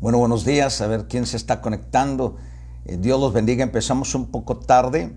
Bueno, 0.00 0.18
buenos 0.18 0.44
días, 0.44 0.80
a 0.80 0.86
ver 0.86 1.08
quién 1.08 1.26
se 1.26 1.36
está 1.36 1.60
conectando. 1.60 2.36
Eh, 2.84 2.98
Dios 3.00 3.18
los 3.18 3.32
bendiga, 3.32 3.64
empezamos 3.64 4.14
un 4.14 4.26
poco 4.26 4.58
tarde. 4.58 5.12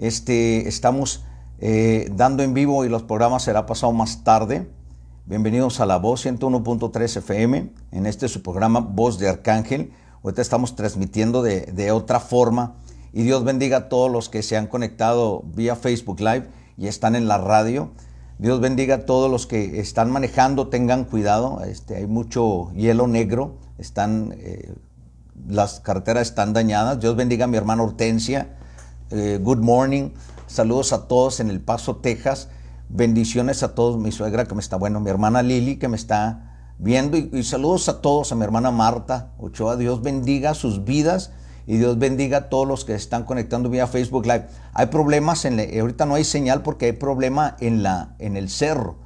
Este, 0.00 0.66
estamos 0.66 1.22
eh, 1.60 2.10
dando 2.10 2.42
en 2.42 2.52
vivo 2.52 2.84
y 2.84 2.88
los 2.88 3.04
programas 3.04 3.44
será 3.44 3.64
pasado 3.64 3.92
más 3.92 4.24
tarde. 4.24 4.68
Bienvenidos 5.26 5.78
a 5.78 5.86
la 5.86 5.98
Voz 5.98 6.26
101.3 6.26 7.18
FM, 7.18 7.70
en 7.92 8.06
este 8.06 8.26
su 8.26 8.42
programa 8.42 8.80
Voz 8.80 9.20
de 9.20 9.28
Arcángel. 9.28 9.92
Ahorita 10.24 10.42
estamos 10.42 10.74
transmitiendo 10.74 11.40
de, 11.40 11.60
de 11.66 11.92
otra 11.92 12.18
forma 12.18 12.74
y 13.12 13.22
Dios 13.22 13.44
bendiga 13.44 13.76
a 13.76 13.88
todos 13.88 14.10
los 14.10 14.28
que 14.30 14.42
se 14.42 14.56
han 14.56 14.66
conectado 14.66 15.44
vía 15.54 15.76
Facebook 15.76 16.18
Live 16.18 16.48
y 16.76 16.88
están 16.88 17.14
en 17.14 17.28
la 17.28 17.38
radio. 17.38 17.92
Dios 18.38 18.60
bendiga 18.60 18.96
a 18.96 19.06
todos 19.06 19.30
los 19.30 19.46
que 19.46 19.78
están 19.78 20.10
manejando, 20.10 20.68
tengan 20.68 21.04
cuidado, 21.04 21.62
este, 21.62 21.96
hay 21.96 22.06
mucho 22.06 22.72
hielo 22.72 23.06
negro, 23.06 23.58
están, 23.78 24.34
eh, 24.38 24.74
las 25.48 25.78
carreteras 25.78 26.28
están 26.28 26.52
dañadas. 26.52 26.98
Dios 26.98 27.14
bendiga 27.14 27.44
a 27.44 27.48
mi 27.48 27.56
hermana 27.56 27.84
Hortensia, 27.84 28.56
eh, 29.10 29.38
good 29.40 29.58
morning, 29.58 30.10
saludos 30.48 30.92
a 30.92 31.06
todos 31.06 31.38
en 31.38 31.48
El 31.48 31.60
Paso, 31.60 31.96
Texas, 31.96 32.48
bendiciones 32.88 33.62
a 33.62 33.76
todos, 33.76 33.98
mi 33.98 34.10
suegra 34.10 34.46
que 34.46 34.54
me 34.56 34.60
está, 34.60 34.76
bueno, 34.76 34.98
mi 34.98 35.10
hermana 35.10 35.42
Lili 35.42 35.76
que 35.76 35.86
me 35.86 35.96
está 35.96 36.72
viendo 36.78 37.16
y, 37.16 37.30
y 37.32 37.44
saludos 37.44 37.88
a 37.88 38.00
todos, 38.00 38.32
a 38.32 38.34
mi 38.34 38.42
hermana 38.42 38.72
Marta 38.72 39.30
Ochoa, 39.38 39.76
Dios 39.76 40.02
bendiga 40.02 40.54
sus 40.54 40.84
vidas 40.84 41.30
y 41.66 41.78
Dios 41.78 41.98
bendiga 41.98 42.38
a 42.38 42.48
todos 42.48 42.66
los 42.66 42.84
que 42.84 42.94
están 42.94 43.24
conectando 43.24 43.70
vía 43.70 43.86
Facebook 43.86 44.26
Live. 44.26 44.46
Hay 44.72 44.86
problemas 44.86 45.44
en 45.44 45.60
ahorita 45.80 46.06
no 46.06 46.14
hay 46.14 46.24
señal 46.24 46.62
porque 46.62 46.86
hay 46.86 46.92
problema 46.92 47.56
en 47.60 47.82
la 47.82 48.14
en 48.18 48.36
el 48.36 48.48
cerro 48.48 48.96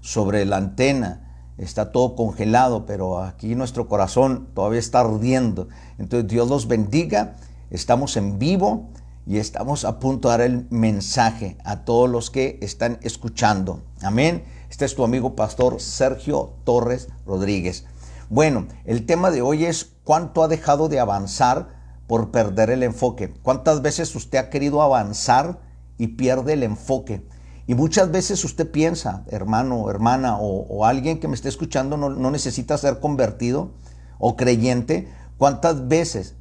sobre 0.00 0.44
la 0.44 0.56
antena. 0.56 1.24
Está 1.58 1.90
todo 1.90 2.14
congelado, 2.14 2.86
pero 2.86 3.22
aquí 3.22 3.54
nuestro 3.54 3.88
corazón 3.88 4.48
todavía 4.54 4.78
está 4.78 5.00
ardiendo. 5.00 5.68
Entonces 5.98 6.28
Dios 6.28 6.48
los 6.48 6.68
bendiga. 6.68 7.36
Estamos 7.70 8.16
en 8.16 8.38
vivo 8.38 8.90
y 9.26 9.38
estamos 9.38 9.84
a 9.84 9.98
punto 9.98 10.28
de 10.28 10.32
dar 10.32 10.40
el 10.40 10.66
mensaje 10.70 11.58
a 11.64 11.84
todos 11.84 12.08
los 12.08 12.30
que 12.30 12.58
están 12.62 12.98
escuchando. 13.02 13.82
Amén. 14.02 14.44
Este 14.70 14.84
es 14.84 14.94
tu 14.94 15.04
amigo 15.04 15.34
pastor 15.34 15.80
Sergio 15.80 16.54
Torres 16.64 17.08
Rodríguez. 17.26 17.84
Bueno, 18.30 18.66
el 18.84 19.04
tema 19.04 19.30
de 19.30 19.42
hoy 19.42 19.64
es 19.64 19.92
cuánto 20.04 20.42
ha 20.42 20.48
dejado 20.48 20.88
de 20.88 21.00
avanzar 21.00 21.77
por 22.08 22.32
perder 22.32 22.70
el 22.70 22.82
enfoque. 22.82 23.32
¿Cuántas 23.42 23.82
veces 23.82 24.16
usted 24.16 24.38
ha 24.38 24.50
querido 24.50 24.82
avanzar 24.82 25.60
y 25.98 26.08
pierde 26.08 26.54
el 26.54 26.64
enfoque? 26.64 27.24
Y 27.68 27.74
muchas 27.74 28.10
veces 28.10 28.42
usted 28.44 28.68
piensa, 28.68 29.24
hermano, 29.28 29.90
hermana 29.90 30.38
o, 30.40 30.86
alguien 30.86 31.20
que 31.20 31.28
me 31.28 31.34
esté 31.34 31.50
escuchando 31.50 31.98
no, 31.98 32.30
necesita 32.30 32.78
ser 32.78 32.98
convertido 32.98 33.72
o 34.18 34.36
creyente. 34.36 35.12
¿Cuántas 35.36 35.86
veces 35.86 36.34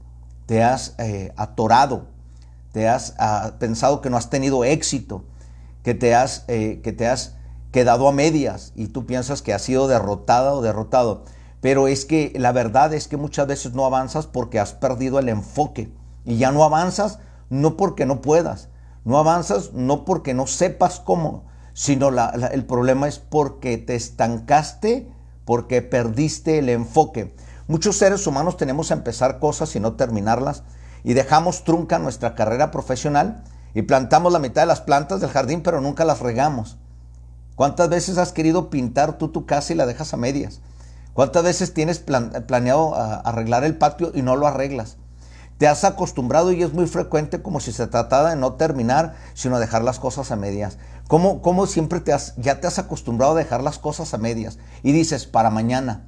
te 0.46 0.64
has 0.64 0.96
eh, 1.00 1.34
atorado, 1.36 2.08
te 2.72 2.88
has 2.88 3.14
ah, 3.20 3.56
pensado 3.60 4.00
que 4.00 4.10
no 4.10 4.16
has 4.16 4.30
tenido 4.30 4.64
éxito, 4.64 5.26
que 5.84 5.94
te, 5.94 6.16
has, 6.16 6.46
eh, 6.48 6.80
que 6.82 6.94
te 6.94 7.08
has 7.08 7.36
quedado 7.74 8.08
a 8.08 8.14
medias 8.14 8.72
y 8.74 8.88
tú 8.88 9.06
piensas 9.06 9.42
que 9.42 9.54
has 9.54 9.64
sido 9.64 9.90
derrotada 9.90 10.54
o 10.54 10.62
derrotado? 10.62 11.26
Pero 11.68 11.90
es 11.90 12.06
que 12.06 12.32
la 12.38 12.54
verdad 12.54 12.94
es 12.94 13.10
que 13.10 13.18
muchas 13.18 13.46
veces 13.46 13.74
no 13.74 13.86
avanzas 13.86 14.26
porque 14.26 14.58
has 14.58 14.72
perdido 14.72 15.20
el 15.20 15.28
enfoque. 15.28 15.92
Y 16.24 16.38
ya 16.38 16.54
no 16.54 16.64
avanzas 16.64 17.20
no 17.50 17.76
porque 17.76 18.06
no 18.06 18.22
puedas. 18.22 18.70
No 19.04 19.18
avanzas 19.18 19.74
no 19.74 20.06
porque 20.06 20.34
no 20.34 20.48
sepas 20.48 21.02
cómo, 21.02 21.44
sino 21.74 22.08
el 22.08 22.66
problema 22.66 23.10
es 23.10 23.20
porque 23.20 23.78
te 23.78 23.96
estancaste, 23.96 25.12
porque 25.44 25.82
perdiste 25.82 26.60
el 26.60 26.70
enfoque. 26.70 27.36
Muchos 27.68 27.98
seres 27.98 28.26
humanos 28.28 28.56
tenemos 28.56 28.92
a 28.92 28.94
empezar 28.94 29.40
cosas 29.40 29.76
y 29.76 29.82
no 29.82 29.98
terminarlas. 29.98 30.64
Y 31.04 31.16
dejamos 31.16 31.66
trunca 31.66 32.00
nuestra 32.00 32.34
carrera 32.34 32.72
profesional 32.72 33.44
y 33.74 33.82
plantamos 33.82 34.32
la 34.32 34.40
mitad 34.40 34.62
de 34.62 34.68
las 34.68 34.80
plantas 34.80 35.20
del 35.20 35.32
jardín, 35.32 35.64
pero 35.64 35.82
nunca 35.82 36.06
las 36.06 36.22
regamos. 36.22 36.78
¿Cuántas 37.56 37.90
veces 37.90 38.18
has 38.18 38.32
querido 38.32 38.70
pintar 38.70 39.18
tú 39.18 39.28
tu 39.28 39.46
casa 39.46 39.74
y 39.74 39.76
la 39.76 39.86
dejas 39.86 40.14
a 40.14 40.18
medias? 40.18 40.62
¿Cuántas 41.18 41.42
veces 41.42 41.74
tienes 41.74 41.98
planeado 41.98 42.94
arreglar 42.94 43.64
el 43.64 43.76
patio 43.76 44.12
y 44.14 44.22
no 44.22 44.36
lo 44.36 44.46
arreglas? 44.46 44.98
Te 45.58 45.68
has 45.68 45.84
acostumbrado 45.84 46.52
y 46.52 46.62
es 46.62 46.74
muy 46.74 46.86
frecuente 46.86 47.42
como 47.42 47.60
si 47.60 47.72
se 47.72 47.88
tratara 47.88 48.30
de 48.30 48.36
no 48.36 48.54
terminar, 48.54 49.16
sino 49.34 49.58
dejar 49.58 49.84
las 49.84 49.98
cosas 49.98 50.30
a 50.30 50.36
medias. 50.36 50.78
¿Cómo, 51.08 51.42
cómo 51.42 51.66
siempre 51.66 52.02
te 52.02 52.14
has, 52.14 52.36
ya 52.36 52.60
te 52.62 52.68
has 52.68 52.78
acostumbrado 52.78 53.32
a 53.32 53.36
dejar 53.36 53.64
las 53.64 53.80
cosas 53.80 54.14
a 54.14 54.20
medias? 54.20 54.60
Y 54.84 54.92
dices, 54.92 55.26
para 55.26 55.50
mañana. 55.50 56.06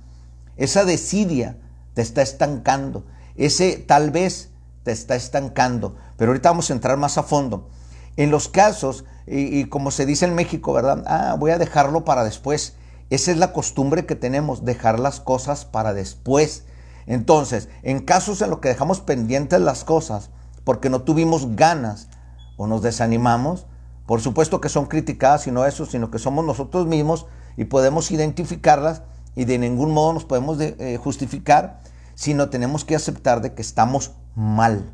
Esa 0.58 0.86
desidia 0.86 1.58
te 1.96 2.04
está 2.04 2.22
estancando. 2.22 3.04
Ese 3.36 3.78
tal 3.78 4.12
vez 4.12 4.52
te 4.84 4.92
está 4.92 5.16
estancando. 5.16 5.96
Pero 6.18 6.30
ahorita 6.30 6.52
vamos 6.52 6.70
a 6.70 6.74
entrar 6.74 6.98
más 6.98 7.18
a 7.18 7.24
fondo. 7.24 7.68
En 8.16 8.30
los 8.30 8.48
casos, 8.48 9.06
y, 9.26 9.60
y 9.60 9.66
como 9.70 9.90
se 9.90 10.06
dice 10.06 10.26
en 10.26 10.36
México, 10.36 10.72
¿verdad? 10.72 11.04
Ah, 11.08 11.36
voy 11.40 11.50
a 11.50 11.58
dejarlo 11.58 12.06
para 12.06 12.24
después. 12.24 12.76
Esa 13.10 13.32
es 13.32 13.38
la 13.38 13.54
costumbre 13.54 14.06
que 14.06 14.16
tenemos, 14.16 14.66
dejar 14.66 15.00
las 15.00 15.20
cosas 15.20 15.66
para 15.66 15.94
después. 15.94 16.66
Entonces, 17.08 17.70
en 17.82 18.00
casos 18.00 18.42
en 18.42 18.52
los 18.52 18.60
que 18.60 18.70
dejamos 18.70 19.02
pendientes 19.02 19.60
las 19.60 19.84
cosas 19.84 20.30
porque 20.64 20.90
no 20.90 21.02
tuvimos 21.02 21.56
ganas 21.56 22.10
o 22.58 22.68
nos 22.68 22.84
desanimamos, 22.84 23.66
por 24.06 24.22
supuesto 24.22 24.62
que 24.62 24.70
son 24.70 24.86
criticadas 24.86 25.48
y 25.48 25.52
no 25.52 25.66
eso, 25.66 25.86
sino 25.86 26.12
que 26.12 26.20
somos 26.20 26.46
nosotros 26.46 26.86
mismos 26.86 27.26
y 27.58 27.66
podemos 27.66 28.12
identificarlas 28.12 29.02
y 29.36 29.46
de 29.46 29.58
ningún 29.58 29.92
modo 29.92 30.14
nos 30.14 30.26
podemos 30.26 30.60
eh, 30.60 31.00
justificar, 31.02 31.82
sino 32.14 32.50
tenemos 32.50 32.86
que 32.86 32.96
aceptar 32.96 33.42
de 33.42 33.54
que 33.54 33.62
estamos 33.62 34.12
mal. 34.36 34.94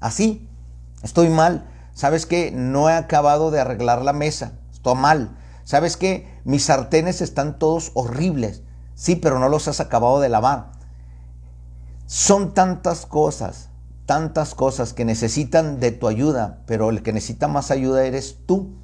Así, 0.00 0.48
estoy 1.02 1.28
mal. 1.28 1.68
¿Sabes 1.94 2.24
que 2.24 2.50
No 2.50 2.88
he 2.88 2.94
acabado 2.94 3.50
de 3.50 3.60
arreglar 3.60 4.02
la 4.02 4.12
mesa, 4.12 4.52
estoy 4.72 4.94
mal. 4.94 5.36
¿Sabes 5.64 5.96
qué? 5.96 6.31
Mis 6.44 6.64
sartenes 6.64 7.20
están 7.20 7.58
todos 7.58 7.90
horribles. 7.94 8.62
Sí, 8.94 9.16
pero 9.16 9.38
no 9.38 9.48
los 9.48 9.68
has 9.68 9.80
acabado 9.80 10.20
de 10.20 10.28
lavar. 10.28 10.72
Son 12.06 12.52
tantas 12.52 13.06
cosas, 13.06 13.70
tantas 14.06 14.54
cosas 14.54 14.92
que 14.92 15.04
necesitan 15.04 15.80
de 15.80 15.92
tu 15.92 16.08
ayuda, 16.08 16.62
pero 16.66 16.90
el 16.90 17.02
que 17.02 17.12
necesita 17.12 17.48
más 17.48 17.70
ayuda 17.70 18.04
eres 18.04 18.38
tú, 18.46 18.74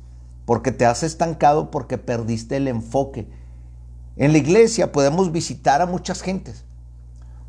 porque 0.47 0.73
te 0.73 0.87
has 0.87 1.03
estancado 1.03 1.71
porque 1.71 1.99
perdiste 1.99 2.57
el 2.57 2.69
enfoque. 2.69 3.29
En 4.17 4.33
la 4.33 4.39
iglesia 4.39 4.93
podemos 4.93 5.31
visitar 5.31 5.83
a 5.83 5.87
muchas 5.87 6.23
gentes. 6.23 6.65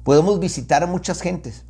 Podemos 0.04 0.40
visitar 0.40 0.84
a 0.84 0.88
muchas 0.88 1.22
gentes. 1.22 1.66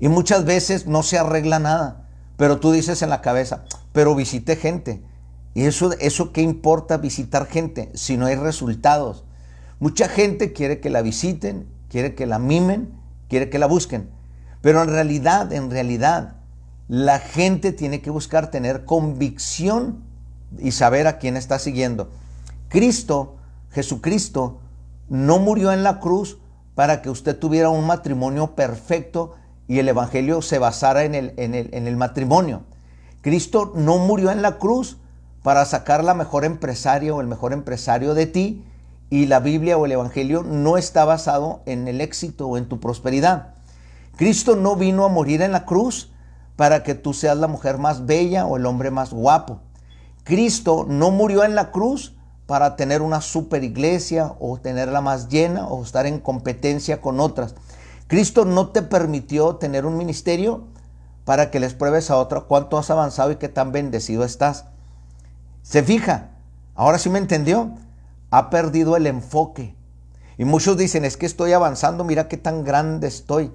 Y 0.00 0.08
muchas 0.08 0.44
veces 0.44 0.86
no 0.86 1.02
se 1.02 1.18
arregla 1.18 1.58
nada. 1.58 2.08
Pero 2.36 2.58
tú 2.58 2.72
dices 2.72 3.02
en 3.02 3.10
la 3.10 3.20
cabeza, 3.20 3.64
pero 3.92 4.14
visité 4.14 4.56
gente. 4.56 5.04
¿Y 5.54 5.64
eso, 5.64 5.92
eso 6.00 6.32
qué 6.32 6.42
importa 6.42 6.96
visitar 6.96 7.46
gente 7.46 7.90
si 7.94 8.16
no 8.16 8.26
hay 8.26 8.36
resultados? 8.36 9.24
Mucha 9.80 10.08
gente 10.08 10.52
quiere 10.52 10.80
que 10.80 10.90
la 10.90 11.02
visiten, 11.02 11.66
quiere 11.88 12.14
que 12.14 12.26
la 12.26 12.38
mimen, 12.38 12.90
quiere 13.28 13.50
que 13.50 13.58
la 13.58 13.66
busquen. 13.66 14.08
Pero 14.60 14.82
en 14.82 14.88
realidad, 14.88 15.52
en 15.52 15.70
realidad, 15.70 16.36
la 16.88 17.18
gente 17.18 17.72
tiene 17.72 18.00
que 18.00 18.10
buscar 18.10 18.50
tener 18.50 18.84
convicción 18.84 20.04
y 20.58 20.72
saber 20.72 21.06
a 21.06 21.18
quién 21.18 21.36
está 21.36 21.58
siguiendo. 21.58 22.10
Cristo, 22.68 23.36
Jesucristo, 23.70 24.60
no 25.08 25.38
murió 25.38 25.72
en 25.72 25.82
la 25.82 26.00
cruz 26.00 26.38
para 26.74 27.02
que 27.02 27.10
usted 27.10 27.38
tuviera 27.38 27.68
un 27.68 27.86
matrimonio 27.86 28.54
perfecto 28.54 29.34
y 29.68 29.78
el 29.78 29.88
Evangelio 29.88 30.42
se 30.42 30.58
basara 30.58 31.04
en 31.04 31.14
el, 31.14 31.34
en 31.36 31.54
el, 31.54 31.68
en 31.72 31.86
el 31.86 31.96
matrimonio. 31.96 32.62
Cristo 33.20 33.72
no 33.74 33.98
murió 33.98 34.30
en 34.30 34.42
la 34.42 34.58
cruz 34.58 34.98
para 35.42 35.64
sacar 35.64 36.04
la 36.04 36.14
mejor 36.14 36.44
empresaria 36.44 37.14
o 37.14 37.20
el 37.20 37.26
mejor 37.26 37.52
empresario 37.52 38.14
de 38.14 38.26
ti 38.26 38.64
y 39.10 39.26
la 39.26 39.40
Biblia 39.40 39.76
o 39.76 39.84
el 39.84 39.92
Evangelio 39.92 40.42
no 40.42 40.78
está 40.78 41.04
basado 41.04 41.60
en 41.66 41.86
el 41.88 42.00
éxito 42.00 42.48
o 42.48 42.56
en 42.56 42.68
tu 42.68 42.80
prosperidad. 42.80 43.54
Cristo 44.16 44.56
no 44.56 44.76
vino 44.76 45.04
a 45.04 45.08
morir 45.08 45.42
en 45.42 45.52
la 45.52 45.64
cruz 45.64 46.12
para 46.56 46.82
que 46.82 46.94
tú 46.94 47.12
seas 47.12 47.36
la 47.36 47.48
mujer 47.48 47.78
más 47.78 48.06
bella 48.06 48.46
o 48.46 48.56
el 48.56 48.66
hombre 48.66 48.90
más 48.90 49.12
guapo. 49.12 49.60
Cristo 50.24 50.86
no 50.88 51.10
murió 51.10 51.44
en 51.44 51.54
la 51.54 51.70
cruz 51.70 52.14
para 52.46 52.76
tener 52.76 53.02
una 53.02 53.20
super 53.20 53.64
iglesia 53.64 54.34
o 54.38 54.58
tenerla 54.58 55.00
más 55.00 55.28
llena 55.28 55.66
o 55.66 55.82
estar 55.82 56.06
en 56.06 56.20
competencia 56.20 57.00
con 57.00 57.18
otras. 57.18 57.54
Cristo 58.06 58.44
no 58.44 58.68
te 58.68 58.82
permitió 58.82 59.56
tener 59.56 59.86
un 59.86 59.96
ministerio 59.96 60.64
para 61.24 61.50
que 61.50 61.60
les 61.60 61.74
pruebes 61.74 62.10
a 62.10 62.16
otra 62.16 62.42
cuánto 62.42 62.78
has 62.78 62.90
avanzado 62.90 63.30
y 63.30 63.36
qué 63.36 63.48
tan 63.48 63.72
bendecido 63.72 64.24
estás. 64.24 64.66
Se 65.72 65.82
fija, 65.82 66.32
ahora 66.74 66.98
sí 66.98 67.08
me 67.08 67.18
entendió, 67.18 67.72
ha 68.30 68.50
perdido 68.50 68.94
el 68.94 69.06
enfoque. 69.06 69.74
Y 70.36 70.44
muchos 70.44 70.76
dicen, 70.76 71.06
es 71.06 71.16
que 71.16 71.24
estoy 71.24 71.54
avanzando, 71.54 72.04
mira 72.04 72.28
qué 72.28 72.36
tan 72.36 72.62
grande 72.62 73.08
estoy. 73.08 73.54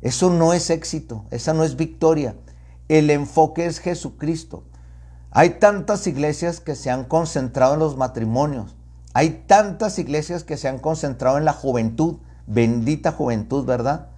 Eso 0.00 0.28
no 0.28 0.54
es 0.54 0.70
éxito, 0.70 1.24
esa 1.30 1.54
no 1.54 1.62
es 1.62 1.76
victoria. 1.76 2.34
El 2.88 3.10
enfoque 3.10 3.66
es 3.66 3.78
Jesucristo. 3.78 4.64
Hay 5.30 5.50
tantas 5.60 6.04
iglesias 6.08 6.58
que 6.58 6.74
se 6.74 6.90
han 6.90 7.04
concentrado 7.04 7.74
en 7.74 7.78
los 7.78 7.96
matrimonios. 7.96 8.74
Hay 9.14 9.44
tantas 9.46 10.00
iglesias 10.00 10.42
que 10.42 10.56
se 10.56 10.66
han 10.66 10.80
concentrado 10.80 11.38
en 11.38 11.44
la 11.44 11.52
juventud. 11.52 12.16
Bendita 12.48 13.12
juventud, 13.12 13.64
¿verdad? 13.64 14.08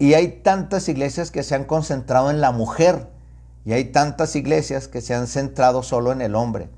Y 0.00 0.14
hay 0.14 0.40
tantas 0.42 0.88
iglesias 0.88 1.30
que 1.30 1.44
se 1.44 1.54
han 1.54 1.62
concentrado 1.62 2.28
en 2.28 2.40
la 2.40 2.50
mujer 2.50 3.08
hay 3.72 3.92
tantas 3.92 4.36
iglesias 4.36 4.88
que 4.88 5.00
se 5.00 5.14
han 5.14 5.26
centrado 5.26 5.82
solo 5.82 6.12
en 6.12 6.22
el 6.22 6.34
hombre. 6.34 6.70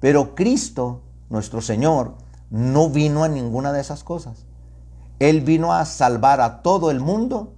Pero 0.00 0.34
Cristo, 0.34 1.02
nuestro 1.30 1.60
Señor, 1.60 2.14
no 2.50 2.90
vino 2.90 3.24
a 3.24 3.28
ninguna 3.28 3.72
de 3.72 3.80
esas 3.80 4.04
cosas. 4.04 4.46
Él 5.18 5.40
vino 5.42 5.72
a 5.72 5.84
salvar 5.84 6.40
a 6.40 6.62
todo 6.62 6.90
el 6.90 7.00
mundo 7.00 7.54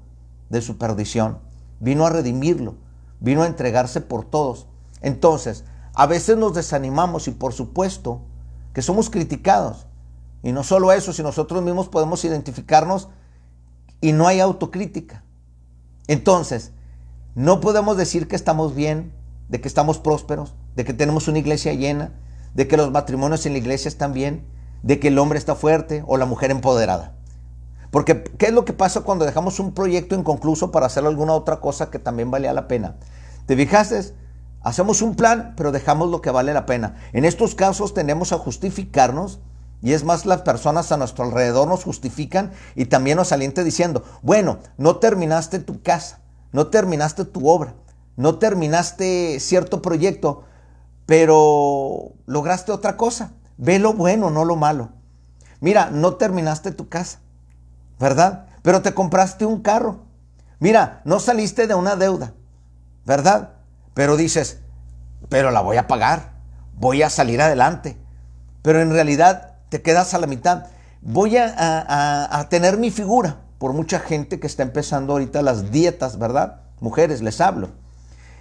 de 0.51 0.61
su 0.61 0.77
perdición. 0.77 1.39
Vino 1.81 2.05
a 2.05 2.11
redimirlo. 2.11 2.77
Vino 3.21 3.43
a 3.43 3.47
entregarse 3.47 4.01
por 4.01 4.25
todos. 4.25 4.67
Entonces, 5.01 5.65
a 5.95 6.07
veces 6.07 6.37
nos 6.37 6.55
desanimamos 6.55 7.29
y 7.29 7.31
por 7.31 7.53
supuesto 7.53 8.23
que 8.73 8.83
somos 8.83 9.09
criticados. 9.09 9.87
Y 10.43 10.53
no 10.53 10.63
solo 10.63 10.93
eso, 10.93 11.13
si 11.13 11.23
nosotros 11.23 11.63
mismos 11.63 11.89
podemos 11.89 12.25
identificarnos 12.25 13.09
y 14.01 14.13
no 14.13 14.27
hay 14.27 14.41
autocrítica. 14.41 15.25
Entonces, 16.07 16.73
no 17.35 17.61
podemos 17.61 17.97
decir 17.97 18.29
que 18.29 18.37
estamos 18.37 18.75
bien, 18.75 19.13
de 19.49 19.61
que 19.61 19.69
estamos 19.69 19.99
prósperos, 19.99 20.55
de 20.77 20.85
que 20.85 20.95
tenemos 20.95 21.29
una 21.29 21.39
iglesia 21.39 21.73
llena, 21.73 22.13
de 22.55 22.69
que 22.69 22.77
los 22.77 22.91
matrimonios 22.91 23.45
en 23.47 23.53
la 23.53 23.59
iglesia 23.59 23.89
están 23.89 24.13
bien, 24.13 24.47
de 24.83 25.01
que 25.01 25.09
el 25.09 25.19
hombre 25.19 25.39
está 25.39 25.55
fuerte 25.55 26.05
o 26.07 26.17
la 26.17 26.27
mujer 26.27 26.51
empoderada. 26.51 27.17
Porque, 27.91 28.23
¿qué 28.39 28.47
es 28.47 28.53
lo 28.53 28.65
que 28.65 28.73
pasa 28.73 29.03
cuando 29.03 29.25
dejamos 29.25 29.61
un 29.61 29.73
proyecto 29.73 30.15
inconcluso 30.15 30.71
para 30.71 30.87
hacer 30.87 31.05
alguna 31.07 31.33
otra 31.33 31.61
cosa 31.61 31.91
que 31.91 31.99
también 31.99 32.31
valía 32.31 32.53
la 32.53 32.69
pena? 32.69 32.97
¿Te 33.47 33.57
fijaste? 33.57 34.15
Hacemos 34.63 35.03
un 35.03 35.15
plan, 35.15 35.55
pero 35.57 35.73
dejamos 35.73 36.11
lo 36.11 36.21
que 36.21 36.31
vale 36.31 36.55
la 36.55 36.67
pena. 36.67 36.97
En 37.13 37.25
estos 37.25 37.55
casos 37.55 37.95
tendemos 37.95 38.33
a 38.33 38.39
justificarnos 38.39 39.41
y 39.85 39.93
es 39.93 40.03
más, 40.03 40.25
las 40.25 40.41
personas 40.41 40.91
a 40.93 40.97
nuestro 40.97 41.25
alrededor 41.25 41.69
nos 41.69 41.85
justifican 41.85 42.53
y 42.75 42.87
también 42.87 43.19
nos 43.19 43.33
alienta 43.33 43.63
diciendo, 43.63 44.03
bueno, 44.23 44.59
no 44.79 44.97
terminaste 44.97 45.59
tu 45.59 45.83
casa, 45.83 46.21
no 46.55 46.69
terminaste 46.69 47.25
tu 47.25 47.49
obra, 47.49 47.75
no 48.15 48.39
terminaste 48.39 49.41
cierto 49.41 49.83
proyecto, 49.83 50.45
pero 51.05 52.13
lograste 52.27 52.71
otra 52.71 52.97
cosa. 52.97 53.33
Ve 53.57 53.81
lo 53.81 53.93
bueno, 53.93 54.31
no 54.31 54.45
lo 54.45 54.55
malo. 54.55 54.91
Mira, 55.59 55.91
no 55.91 56.15
terminaste 56.15 56.71
tu 56.71 56.89
casa, 56.89 57.19
¿verdad? 57.99 58.47
Pero 58.63 58.83
te 58.83 58.95
compraste 58.95 59.45
un 59.45 59.63
carro. 59.63 60.05
Mira, 60.61 61.03
no 61.05 61.19
saliste 61.19 61.67
de 61.67 61.75
una 61.75 61.97
deuda, 61.97 62.35
¿verdad? 63.05 63.55
Pero 63.93 64.17
dices, 64.17 64.61
pero 65.29 65.51
la 65.51 65.61
voy 65.61 65.77
a 65.77 65.89
pagar, 65.89 66.35
voy 66.77 67.03
a 67.03 67.11
salir 67.11 67.43
adelante. 67.43 67.99
Pero 68.63 68.81
en 68.81 68.93
realidad 68.93 69.57
te 69.71 69.83
quedas 69.83 70.15
a 70.15 70.21
la 70.21 70.29
mitad. 70.29 70.67
Voy 71.03 71.37
a, 71.37 72.47
tener 72.49 72.79
mi 72.79 72.93
figura 72.93 73.41
por 73.65 73.73
mucha 73.73 73.99
gente 73.99 74.41
que 74.41 74.47
está 74.47 74.63
empezando 74.63 75.15
ahorita 75.15 75.41
las 75.41 75.71
dietas, 75.71 76.19
¿verdad? 76.19 76.61
Mujeres, 76.81 77.23
les 77.23 77.41
hablo. 77.41 77.71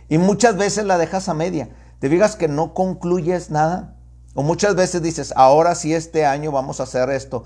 Y 0.10 0.18
muchas 0.18 0.58
veces 0.58 0.84
la 0.84 0.98
dejas 0.98 1.30
a 1.30 1.34
media. 1.34 1.70
Te 2.00 2.10
digas 2.10 2.36
que 2.36 2.50
no 2.50 2.74
concluyes 2.74 3.50
nada. 3.50 3.96
O 4.36 4.44
muchas 4.44 4.76
veces 4.76 5.02
dices, 5.02 5.34
ahora 5.38 5.76
sí 5.76 5.94
este 5.94 6.26
año 6.26 6.52
vamos 6.52 6.82
a 6.82 6.84
hacer 6.84 7.10
esto. 7.10 7.46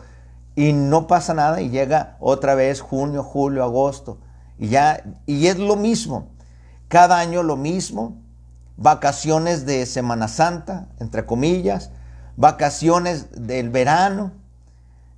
Y 0.55 0.73
no 0.73 1.05
pasa 1.05 1.35
nada 1.35 1.61
y 1.61 1.69
llega 1.69 2.17
otra 2.19 2.55
vez 2.55 2.81
junio, 2.81 3.21
julio, 3.21 3.63
agosto. 3.63 4.17
Y 4.57 4.69
ya, 4.69 5.03
y 5.27 5.45
es 5.45 5.59
lo 5.59 5.75
mismo. 5.75 6.29
Cada 6.87 7.19
año 7.19 7.43
lo 7.43 7.57
mismo, 7.57 8.19
vacaciones 8.75 9.67
de 9.67 9.85
Semana 9.85 10.27
Santa, 10.29 10.87
entre 10.99 11.27
comillas, 11.27 11.91
vacaciones 12.37 13.27
del 13.35 13.69
verano, 13.69 14.31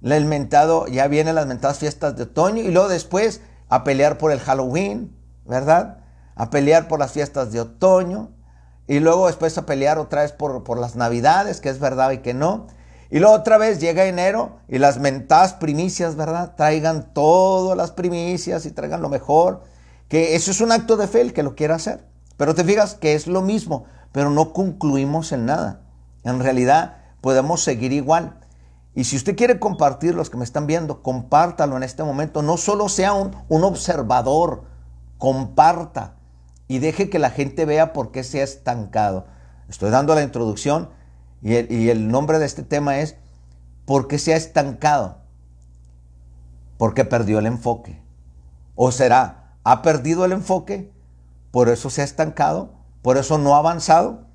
el 0.01 0.25
mentado, 0.25 0.87
ya 0.87 1.07
vienen 1.07 1.35
las 1.35 1.47
mentadas 1.47 1.79
fiestas 1.79 2.15
de 2.15 2.23
otoño 2.23 2.63
y 2.63 2.71
luego 2.71 2.87
después 2.87 3.41
a 3.67 3.83
pelear 3.83 4.17
por 4.17 4.31
el 4.31 4.39
Halloween, 4.39 5.15
¿verdad? 5.45 5.97
A 6.35 6.49
pelear 6.49 6.87
por 6.87 6.99
las 6.99 7.11
fiestas 7.11 7.51
de 7.51 7.61
otoño 7.61 8.31
y 8.87 8.99
luego 8.99 9.27
después 9.27 9.57
a 9.57 9.65
pelear 9.65 9.99
otra 9.99 10.21
vez 10.21 10.31
por, 10.31 10.63
por 10.63 10.79
las 10.79 10.95
navidades, 10.95 11.61
que 11.61 11.69
es 11.69 11.79
verdad 11.79 12.11
y 12.11 12.19
que 12.19 12.33
no. 12.33 12.67
Y 13.11 13.19
luego 13.19 13.35
otra 13.35 13.57
vez 13.57 13.79
llega 13.79 14.05
enero 14.05 14.59
y 14.67 14.77
las 14.77 14.99
mentadas 14.99 15.53
primicias, 15.53 16.15
¿verdad? 16.15 16.55
Traigan 16.55 17.13
todas 17.13 17.75
las 17.75 17.91
primicias 17.91 18.65
y 18.65 18.71
traigan 18.71 19.01
lo 19.01 19.09
mejor 19.09 19.63
que 20.09 20.35
eso 20.35 20.51
es 20.51 20.59
un 20.59 20.71
acto 20.71 20.97
de 20.97 21.07
fe 21.07 21.21
el 21.21 21.33
que 21.33 21.43
lo 21.43 21.55
quiera 21.55 21.75
hacer. 21.75 22.03
Pero 22.35 22.55
te 22.55 22.63
fijas 22.63 22.95
que 22.95 23.13
es 23.13 23.27
lo 23.27 23.41
mismo, 23.41 23.85
pero 24.11 24.29
no 24.31 24.53
concluimos 24.53 25.31
en 25.31 25.45
nada. 25.45 25.81
En 26.23 26.39
realidad 26.39 26.97
podemos 27.21 27.63
seguir 27.63 27.93
igual. 27.93 28.39
Y 28.95 29.03
si 29.03 29.15
usted 29.15 29.35
quiere 29.35 29.59
compartir, 29.59 30.15
los 30.15 30.29
que 30.29 30.37
me 30.37 30.43
están 30.43 30.67
viendo, 30.67 31.01
compártalo 31.01 31.77
en 31.77 31.83
este 31.83 32.03
momento. 32.03 32.41
No 32.41 32.57
solo 32.57 32.89
sea 32.89 33.13
un, 33.13 33.35
un 33.47 33.63
observador, 33.63 34.63
comparta 35.17 36.15
y 36.67 36.79
deje 36.79 37.09
que 37.09 37.19
la 37.19 37.29
gente 37.29 37.65
vea 37.65 37.93
por 37.93 38.11
qué 38.11 38.23
se 38.23 38.41
ha 38.41 38.43
estancado. 38.43 39.27
Estoy 39.69 39.91
dando 39.91 40.15
la 40.15 40.23
introducción 40.23 40.89
y 41.41 41.55
el, 41.55 41.71
y 41.71 41.89
el 41.89 42.09
nombre 42.09 42.39
de 42.39 42.45
este 42.45 42.63
tema 42.63 42.99
es 42.99 43.15
¿por 43.85 44.07
qué 44.07 44.17
se 44.17 44.33
ha 44.33 44.37
estancado? 44.37 45.19
Porque 46.77 47.05
perdió 47.05 47.39
el 47.39 47.45
enfoque. 47.45 48.01
¿O 48.75 48.91
será 48.91 49.39
ha 49.63 49.81
perdido 49.81 50.25
el 50.25 50.31
enfoque, 50.31 50.91
por 51.51 51.69
eso 51.69 51.89
se 51.89 52.01
ha 52.01 52.05
estancado, 52.05 52.73
por 53.01 53.17
eso 53.17 53.37
no 53.37 53.55
ha 53.55 53.59
avanzado. 53.59 54.25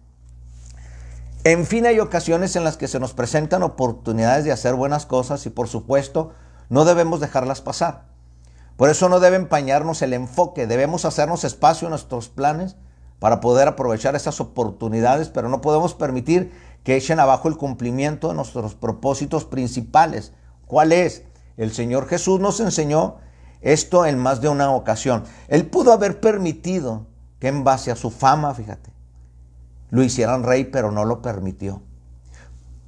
En 1.47 1.67
fin, 1.67 1.85
hay 1.85 2.01
ocasiones 2.01 2.57
en 2.57 2.65
las 2.65 2.79
que 2.79 2.89
se 2.89 2.99
nos 2.99 3.13
presentan 3.13 3.63
oportunidades 3.63 4.47
de 4.47 4.53
hacer 4.53 4.75
buenas 4.75 5.05
cosas 5.05 5.45
y 5.45 5.51
por 5.51 5.69
supuesto 5.69 6.33
no 6.71 6.87
debemos 6.87 7.21
dejarlas 7.21 7.61
pasar. 7.61 8.07
Por 8.79 8.89
eso 8.89 9.11
no 9.11 9.21
debe 9.21 9.37
empañarnos 9.37 10.01
el 10.01 10.15
enfoque, 10.15 10.67
debemos 10.67 11.05
hacernos 11.05 11.45
espacio 11.45 11.87
en 11.87 11.91
nuestros 11.91 12.31
planes 12.31 12.77
para 13.19 13.41
poder 13.41 13.69
aprovechar 13.69 14.17
esas 14.17 14.41
oportunidades, 14.41 15.29
pero 15.29 15.51
no 15.51 15.61
podemos 15.61 15.93
permitir 15.93 16.51
que 16.83 16.97
echen 16.97 17.21
abajo 17.21 17.49
el 17.49 17.59
cumplimiento 17.59 18.29
de 18.29 18.37
nuestros 18.37 18.75
propósitos 18.75 19.45
principales. 19.45 20.33
¿Cuál 20.67 20.93
es? 20.93 21.25
El 21.59 21.75
Señor 21.75 22.09
Jesús 22.09 22.41
nos 22.41 22.59
enseñó 22.61 23.17
esto 23.61 24.07
en 24.07 24.19
más 24.19 24.41
de 24.41 24.49
una 24.49 24.71
ocasión. 24.71 25.25
Él 25.49 25.67
pudo 25.67 25.93
haber 25.93 26.21
permitido 26.21 27.05
que 27.39 27.49
en 27.49 27.65
base 27.65 27.91
a 27.91 27.97
su 27.97 28.11
fama, 28.11 28.55
fíjate, 28.55 28.94
lo 29.95 30.03
hicieran 30.03 30.43
rey, 30.43 30.65
pero 30.65 30.91
no 30.91 31.05
lo 31.05 31.23
permitió. 31.23 31.81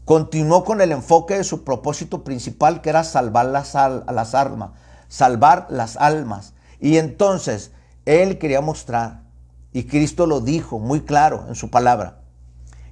Continuó 0.04 0.64
con 0.64 0.80
el 0.80 0.90
enfoque 0.90 1.36
de 1.36 1.44
su 1.44 1.62
propósito 1.62 2.24
principal, 2.24 2.80
que 2.80 2.90
era 2.90 3.04
salvar 3.04 3.46
las, 3.46 3.74
las 3.74 4.34
almas, 4.34 4.70
salvar 5.06 5.68
las 5.70 5.96
almas. 5.98 6.54
Y 6.80 6.96
entonces 6.96 7.70
él 8.06 8.38
quería 8.38 8.60
mostrar, 8.60 9.22
y 9.72 9.84
Cristo 9.84 10.26
lo 10.26 10.40
dijo 10.40 10.80
muy 10.80 11.02
claro 11.02 11.44
en 11.46 11.54
su 11.54 11.70
palabra. 11.70 12.22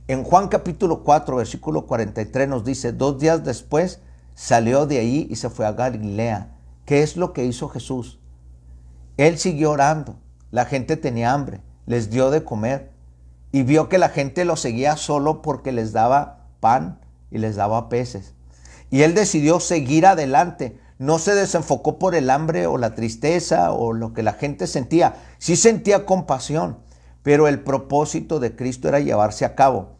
En 0.07 0.23
Juan 0.23 0.47
capítulo 0.47 1.03
4, 1.03 1.35
versículo 1.35 1.87
43 1.87 2.49
nos 2.49 2.65
dice, 2.65 2.93
dos 2.93 3.19
días 3.19 3.43
después 3.43 3.99
salió 4.37 4.87
de 4.87 5.01
ahí 5.01 5.27
y 5.29 5.35
se 5.35 5.51
fue 5.51 5.67
a 5.67 5.73
Galilea 5.73 6.55
¿Qué 6.85 7.03
es 7.03 7.17
lo 7.17 7.33
que 7.33 7.45
hizo 7.45 7.69
Jesús? 7.69 8.21
Él 9.17 9.39
siguió 9.39 9.73
orando. 9.73 10.21
La 10.53 10.67
gente 10.67 10.97
tenía 10.97 11.33
hambre. 11.33 11.63
Les 11.87 12.11
dio 12.11 12.31
de 12.31 12.45
comer. 12.45 12.94
Y 13.55 13.63
vio 13.63 13.89
que 13.89 13.99
la 13.99 14.09
gente 14.09 14.45
lo 14.45 14.57
seguía 14.57 14.97
solo 14.97 15.41
porque 15.41 15.71
les 15.71 15.93
daba 15.93 16.49
pan 16.59 16.99
y 17.31 17.39
les 17.39 17.55
daba 17.55 17.89
peces. 17.89 18.35
Y 18.91 19.03
él 19.03 19.15
decidió 19.15 19.61
seguir 19.61 20.07
adelante. 20.07 20.81
No 20.99 21.21
se 21.21 21.37
desenfocó 21.37 22.01
por 22.01 22.17
el 22.17 22.31
hambre 22.31 22.67
o 22.67 22.79
la 22.79 22.97
tristeza 22.97 23.71
o 23.71 23.93
lo 23.93 24.13
que 24.13 24.25
la 24.25 24.33
gente 24.33 24.67
sentía. 24.67 25.15
Sí 25.39 25.55
sentía 25.55 26.05
compasión, 26.05 26.79
pero 27.23 27.47
el 27.47 27.61
propósito 27.61 28.41
de 28.41 28.57
Cristo 28.57 28.89
era 28.89 28.99
llevarse 28.99 29.45
a 29.45 29.55
cabo. 29.55 29.91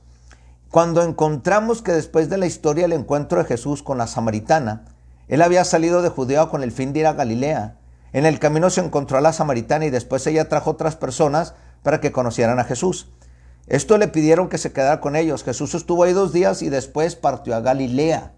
Cuando 0.69 1.05
encontramos 1.05 1.81
que 1.81 1.93
después 1.93 2.29
de 2.29 2.39
la 2.39 2.47
historia 2.47 2.87
el 2.87 2.93
encuentro 2.93 3.39
de 3.39 3.45
Jesús 3.45 3.85
con 3.85 3.99
la 3.99 4.09
samaritana, 4.09 4.87
él 5.29 5.41
había 5.43 5.65
salido 5.65 6.03
de 6.03 6.09
Judea 6.09 6.47
con 6.47 6.65
el 6.65 6.73
fin 6.73 6.93
de 6.93 6.99
ir 6.99 7.07
a 7.07 7.13
Galilea. 7.13 7.77
En 8.13 8.27
el 8.27 8.41
camino 8.41 8.69
se 8.69 8.81
encontró 8.81 9.17
a 9.17 9.21
la 9.21 9.33
samaritana 9.33 9.87
y 9.87 9.91
después 9.91 10.27
ella 10.27 10.49
trajo 10.49 10.71
otras 10.71 10.97
personas 10.97 11.55
para 11.85 12.01
que 12.01 12.11
conocieran 12.11 12.59
a 12.59 12.65
Jesús. 12.65 13.13
Esto 13.67 13.97
le 13.97 14.09
pidieron 14.09 14.49
que 14.49 14.59
se 14.59 14.73
quedara 14.73 15.01
con 15.01 15.17
ellos. 15.17 15.45
Jesús 15.45 15.75
estuvo 15.75 16.05
ahí 16.05 16.13
dos 16.13 16.33
días 16.33 16.63
y 16.63 16.69
después 16.69 17.17
partió 17.17 17.57
a 17.57 17.61
Galilea. 17.61 18.35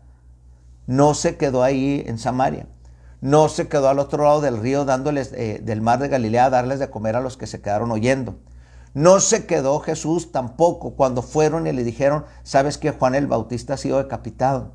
No 0.86 1.14
se 1.14 1.36
quedó 1.36 1.62
ahí 1.62 2.04
en 2.06 2.18
Samaria. 2.18 2.66
No 3.20 3.48
se 3.48 3.66
quedó 3.68 3.88
al 3.88 3.98
otro 3.98 4.24
lado 4.24 4.40
del 4.40 4.58
río 4.58 4.84
dándoles 4.84 5.32
eh, 5.32 5.60
del 5.62 5.80
mar 5.80 5.98
de 5.98 6.08
Galilea 6.08 6.46
a 6.46 6.50
darles 6.50 6.78
de 6.78 6.90
comer 6.90 7.16
a 7.16 7.20
los 7.20 7.36
que 7.36 7.46
se 7.46 7.60
quedaron 7.60 7.90
oyendo. 7.90 8.36
No 8.94 9.20
se 9.20 9.46
quedó 9.46 9.80
Jesús 9.80 10.32
tampoco 10.32 10.94
cuando 10.94 11.22
fueron 11.22 11.66
y 11.66 11.72
le 11.72 11.84
dijeron, 11.84 12.24
¿sabes 12.44 12.78
que 12.78 12.92
Juan 12.92 13.14
el 13.14 13.26
Bautista 13.26 13.74
ha 13.74 13.78
sido 13.78 13.98
decapitado? 13.98 14.72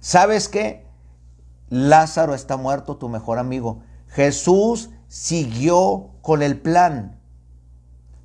¿Sabes 0.00 0.48
qué? 0.48 0.86
Lázaro 1.70 2.34
está 2.34 2.56
muerto, 2.56 2.96
tu 2.96 3.08
mejor 3.08 3.38
amigo. 3.38 3.80
Jesús 4.08 4.90
siguió 5.08 6.10
con 6.20 6.42
el 6.42 6.60
plan. 6.60 7.18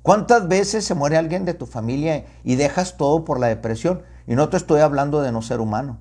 ¿Cuántas 0.02 0.48
veces 0.48 0.84
se 0.84 0.94
muere 0.94 1.18
alguien 1.18 1.44
de 1.44 1.52
tu 1.52 1.66
familia 1.66 2.24
y 2.42 2.56
dejas 2.56 2.96
todo 2.96 3.24
por 3.24 3.38
la 3.38 3.48
depresión? 3.48 4.02
Y 4.26 4.34
no 4.34 4.48
te 4.48 4.56
estoy 4.56 4.80
hablando 4.80 5.20
de 5.20 5.30
no 5.30 5.42
ser 5.42 5.60
humano. 5.60 5.98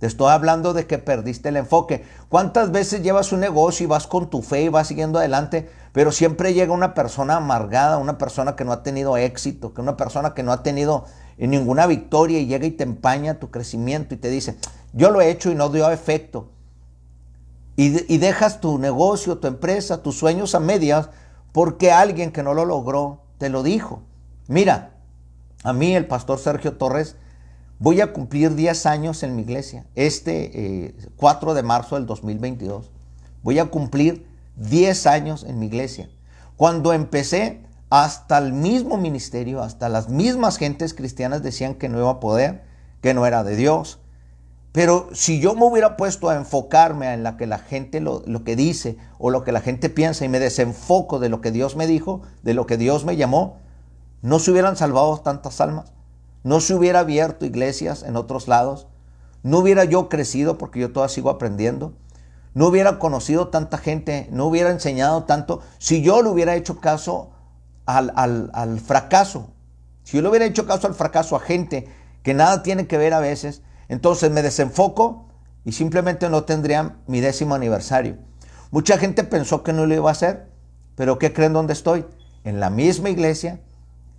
Te 0.00 0.06
estoy 0.06 0.30
hablando 0.30 0.74
de 0.74 0.86
que 0.86 0.98
perdiste 0.98 1.48
el 1.48 1.56
enfoque. 1.56 2.04
¿Cuántas 2.28 2.72
veces 2.72 3.02
llevas 3.02 3.32
un 3.32 3.40
negocio 3.40 3.84
y 3.84 3.88
vas 3.88 4.06
con 4.06 4.30
tu 4.30 4.42
fe 4.42 4.62
y 4.62 4.68
vas 4.68 4.88
siguiendo 4.88 5.18
adelante, 5.18 5.68
pero 5.92 6.12
siempre 6.12 6.54
llega 6.54 6.72
una 6.72 6.94
persona 6.94 7.36
amargada, 7.36 7.98
una 7.98 8.18
persona 8.18 8.56
que 8.56 8.64
no 8.64 8.72
ha 8.72 8.82
tenido 8.82 9.16
éxito, 9.16 9.72
que 9.72 9.80
una 9.80 9.96
persona 9.96 10.34
que 10.34 10.42
no 10.42 10.52
ha 10.52 10.62
tenido 10.62 11.04
ninguna 11.36 11.86
victoria 11.86 12.38
y 12.38 12.46
llega 12.46 12.66
y 12.66 12.72
te 12.72 12.84
empaña 12.84 13.38
tu 13.38 13.50
crecimiento 13.50 14.14
y 14.14 14.18
te 14.18 14.30
dice, 14.30 14.56
yo 14.92 15.10
lo 15.10 15.20
he 15.20 15.30
hecho 15.30 15.50
y 15.50 15.54
no 15.54 15.68
dio 15.68 15.90
efecto. 15.90 16.50
Y, 17.76 18.12
y 18.12 18.18
dejas 18.18 18.60
tu 18.60 18.78
negocio, 18.78 19.38
tu 19.38 19.46
empresa, 19.46 20.02
tus 20.02 20.18
sueños 20.18 20.56
a 20.56 20.60
medias 20.60 21.10
porque 21.52 21.92
alguien 21.92 22.32
que 22.32 22.42
no 22.42 22.54
lo 22.54 22.64
logró 22.64 23.27
te 23.38 23.48
lo 23.48 23.62
dijo. 23.62 24.02
Mira, 24.46 24.90
a 25.64 25.72
mí 25.72 25.94
el 25.94 26.06
pastor 26.06 26.38
Sergio 26.38 26.76
Torres, 26.76 27.16
Voy 27.80 28.00
a 28.00 28.12
cumplir 28.12 28.56
10 28.56 28.86
años 28.86 29.22
en 29.22 29.36
mi 29.36 29.42
iglesia. 29.42 29.86
Este 29.94 30.94
4 31.16 31.52
eh, 31.52 31.54
de 31.54 31.62
marzo 31.62 31.94
del 31.94 32.06
2022. 32.06 32.90
Voy 33.42 33.60
a 33.60 33.66
cumplir 33.66 34.26
10 34.56 35.06
años 35.06 35.44
en 35.44 35.60
mi 35.60 35.66
iglesia. 35.66 36.10
Cuando 36.56 36.92
empecé, 36.92 37.62
hasta 37.88 38.38
el 38.38 38.52
mismo 38.52 38.98
ministerio, 38.98 39.62
hasta 39.62 39.88
las 39.88 40.08
mismas 40.08 40.58
gentes 40.58 40.92
cristianas 40.92 41.42
decían 41.42 41.74
que 41.74 41.88
no 41.88 41.98
iba 41.98 42.10
a 42.10 42.20
poder, 42.20 42.64
que 43.00 43.14
no 43.14 43.26
era 43.26 43.44
de 43.44 43.54
Dios. 43.54 44.00
Pero 44.72 45.08
si 45.12 45.40
yo 45.40 45.54
me 45.54 45.64
hubiera 45.64 45.96
puesto 45.96 46.28
a 46.28 46.36
enfocarme 46.36 47.12
en 47.12 47.22
la 47.22 47.36
que 47.36 47.46
la 47.46 47.58
gente 47.58 48.00
lo, 48.00 48.22
lo, 48.26 48.44
que 48.44 48.54
dice 48.54 48.98
o 49.18 49.30
lo 49.30 49.42
que 49.42 49.52
la 49.52 49.60
gente 49.60 49.88
piensa 49.88 50.24
y 50.24 50.28
me 50.28 50.40
desenfoco 50.40 51.18
de 51.18 51.28
lo 51.28 51.40
que 51.40 51.50
Dios 51.50 51.74
me 51.74 51.86
dijo, 51.86 52.22
de 52.42 52.54
lo 52.54 52.66
que 52.66 52.76
Dios 52.76 53.04
me 53.04 53.16
llamó, 53.16 53.56
no 54.22 54.38
se 54.38 54.50
hubieran 54.50 54.76
salvado 54.76 55.18
tantas 55.18 55.60
almas 55.60 55.92
no 56.42 56.60
se 56.60 56.74
hubiera 56.74 57.00
abierto 57.00 57.46
iglesias 57.46 58.02
en 58.02 58.16
otros 58.16 58.48
lados, 58.48 58.86
no 59.42 59.58
hubiera 59.58 59.84
yo 59.84 60.08
crecido 60.08 60.58
porque 60.58 60.80
yo 60.80 60.92
todavía 60.92 61.14
sigo 61.14 61.30
aprendiendo, 61.30 61.94
no 62.54 62.66
hubiera 62.66 62.98
conocido 62.98 63.48
tanta 63.48 63.78
gente, 63.78 64.28
no 64.30 64.46
hubiera 64.46 64.70
enseñado 64.70 65.24
tanto, 65.24 65.60
si 65.78 66.02
yo 66.02 66.22
le 66.22 66.30
hubiera 66.30 66.56
hecho 66.56 66.80
caso 66.80 67.30
al, 67.86 68.12
al 68.52 68.80
fracaso, 68.80 69.50
si 70.02 70.16
yo 70.16 70.22
le 70.22 70.28
hubiera 70.28 70.46
hecho 70.46 70.66
caso 70.66 70.86
al 70.86 70.94
fracaso 70.94 71.36
a 71.36 71.40
gente 71.40 71.88
que 72.22 72.34
nada 72.34 72.62
tiene 72.62 72.86
que 72.86 72.98
ver 72.98 73.14
a 73.14 73.20
veces, 73.20 73.62
entonces 73.88 74.30
me 74.30 74.42
desenfoco 74.42 75.28
y 75.64 75.72
simplemente 75.72 76.28
no 76.28 76.44
tendría 76.44 76.96
mi 77.06 77.20
décimo 77.20 77.54
aniversario. 77.54 78.16
Mucha 78.70 78.98
gente 78.98 79.24
pensó 79.24 79.62
que 79.62 79.72
no 79.72 79.86
lo 79.86 79.94
iba 79.94 80.08
a 80.08 80.12
hacer, 80.12 80.50
pero 80.94 81.18
¿qué 81.18 81.32
creen 81.32 81.52
dónde 81.52 81.72
estoy? 81.72 82.06
En 82.44 82.60
la 82.60 82.70
misma 82.70 83.10
iglesia, 83.10 83.60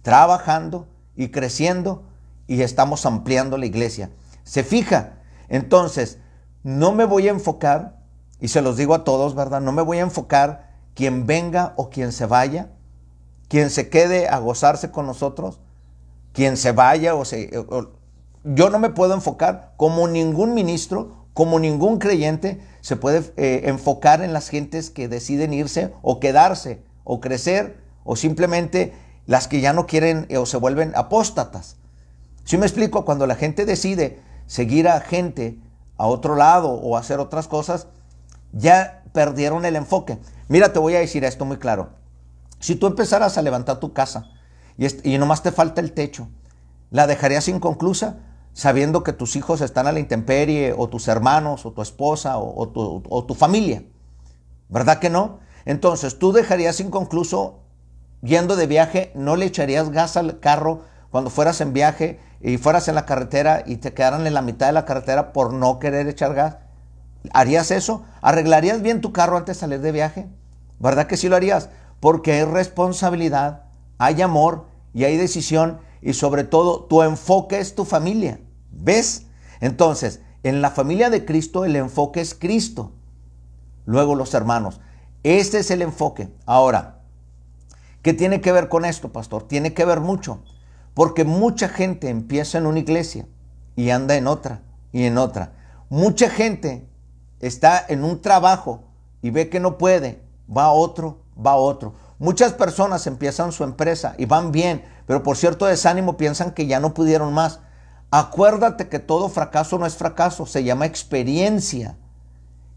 trabajando 0.02 0.88
y 1.16 1.30
creciendo 1.30 2.04
y 2.48 2.62
estamos 2.62 3.06
ampliando 3.06 3.58
la 3.58 3.68
iglesia. 3.68 4.10
Se 4.44 4.64
fija. 4.64 5.20
Entonces, 5.50 6.18
no 6.64 6.92
me 6.92 7.06
voy 7.06 7.28
a 7.28 7.32
enfocar, 7.32 8.00
y 8.40 8.48
se 8.48 8.62
los 8.62 8.78
digo 8.78 8.96
a 8.96 9.04
todos, 9.04 9.36
¿verdad? 9.36 9.62
No 9.62 9.72
me 9.72 9.82
voy 9.82 10.00
a 10.00 10.04
enfocar 10.04 10.70
quien 10.96 11.26
venga 11.26 11.74
o 11.78 11.90
quien 11.90 12.12
se 12.12 12.26
vaya, 12.26 12.72
quien 13.48 13.70
se 13.70 13.90
quede 13.90 14.28
a 14.28 14.40
gozarse 14.40 14.92
con 14.92 15.06
nosotros, 15.06 15.60
quien 16.34 16.58
se 16.58 16.72
vaya 16.72 17.16
o 17.16 17.26
se... 17.26 17.50
yo 18.56 18.70
no 18.70 18.80
me 18.80 18.90
puedo 18.90 19.14
enfocar 19.14 19.74
como 19.78 20.08
ningún 20.08 20.54
ministro, 20.54 21.26
como 21.34 21.60
ningún 21.60 22.00
creyente 22.00 22.60
se 22.82 22.96
puede 22.96 23.32
eh, 23.38 23.62
enfocar 23.66 24.22
en 24.22 24.34
las 24.34 24.50
gentes 24.50 24.90
que 24.90 25.08
deciden 25.08 25.54
irse 25.54 25.94
o 26.02 26.20
quedarse 26.20 26.84
o 27.04 27.20
crecer 27.20 27.78
o 28.04 28.16
simplemente 28.16 28.94
las 29.26 29.48
que 29.48 29.62
ya 29.62 29.74
no 29.74 29.86
quieren 29.86 30.26
eh, 30.30 30.38
o 30.38 30.46
se 30.46 30.58
vuelven 30.58 30.94
apóstatas. 30.96 31.78
Si 32.44 32.58
me 32.58 32.66
explico, 32.66 33.06
cuando 33.06 33.28
la 33.28 33.36
gente 33.36 33.66
decide 33.66 34.20
seguir 34.48 34.88
a 34.88 35.00
gente 35.00 35.60
a 35.98 36.08
otro 36.08 36.36
lado 36.36 36.72
o 36.72 36.98
hacer 36.98 37.20
otras 37.20 37.48
cosas, 37.48 37.88
ya 38.52 39.04
perdieron 39.14 39.66
el 39.66 39.76
enfoque. 39.76 40.18
Mira, 40.48 40.74
te 40.74 40.80
voy 40.80 40.96
a 40.96 41.00
decir 41.00 41.24
esto 41.24 41.46
muy 41.46 41.58
claro. 41.58 41.92
Si 42.60 42.76
tú 42.76 42.88
empezaras 42.88 43.38
a 43.38 43.44
levantar 43.44 43.80
tu 43.80 43.94
casa 43.94 44.32
y, 44.78 45.18
nomás 45.20 45.44
te 45.44 45.52
falta 45.52 45.82
el 45.82 45.94
techo, 45.94 46.28
¿la 46.90 47.06
dejarías 47.06 47.48
inconclusa 47.48 48.18
sabiendo 48.60 49.04
que 49.04 49.14
tus 49.14 49.36
hijos 49.38 49.62
están 49.62 49.88
a 49.88 49.92
la 49.94 50.00
intemperie 50.00 50.76
o 50.78 50.90
tus 50.90 51.08
hermanos 51.08 51.66
o 51.66 51.72
tu 51.72 51.82
esposa 51.82 52.38
o, 52.38 52.68
tu, 52.68 53.02
o 53.08 53.24
tu 53.24 53.34
familia? 53.34 53.84
¿Verdad 54.68 55.00
que 55.00 55.10
no? 55.10 55.40
Entonces, 55.66 56.20
tú 56.20 56.34
dejarías 56.34 56.80
inconcluso 56.80 57.60
yendo 58.22 58.56
de 58.56 58.68
viaje, 58.68 59.12
no 59.16 59.36
le 59.36 59.46
echarías 59.46 59.92
gas 59.92 60.18
al 60.18 60.40
carro 60.40 60.82
cuando 61.10 61.30
fueras 61.30 61.62
en 61.62 61.72
viaje 61.72 62.20
y 62.42 62.58
fueras 62.58 62.88
en 62.90 62.96
la 62.96 63.06
carretera 63.06 63.64
y 63.66 63.78
te 63.78 63.94
quedaran 63.94 64.28
en 64.28 64.34
la 64.34 64.42
mitad 64.42 64.68
de 64.68 64.74
la 64.74 64.86
carretera 64.86 65.32
por 65.32 65.54
no 65.54 65.80
querer 65.80 66.08
echar 66.08 66.34
gas, 66.34 66.58
¿harías 67.34 67.72
eso? 67.72 68.04
¿Arreglarías 68.22 68.82
bien 68.82 69.02
tu 69.02 69.14
carro 69.14 69.38
antes 69.38 69.58
de 69.58 69.62
salir 69.62 69.80
de 69.80 69.92
viaje? 69.92 70.28
¿Verdad 70.80 71.08
que 71.08 71.18
sí 71.18 71.30
lo 71.30 71.36
harías? 71.36 71.70
Porque 72.00 72.34
hay 72.34 72.44
responsabilidad, 72.44 73.64
hay 73.98 74.22
amor 74.22 74.66
y 74.94 75.06
hay 75.06 75.18
decisión 75.18 75.80
y 76.02 76.14
sobre 76.14 76.44
todo 76.44 76.84
tu 76.86 77.04
enfoque 77.04 77.60
es 77.60 77.76
tu 77.76 77.86
familia. 77.86 78.40
¿Ves? 78.72 79.26
Entonces, 79.62 80.22
en 80.44 80.62
la 80.62 80.72
familia 80.72 81.10
de 81.10 81.26
Cristo 81.26 81.66
el 81.66 81.76
enfoque 81.76 82.22
es 82.22 82.34
Cristo. 82.34 82.94
Luego 83.86 84.16
los 84.16 84.34
hermanos. 84.34 84.80
Este 85.24 85.60
es 85.60 85.72
el 85.72 85.82
enfoque. 85.82 86.30
Ahora, 86.46 87.02
¿qué 88.02 88.14
tiene 88.14 88.40
que 88.40 88.52
ver 88.52 88.70
con 88.70 88.86
esto, 88.86 89.12
pastor? 89.12 89.48
Tiene 89.48 89.74
que 89.74 89.86
ver 89.86 90.00
mucho. 90.00 90.44
Porque 90.94 91.24
mucha 91.24 91.70
gente 91.70 92.10
empieza 92.10 92.58
en 92.58 92.66
una 92.66 92.80
iglesia 92.80 93.26
y 93.76 93.90
anda 93.90 94.16
en 94.16 94.28
otra 94.28 94.62
y 94.92 95.04
en 95.04 95.18
otra. 95.18 95.54
Mucha 95.90 96.30
gente 96.30 96.88
está 97.40 97.84
en 97.88 98.04
un 98.04 98.22
trabajo 98.22 98.84
y 99.22 99.30
ve 99.30 99.50
que 99.50 99.60
no 99.60 99.78
puede, 99.78 100.22
va 100.56 100.66
a 100.66 100.72
otro, 100.72 101.24
va 101.36 101.52
a 101.52 101.58
otro. 101.58 101.96
Muchas 102.18 102.54
personas 102.54 103.08
empiezan 103.08 103.52
su 103.52 103.64
empresa 103.64 104.16
y 104.18 104.26
van 104.26 104.52
bien, 104.52 104.84
pero 105.06 105.24
por 105.24 105.38
cierto 105.38 105.66
desánimo 105.66 106.18
piensan 106.18 106.52
que 106.52 106.68
ya 106.68 106.80
no 106.80 106.94
pudieron 106.94 107.34
más. 107.34 107.62
Acuérdate 108.12 108.90
que 108.90 109.00
todo 109.00 109.30
fracaso 109.30 109.78
no 109.78 109.86
es 109.86 109.96
fracaso, 109.96 110.46
se 110.46 110.64
llama 110.64 110.86
experiencia. 110.86 111.98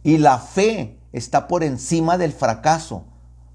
Y 0.03 0.19
la 0.19 0.39
fe 0.39 0.99
está 1.13 1.49
por 1.49 1.63
encima 1.65 2.19
del 2.19 2.33
fracaso. 2.33 3.07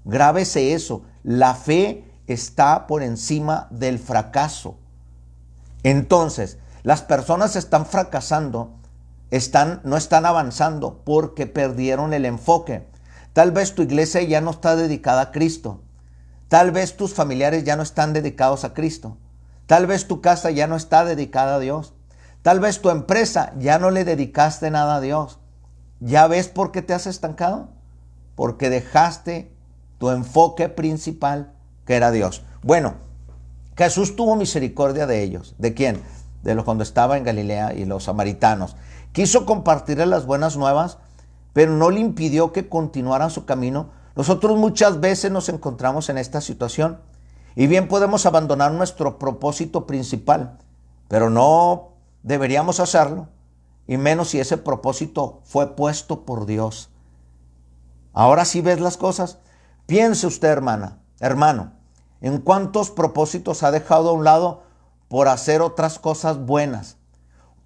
Grábese 0.04 0.72
eso. 0.72 1.02
La 1.22 1.54
fe 1.54 2.04
está 2.26 2.86
por 2.86 3.02
encima 3.02 3.68
del 3.70 3.98
fracaso. 3.98 4.78
Entonces, 5.82 6.58
las 6.82 7.02
personas 7.02 7.54
están 7.54 7.86
fracasando, 7.86 8.74
están, 9.30 9.80
no 9.84 9.96
están 9.96 10.26
avanzando 10.26 11.02
porque 11.04 11.46
perdieron 11.46 12.12
el 12.12 12.24
enfoque. 12.24 12.88
Tal 13.32 13.52
vez 13.52 13.74
tu 13.74 13.82
iglesia 13.82 14.22
ya 14.22 14.40
no 14.40 14.50
está 14.50 14.74
dedicada 14.74 15.20
a 15.20 15.30
Cristo. 15.30 15.82
Tal 16.48 16.72
vez 16.72 16.96
tus 16.96 17.14
familiares 17.14 17.62
ya 17.64 17.76
no 17.76 17.82
están 17.82 18.12
dedicados 18.12 18.64
a 18.64 18.74
Cristo. 18.74 19.18
Tal 19.68 19.86
vez 19.86 20.08
tu 20.08 20.22
casa 20.22 20.50
ya 20.50 20.66
no 20.66 20.76
está 20.76 21.04
dedicada 21.04 21.56
a 21.56 21.58
Dios. 21.58 21.92
Tal 22.40 22.58
vez 22.58 22.80
tu 22.80 22.88
empresa 22.88 23.52
ya 23.58 23.78
no 23.78 23.90
le 23.90 24.06
dedicaste 24.06 24.70
nada 24.70 24.96
a 24.96 25.00
Dios. 25.02 25.40
¿Ya 26.00 26.26
ves 26.26 26.48
por 26.48 26.72
qué 26.72 26.80
te 26.80 26.94
has 26.94 27.06
estancado? 27.06 27.68
Porque 28.34 28.70
dejaste 28.70 29.54
tu 29.98 30.08
enfoque 30.08 30.70
principal 30.70 31.52
que 31.84 31.96
era 31.96 32.10
Dios. 32.10 32.44
Bueno, 32.62 32.94
Jesús 33.76 34.16
tuvo 34.16 34.36
misericordia 34.36 35.06
de 35.06 35.22
ellos. 35.22 35.54
¿De 35.58 35.74
quién? 35.74 36.02
De 36.42 36.54
los 36.54 36.64
cuando 36.64 36.82
estaba 36.82 37.18
en 37.18 37.24
Galilea 37.24 37.74
y 37.74 37.84
los 37.84 38.04
samaritanos. 38.04 38.74
Quiso 39.12 39.44
compartirles 39.44 40.08
las 40.08 40.24
buenas 40.24 40.56
nuevas, 40.56 40.96
pero 41.52 41.72
no 41.72 41.90
le 41.90 42.00
impidió 42.00 42.52
que 42.52 42.70
continuaran 42.70 43.28
su 43.28 43.44
camino. 43.44 43.90
Nosotros 44.16 44.56
muchas 44.56 45.00
veces 45.00 45.30
nos 45.30 45.50
encontramos 45.50 46.08
en 46.08 46.16
esta 46.16 46.40
situación 46.40 47.00
y 47.58 47.66
bien 47.66 47.88
podemos 47.88 48.24
abandonar 48.24 48.70
nuestro 48.70 49.18
propósito 49.18 49.84
principal, 49.84 50.58
pero 51.08 51.28
no 51.28 51.88
deberíamos 52.22 52.78
hacerlo, 52.78 53.26
y 53.88 53.96
menos 53.96 54.28
si 54.28 54.38
ese 54.38 54.58
propósito 54.58 55.40
fue 55.42 55.74
puesto 55.74 56.24
por 56.24 56.46
Dios. 56.46 56.90
Ahora 58.12 58.44
sí 58.44 58.60
ves 58.60 58.78
las 58.80 58.96
cosas. 58.96 59.38
Piense 59.86 60.28
usted, 60.28 60.48
hermana, 60.48 61.00
hermano, 61.18 61.72
¿En 62.20 62.38
cuántos 62.38 62.90
propósitos 62.90 63.62
ha 63.62 63.70
dejado 63.70 64.10
a 64.10 64.12
un 64.12 64.24
lado 64.24 64.62
por 65.08 65.28
hacer 65.28 65.60
otras 65.62 65.98
cosas 65.98 66.38
buenas? 66.38 66.96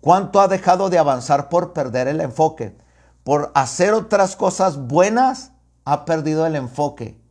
¿Cuánto 0.01 0.41
ha 0.41 0.49
dejado 0.49 0.91
de 0.91 0.99
avanzar 0.99 1.49
por 1.49 1.73
perder 1.73 2.09
el 2.09 2.21
enfoque? 2.21 2.77
Por 3.25 3.51
hacer 3.55 3.95
otras 3.95 4.37
cosas 4.37 4.77
buenas, 4.89 5.53
ha 5.85 6.05
perdido 6.05 6.45
el 6.45 6.57
enfoque. 6.57 7.22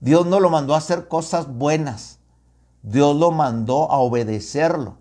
Dios 0.00 0.26
no 0.26 0.40
lo 0.40 0.50
mandó 0.50 0.74
a 0.74 0.78
hacer 0.78 1.08
cosas 1.08 1.48
buenas. 1.48 2.18
Dios 2.82 3.16
lo 3.16 3.30
mandó 3.32 3.90
a 3.90 3.98
obedecerlo 3.98 4.98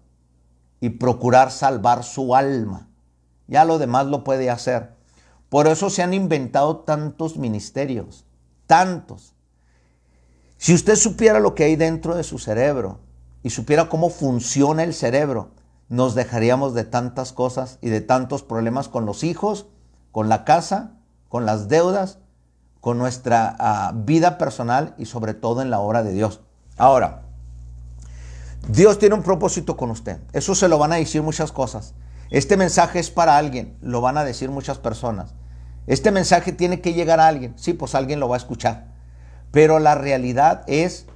y 0.79 0.89
procurar 0.89 1.51
salvar 1.51 2.03
su 2.03 2.35
alma. 2.35 2.87
Ya 3.47 3.65
lo 3.65 3.77
demás 3.77 4.07
lo 4.07 4.23
puede 4.23 4.49
hacer. 4.49 4.95
Por 5.49 5.67
eso 5.67 5.89
se 5.89 6.01
han 6.01 6.13
inventado 6.13 6.77
tantos 6.77 7.37
ministerios, 7.37 8.25
tantos. 8.67 9.33
Si 10.57 10.73
usted 10.73 10.95
supiera 10.95 11.39
lo 11.39 11.53
que 11.53 11.65
hay 11.65 11.75
dentro 11.75 12.15
de 12.15 12.23
su 12.23 12.39
cerebro 12.39 12.99
y 13.43 13.51
supiera 13.51 13.87
cómo 13.89 14.09
funciona 14.09 14.83
el 14.83 14.93
cerebro, 14.93 15.51
nos 15.89 16.15
dejaríamos 16.15 16.73
de 16.73 16.83
tantas 16.83 17.31
cosas 17.31 17.77
y 17.81 17.89
de 17.89 18.01
tantos 18.01 18.41
problemas 18.41 18.89
con 18.89 19.05
los 19.05 19.23
hijos, 19.23 19.67
con 20.11 20.29
la 20.29 20.43
casa, 20.45 20.97
con 21.29 21.45
las 21.45 21.67
deudas, 21.67 22.19
con 22.85 22.99
nuestra 22.99 23.55
ah, 23.57 23.93
vida 23.95 24.37
personal 24.37 24.93
y 24.99 25.05
sobre 25.05 25.33
todo 25.33 25.63
en 25.63 25.71
la 25.71 25.79
obra 25.79 26.03
de 26.03 26.13
Dios. 26.13 26.41
Ahora, 26.77 27.23
Dios 28.67 28.99
tiene 28.99 29.15
un 29.15 29.23
propósito 29.23 29.75
con 29.75 29.89
usted. 29.89 30.19
Eso 30.33 30.53
se 30.53 30.67
lo 30.67 30.77
van 30.77 30.93
a 30.93 30.97
decir 30.97 31.23
muchas 31.23 31.51
cosas. 31.51 31.95
Este 32.29 32.57
mensaje 32.57 32.99
es 32.99 33.09
para 33.09 33.39
alguien, 33.39 33.75
lo 33.81 34.01
van 34.01 34.19
a 34.19 34.23
decir 34.23 34.51
muchas 34.51 34.77
personas. 34.77 35.33
Este 35.87 36.11
mensaje 36.11 36.51
tiene 36.51 36.79
que 36.79 36.93
llegar 36.93 37.19
a 37.19 37.27
alguien. 37.27 37.55
Sí, 37.57 37.73
pues 37.73 37.95
alguien 37.95 38.19
lo 38.19 38.29
va 38.29 38.35
a 38.35 38.37
escuchar. 38.37 38.93
Pero 39.49 39.79
la 39.79 39.95
realidad 39.95 40.61
es, 40.67 41.07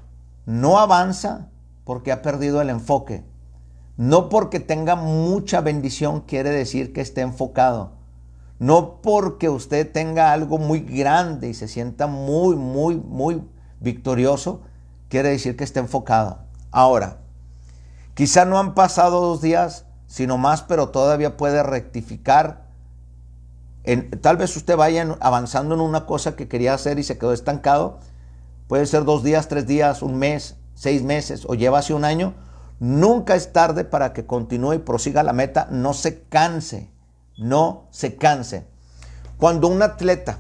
no 0.47 0.79
avanza 0.79 1.49
porque 1.83 2.11
ha 2.11 2.23
perdido 2.23 2.63
el 2.63 2.71
enfoque. 2.71 3.23
No 3.95 4.27
porque 4.29 4.59
tenga 4.59 4.95
mucha 4.95 5.61
bendición 5.61 6.21
quiere 6.21 6.49
decir 6.49 6.93
que 6.93 7.01
esté 7.01 7.21
enfocado. 7.21 7.98
No 8.59 9.01
porque 9.01 9.49
usted 9.49 9.91
tenga 9.91 10.31
algo 10.33 10.57
muy 10.57 10.81
grande 10.81 11.49
y 11.49 11.53
se 11.53 11.67
sienta 11.67 12.07
muy, 12.07 12.55
muy, 12.55 12.97
muy 12.97 13.43
victorioso, 13.79 14.61
quiere 15.07 15.29
decir 15.29 15.55
que 15.55 15.63
esté 15.63 15.79
enfocado. 15.79 16.39
Ahora, 16.71 17.17
quizá 18.13 18.45
no 18.45 18.59
han 18.59 18.75
pasado 18.75 19.21
dos 19.21 19.41
días, 19.41 19.85
sino 20.07 20.37
más, 20.37 20.61
pero 20.61 20.89
todavía 20.89 21.37
puede 21.37 21.63
rectificar. 21.63 22.67
En, 23.85 24.11
tal 24.21 24.37
vez 24.37 24.55
usted 24.55 24.75
vaya 24.75 25.17
avanzando 25.21 25.75
en 25.75 25.81
una 25.81 26.05
cosa 26.05 26.35
que 26.35 26.47
quería 26.47 26.73
hacer 26.73 26.99
y 26.99 27.03
se 27.03 27.17
quedó 27.17 27.33
estancado. 27.33 27.99
Puede 28.67 28.85
ser 28.85 29.05
dos 29.05 29.23
días, 29.23 29.47
tres 29.47 29.65
días, 29.65 30.01
un 30.01 30.17
mes, 30.17 30.57
seis 30.75 31.01
meses 31.01 31.45
o 31.47 31.55
lleva 31.55 31.79
hace 31.79 31.93
un 31.93 32.03
año 32.03 32.33
Nunca 32.79 33.35
es 33.35 33.51
tarde 33.51 33.83
para 33.83 34.13
que 34.13 34.25
continúe 34.25 34.73
y 34.73 34.79
prosiga 34.79 35.21
la 35.21 35.33
meta. 35.33 35.67
No 35.69 35.93
se 35.93 36.23
canse, 36.23 36.89
no 37.39 37.87
se 37.89 38.15
canse. 38.15 38.67
Cuando 39.37 39.67
un 39.67 39.81
atleta, 39.81 40.39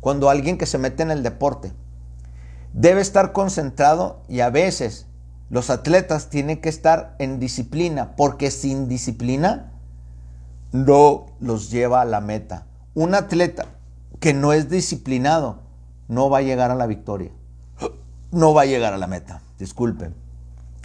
cuando 0.00 0.30
alguien 0.30 0.58
que 0.58 0.66
se 0.66 0.78
mete 0.78 1.02
en 1.02 1.10
el 1.10 1.22
deporte, 1.22 1.72
debe 2.72 3.00
estar 3.00 3.32
concentrado 3.32 4.22
y 4.28 4.40
a 4.40 4.50
veces 4.50 5.06
los 5.50 5.68
atletas 5.68 6.30
tienen 6.30 6.60
que 6.60 6.70
estar 6.70 7.14
en 7.18 7.38
disciplina, 7.38 8.16
porque 8.16 8.50
sin 8.50 8.88
disciplina 8.88 9.72
no 10.72 11.26
los 11.40 11.70
lleva 11.70 12.00
a 12.00 12.06
la 12.06 12.22
meta. 12.22 12.66
Un 12.94 13.14
atleta 13.14 13.66
que 14.18 14.32
no 14.32 14.54
es 14.54 14.70
disciplinado 14.70 15.60
no 16.08 16.30
va 16.30 16.38
a 16.38 16.42
llegar 16.42 16.70
a 16.70 16.74
la 16.74 16.86
victoria. 16.86 17.32
No 18.30 18.54
va 18.54 18.62
a 18.62 18.66
llegar 18.66 18.94
a 18.94 18.98
la 18.98 19.06
meta. 19.06 19.42
Disculpen. 19.58 20.14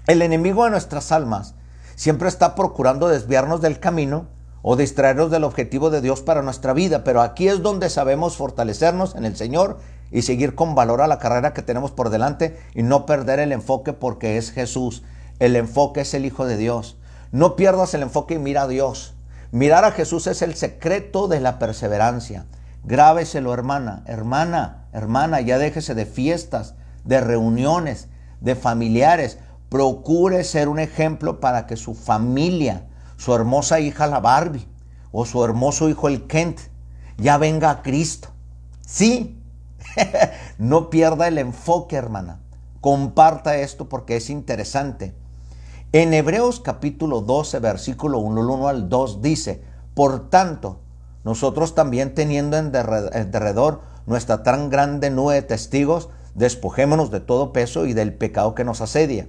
El 0.08 0.22
enemigo 0.22 0.66
de 0.66 0.72
nuestras 0.72 1.14
almas 1.14 1.56
siempre 1.96 2.28
está 2.28 2.56
procurando 2.56 3.08
desviarnos 3.08 3.62
del 3.62 3.80
camino 3.80 4.28
o 4.70 4.76
distraernos 4.76 5.32
del 5.32 5.46
objetivo 5.46 5.90
de 5.90 6.02
Dios 6.02 6.20
para 6.20 6.42
nuestra 6.42 6.74
vida, 6.74 7.06
pero 7.06 7.22
aquí 7.22 7.48
es 7.48 7.62
donde 7.62 7.90
sabemos 7.90 8.36
fortalecernos 8.36 9.16
en 9.16 9.24
el 9.24 9.38
Señor 9.38 9.80
y 10.12 10.24
seguir 10.24 10.56
con 10.56 10.76
valor 10.76 11.00
a 11.02 11.08
la 11.08 11.20
carrera 11.20 11.54
que 11.54 11.62
tenemos 11.62 11.92
por 11.92 12.10
delante 12.10 12.60
y 12.76 12.84
no 12.84 13.06
perder 13.06 13.40
el 13.40 13.54
enfoque 13.54 13.94
porque 13.94 14.36
es 14.36 14.52
Jesús. 14.52 15.04
El 15.40 15.56
enfoque 15.56 16.02
es 16.02 16.14
el 16.14 16.26
Hijo 16.26 16.46
de 16.46 16.58
Dios. 16.58 16.98
No 17.32 17.56
pierdas 17.56 17.94
el 17.94 18.02
enfoque 18.02 18.34
y 18.34 18.40
mira 18.40 18.64
a 18.64 18.68
Dios. 18.68 19.16
Mirar 19.54 19.86
a 19.86 19.92
Jesús 19.92 20.28
es 20.28 20.42
el 20.42 20.54
secreto 20.54 21.30
de 21.30 21.40
la 21.40 21.60
perseverancia. 21.60 22.46
Grábeselo, 22.84 23.54
hermana, 23.54 24.04
hermana, 24.06 24.90
hermana, 24.92 25.40
ya 25.40 25.60
déjese 25.60 25.96
de 25.96 26.06
fiestas, 26.06 26.76
de 27.06 27.22
reuniones, 27.22 28.10
de 28.42 28.56
familiares 28.56 29.38
procure 29.70 30.44
ser 30.44 30.68
un 30.68 30.80
ejemplo 30.80 31.40
para 31.40 31.68
que 31.68 31.78
su 31.78 31.94
familia, 31.94 32.84
su 33.18 33.34
hermosa 33.34 33.80
hija 33.80 34.08
la 34.08 34.20
Barbie 34.20 34.68
o 35.12 35.26
su 35.26 35.44
hermoso 35.44 35.90
hijo 35.90 36.08
el 36.08 36.28
Kent, 36.28 36.60
ya 37.18 37.38
venga 37.38 37.72
a 37.72 37.82
Cristo. 37.82 38.30
Sí, 38.86 39.42
no 40.58 40.90
pierda 40.90 41.28
el 41.28 41.40
enfoque, 41.40 41.96
hermana. 41.96 42.40
Comparta 42.80 43.58
esto 43.58 43.90
porque 43.90 44.18
es 44.18 44.30
interesante. 44.30 45.16
En 45.92 46.14
Hebreos 46.14 46.60
capítulo 46.60 47.22
12, 47.22 47.60
versículo 47.60 48.20
1, 48.20 48.42
1 48.42 48.68
al 48.68 48.90
2 48.90 49.22
dice, 49.22 49.64
por 49.94 50.30
tanto, 50.30 50.80
nosotros 51.24 51.76
también 51.76 52.14
teniendo 52.14 52.58
en 52.58 52.72
derredor 52.72 53.82
nuestra 54.06 54.44
tan 54.44 54.70
grande 54.70 55.10
nube 55.10 55.36
de 55.36 55.42
testigos, 55.42 56.10
despojémonos 56.36 57.10
de 57.10 57.20
todo 57.20 57.52
peso 57.52 57.86
y 57.86 57.94
del 57.94 58.14
pecado 58.14 58.54
que 58.54 58.64
nos 58.64 58.82
asedia 58.82 59.28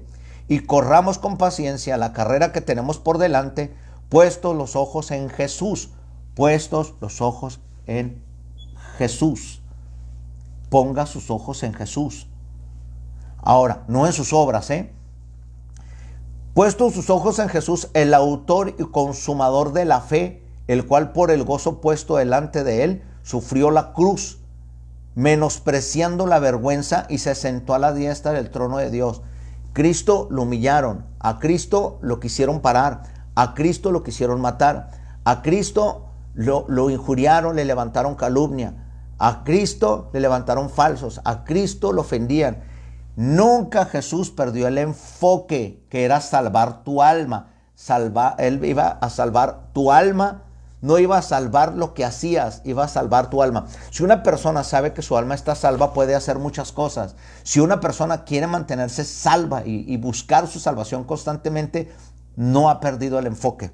y 0.48 0.60
corramos 0.60 1.18
con 1.18 1.36
paciencia 1.36 1.96
la 1.98 2.12
carrera 2.12 2.52
que 2.52 2.62
tenemos 2.62 2.98
por 2.98 3.18
delante, 3.18 3.74
puestos 4.08 4.56
los 4.56 4.76
ojos 4.76 5.10
en 5.10 5.28
Jesús, 5.28 5.90
puestos 6.34 6.94
los 7.00 7.20
ojos 7.20 7.60
en 7.86 8.22
Jesús. 8.96 9.62
Ponga 10.70 11.06
sus 11.06 11.30
ojos 11.30 11.62
en 11.62 11.74
Jesús. 11.74 12.28
Ahora, 13.42 13.84
no 13.88 14.06
en 14.06 14.12
sus 14.12 14.32
obras, 14.32 14.70
¿eh? 14.70 14.92
Puestos 16.54 16.94
sus 16.94 17.08
ojos 17.08 17.38
en 17.38 17.48
Jesús, 17.48 17.88
el 17.94 18.14
autor 18.14 18.74
y 18.78 18.84
consumador 18.84 19.72
de 19.72 19.84
la 19.84 20.00
fe, 20.00 20.42
el 20.66 20.86
cual 20.86 21.12
por 21.12 21.30
el 21.30 21.44
gozo 21.44 21.80
puesto 21.80 22.16
delante 22.16 22.64
de 22.64 22.84
él 22.84 23.02
sufrió 23.22 23.70
la 23.70 23.92
cruz, 23.92 24.40
menospreciando 25.14 26.26
la 26.26 26.38
vergüenza 26.38 27.06
y 27.08 27.18
se 27.18 27.34
sentó 27.34 27.74
a 27.74 27.78
la 27.78 27.92
diestra 27.92 28.32
del 28.32 28.50
trono 28.50 28.78
de 28.78 28.90
Dios. 28.90 29.22
Cristo 29.72 30.28
lo 30.30 30.42
humillaron, 30.42 31.06
a 31.20 31.38
Cristo 31.38 31.98
lo 32.02 32.20
quisieron 32.20 32.60
parar, 32.60 33.02
a 33.34 33.54
Cristo 33.54 33.92
lo 33.92 34.02
quisieron 34.02 34.40
matar, 34.40 34.90
a 35.24 35.42
Cristo 35.42 36.06
lo, 36.34 36.64
lo 36.68 36.90
injuriaron, 36.90 37.56
le 37.56 37.64
levantaron 37.64 38.14
calumnia, 38.14 38.74
a 39.18 39.44
Cristo 39.44 40.10
le 40.12 40.20
levantaron 40.20 40.70
falsos, 40.70 41.20
a 41.24 41.44
Cristo 41.44 41.92
lo 41.92 42.02
ofendían. 42.02 42.62
Nunca 43.16 43.84
Jesús 43.84 44.30
perdió 44.30 44.68
el 44.68 44.78
enfoque 44.78 45.84
que 45.90 46.04
era 46.04 46.20
salvar 46.20 46.84
tu 46.84 47.02
alma. 47.02 47.50
Salva, 47.74 48.34
él 48.38 48.64
iba 48.64 48.88
a 48.88 49.10
salvar 49.10 49.72
tu 49.72 49.92
alma 49.92 50.42
no 50.80 50.98
iba 50.98 51.18
a 51.18 51.22
salvar 51.22 51.74
lo 51.74 51.92
que 51.94 52.04
hacías, 52.04 52.62
iba 52.64 52.84
a 52.84 52.88
salvar 52.88 53.30
tu 53.30 53.42
alma. 53.42 53.66
Si 53.90 54.04
una 54.04 54.22
persona 54.22 54.62
sabe 54.62 54.92
que 54.92 55.02
su 55.02 55.16
alma 55.16 55.34
está 55.34 55.54
salva, 55.54 55.92
puede 55.92 56.14
hacer 56.14 56.38
muchas 56.38 56.72
cosas. 56.72 57.16
Si 57.42 57.60
una 57.60 57.80
persona 57.80 58.24
quiere 58.24 58.46
mantenerse 58.46 59.04
salva 59.04 59.62
y, 59.64 59.96
buscar 59.96 60.46
su 60.46 60.60
salvación 60.60 61.04
constantemente, 61.04 61.92
no 62.36 62.70
ha 62.70 62.80
perdido 62.80 63.18
el 63.18 63.26
enfoque. 63.26 63.72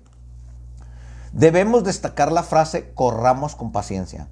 Debemos 1.33 1.85
destacar 1.85 2.33
la 2.33 2.43
frase 2.43 2.93
corramos 2.95 3.57
con 3.57 3.73
paciencia. 3.73 4.29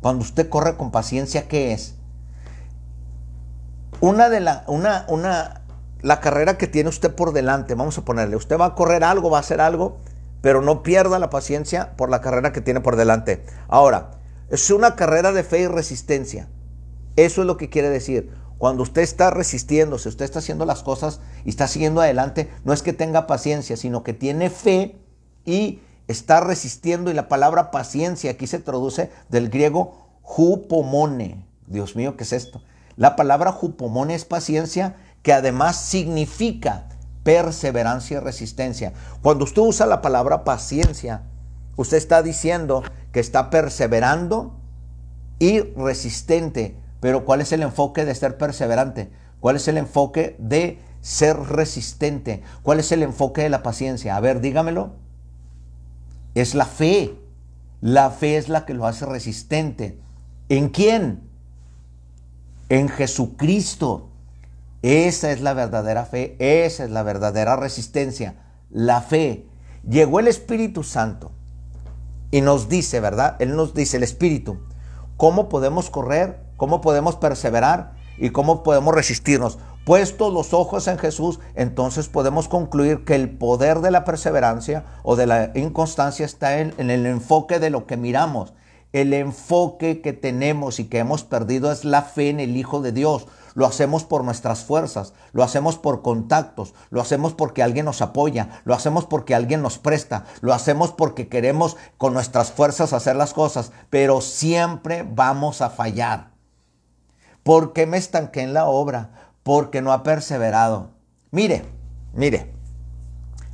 Cuando 0.00 0.22
usted 0.22 0.48
corre 0.48 0.76
con 0.76 0.90
paciencia, 0.90 1.48
¿qué 1.48 1.72
es? 1.72 1.94
Una 4.00 4.28
de 4.28 4.40
la, 4.40 4.64
una, 4.66 5.06
una, 5.08 5.62
la 6.02 6.20
carrera 6.20 6.58
que 6.58 6.66
tiene 6.66 6.88
usted 6.88 7.14
por 7.14 7.32
delante, 7.32 7.74
vamos 7.74 7.98
a 7.98 8.04
ponerle, 8.04 8.36
usted 8.36 8.58
va 8.58 8.66
a 8.66 8.74
correr 8.74 9.02
algo, 9.02 9.30
va 9.30 9.38
a 9.38 9.40
hacer 9.40 9.60
algo, 9.60 9.98
pero 10.42 10.60
no 10.60 10.82
pierda 10.82 11.18
la 11.18 11.30
paciencia 11.30 11.96
por 11.96 12.10
la 12.10 12.20
carrera 12.20 12.52
que 12.52 12.60
tiene 12.60 12.80
por 12.80 12.96
delante. 12.96 13.44
Ahora, 13.68 14.10
es 14.50 14.70
una 14.70 14.96
carrera 14.96 15.32
de 15.32 15.44
fe 15.44 15.60
y 15.60 15.66
resistencia. 15.66 16.48
Eso 17.16 17.40
es 17.40 17.46
lo 17.46 17.56
que 17.56 17.70
quiere 17.70 17.88
decir. 17.88 18.34
Cuando 18.58 18.82
usted 18.82 19.02
está 19.02 19.30
resistiendo, 19.30 19.98
si 19.98 20.08
usted 20.08 20.24
está 20.24 20.40
haciendo 20.40 20.66
las 20.66 20.82
cosas 20.82 21.20
y 21.44 21.48
está 21.48 21.66
siguiendo 21.66 22.00
adelante, 22.00 22.50
no 22.64 22.72
es 22.72 22.82
que 22.82 22.92
tenga 22.92 23.26
paciencia, 23.26 23.76
sino 23.76 24.02
que 24.02 24.12
tiene 24.12 24.50
fe 24.50 25.00
y 25.44 25.80
está 26.06 26.40
resistiendo. 26.40 27.10
Y 27.10 27.14
la 27.14 27.28
palabra 27.28 27.70
paciencia 27.70 28.32
aquí 28.32 28.46
se 28.46 28.58
traduce 28.58 29.10
del 29.30 29.48
griego 29.48 30.18
jupomone. 30.22 31.46
Dios 31.66 31.96
mío, 31.96 32.16
¿qué 32.16 32.24
es 32.24 32.32
esto? 32.32 32.62
La 32.96 33.16
palabra 33.16 33.52
jupomone 33.52 34.14
es 34.14 34.24
paciencia 34.24 34.96
que 35.22 35.32
además 35.32 35.80
significa 35.80 36.88
perseverancia 37.22 38.16
y 38.16 38.20
resistencia. 38.20 38.92
Cuando 39.22 39.44
usted 39.44 39.62
usa 39.62 39.86
la 39.86 40.02
palabra 40.02 40.44
paciencia, 40.44 41.22
usted 41.76 41.96
está 41.96 42.22
diciendo 42.22 42.82
que 43.12 43.20
está 43.20 43.50
perseverando 43.50 44.58
y 45.38 45.60
resistente. 45.60 46.76
Pero 47.00 47.24
¿cuál 47.24 47.40
es 47.40 47.52
el 47.52 47.62
enfoque 47.62 48.04
de 48.04 48.14
ser 48.14 48.38
perseverante? 48.38 49.10
¿Cuál 49.40 49.56
es 49.56 49.66
el 49.66 49.76
enfoque 49.76 50.36
de 50.38 50.78
ser 51.00 51.36
resistente? 51.36 52.42
¿Cuál 52.62 52.78
es 52.78 52.92
el 52.92 53.02
enfoque 53.02 53.42
de 53.42 53.48
la 53.48 53.62
paciencia? 53.62 54.16
A 54.16 54.20
ver, 54.20 54.40
dígamelo. 54.40 54.92
Es 56.34 56.54
la 56.54 56.64
fe. 56.64 57.18
La 57.80 58.10
fe 58.10 58.36
es 58.36 58.48
la 58.48 58.64
que 58.64 58.74
lo 58.74 58.86
hace 58.86 59.04
resistente. 59.04 59.98
¿En 60.48 60.68
quién? 60.68 61.28
En 62.68 62.88
Jesucristo. 62.88 64.11
Esa 64.82 65.30
es 65.30 65.40
la 65.40 65.54
verdadera 65.54 66.04
fe, 66.04 66.36
esa 66.40 66.84
es 66.84 66.90
la 66.90 67.04
verdadera 67.04 67.54
resistencia, 67.54 68.34
la 68.68 69.00
fe. 69.00 69.46
Llegó 69.88 70.18
el 70.18 70.26
Espíritu 70.26 70.82
Santo 70.82 71.30
y 72.32 72.40
nos 72.40 72.68
dice, 72.68 72.98
¿verdad? 72.98 73.36
Él 73.38 73.54
nos 73.54 73.74
dice, 73.74 73.98
el 73.98 74.02
Espíritu, 74.02 74.58
cómo 75.16 75.48
podemos 75.48 75.88
correr, 75.88 76.42
cómo 76.56 76.80
podemos 76.80 77.14
perseverar 77.14 77.94
y 78.18 78.30
cómo 78.30 78.64
podemos 78.64 78.92
resistirnos. 78.92 79.58
Puestos 79.84 80.32
los 80.32 80.52
ojos 80.52 80.88
en 80.88 80.98
Jesús, 80.98 81.38
entonces 81.54 82.08
podemos 82.08 82.48
concluir 82.48 83.04
que 83.04 83.14
el 83.14 83.30
poder 83.30 83.80
de 83.80 83.92
la 83.92 84.04
perseverancia 84.04 84.84
o 85.04 85.14
de 85.14 85.26
la 85.26 85.52
inconstancia 85.54 86.26
está 86.26 86.58
en, 86.58 86.74
en 86.78 86.90
el 86.90 87.06
enfoque 87.06 87.60
de 87.60 87.70
lo 87.70 87.86
que 87.86 87.96
miramos. 87.96 88.52
El 88.92 89.12
enfoque 89.12 90.00
que 90.00 90.12
tenemos 90.12 90.80
y 90.80 90.84
que 90.84 90.98
hemos 90.98 91.22
perdido 91.22 91.70
es 91.70 91.84
la 91.84 92.02
fe 92.02 92.30
en 92.30 92.40
el 92.40 92.56
Hijo 92.56 92.80
de 92.80 92.92
Dios. 92.92 93.26
Lo 93.54 93.66
hacemos 93.66 94.04
por 94.04 94.24
nuestras 94.24 94.64
fuerzas, 94.64 95.12
lo 95.32 95.42
hacemos 95.42 95.78
por 95.78 96.02
contactos, 96.02 96.74
lo 96.90 97.00
hacemos 97.00 97.34
porque 97.34 97.62
alguien 97.62 97.84
nos 97.84 98.02
apoya, 98.02 98.60
lo 98.64 98.74
hacemos 98.74 99.06
porque 99.06 99.34
alguien 99.34 99.62
nos 99.62 99.78
presta, 99.78 100.24
lo 100.40 100.54
hacemos 100.54 100.92
porque 100.92 101.28
queremos 101.28 101.76
con 101.98 102.14
nuestras 102.14 102.52
fuerzas 102.52 102.92
hacer 102.92 103.16
las 103.16 103.34
cosas, 103.34 103.72
pero 103.90 104.20
siempre 104.20 105.06
vamos 105.08 105.60
a 105.60 105.70
fallar. 105.70 106.32
¿Por 107.42 107.72
qué 107.72 107.86
me 107.86 107.96
estanqué 107.96 108.42
en 108.42 108.54
la 108.54 108.66
obra? 108.66 109.22
porque 109.42 109.82
no 109.82 109.92
ha 109.92 110.02
perseverado. 110.02 110.90
Mire, 111.30 111.64
mire, 112.14 112.52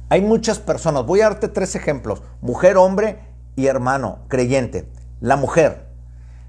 hay 0.09 0.21
muchas 0.21 0.59
personas, 0.59 1.07
voy 1.07 1.21
a 1.21 1.25
darte 1.25 1.49
tres 1.49 1.75
ejemplos, 1.75 2.23
mujer, 2.41 2.77
hombre 2.77 3.21
y 3.57 3.67
hermano, 3.67 4.21
creyente. 4.29 4.89
La 5.21 5.37
mujer, 5.37 5.87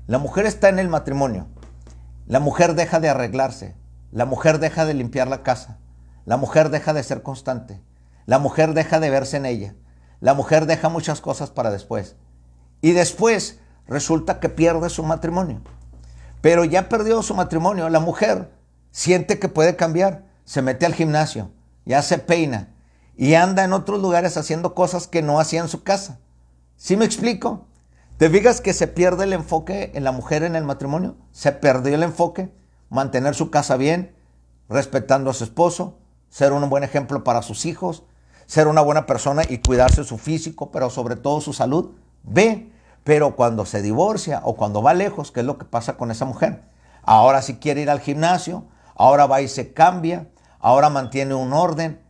la 0.08 0.18
mujer 0.18 0.46
está 0.46 0.70
en 0.70 0.80
el 0.80 0.90
matrimonio, 0.90 1.48
la 2.30 2.39
mujer 2.39 2.76
deja 2.76 3.00
de 3.00 3.10
arreglarse, 3.10 3.76
la 4.12 4.26
mujer 4.26 4.60
deja 4.60 4.86
de 4.86 4.94
limpiar 4.94 5.28
la 5.28 5.42
casa, 5.42 5.80
la 6.26 6.38
mujer 6.38 6.70
deja 6.70 6.94
de 6.94 7.02
ser 7.02 7.24
constante, 7.24 7.82
la 8.28 8.38
mujer 8.38 8.76
deja 8.76 9.00
de 9.00 9.10
verse 9.10 9.38
en 9.38 9.48
ella, 9.48 9.74
la 10.20 10.36
mujer 10.36 10.68
deja 10.68 10.89
muchas 10.89 11.22
cosas 11.22 11.50
para 11.50 11.72
después. 11.72 12.18
Y 12.82 12.92
después 12.92 13.58
resulta 13.88 14.39
que 14.39 14.48
pierde 14.48 14.92
su 14.92 15.02
matrimonio. 15.02 15.62
Pero 16.42 16.65
ya 16.65 16.88
perdió 16.88 17.24
su 17.24 17.34
matrimonio, 17.34 17.89
la 17.89 18.00
mujer 18.00 18.52
siente 18.92 19.39
que 19.39 19.50
puede 19.50 19.76
cambiar, 19.76 20.26
se 20.46 20.62
mete 20.62 20.86
al 20.86 20.94
gimnasio, 20.94 21.50
ya 21.84 22.04
se 22.04 22.20
peina 22.20 22.76
y 23.18 23.34
anda 23.34 23.63
en 23.63 23.74
otros 23.74 24.04
lugares 24.04 24.38
haciendo 24.38 24.76
cosas 24.76 25.08
que 25.08 25.24
no 25.24 25.39
hacía 25.39 25.62
en 25.62 25.68
su 25.68 25.82
casa. 25.82 26.20
¿Sí 26.78 26.96
me 26.96 27.06
explico? 27.06 27.65
¿Te 28.20 28.30
fijas 28.30 28.60
que 28.60 28.74
se 28.74 28.88
pierde 28.88 29.24
el 29.24 29.32
enfoque 29.32 29.94
en 29.96 30.04
la 30.04 30.12
mujer 30.12 30.44
en 30.44 30.58
el 30.58 30.66
matrimonio? 30.66 31.16
Se 31.32 31.54
perdió 31.54 31.96
el 31.96 32.04
enfoque, 32.04 32.52
mantener 32.90 33.34
su 33.34 33.50
casa 33.50 33.78
bien, 33.78 34.14
respetando 34.68 35.30
a 35.30 35.34
su 35.34 35.46
esposo, 35.46 36.00
ser 36.28 36.52
un 36.52 36.70
buen 36.70 36.84
ejemplo 36.84 37.24
para 37.24 37.42
sus 37.42 37.66
hijos, 37.66 38.04
ser 38.46 38.68
una 38.68 38.82
buena 38.82 39.06
persona 39.06 39.44
y 39.48 39.60
cuidarse 39.60 40.04
su 40.04 40.18
físico, 40.18 40.70
pero 40.70 40.90
sobre 40.90 41.16
todo 41.16 41.40
su 41.40 41.54
salud. 41.54 41.92
Ve, 42.24 42.74
pero 43.06 43.38
cuando 43.38 43.66
se 43.66 43.82
divorcia 43.82 44.42
o 44.44 44.58
cuando 44.58 44.84
va 44.84 44.94
lejos, 44.94 45.32
¿qué 45.32 45.40
es 45.40 45.46
lo 45.46 45.58
que 45.58 45.64
pasa 45.64 45.96
con 45.96 46.12
esa 46.12 46.26
mujer? 46.26 46.64
Ahora 47.04 47.42
si 47.42 47.56
quiere 47.56 47.84
ir 47.84 47.90
al 47.90 48.02
gimnasio, 48.02 48.66
ahora 48.96 49.28
va 49.28 49.40
y 49.40 49.48
se 49.48 49.72
cambia, 49.72 50.28
ahora 50.60 50.90
mantiene 50.90 51.36
un 51.36 51.54
orden. 51.54 52.02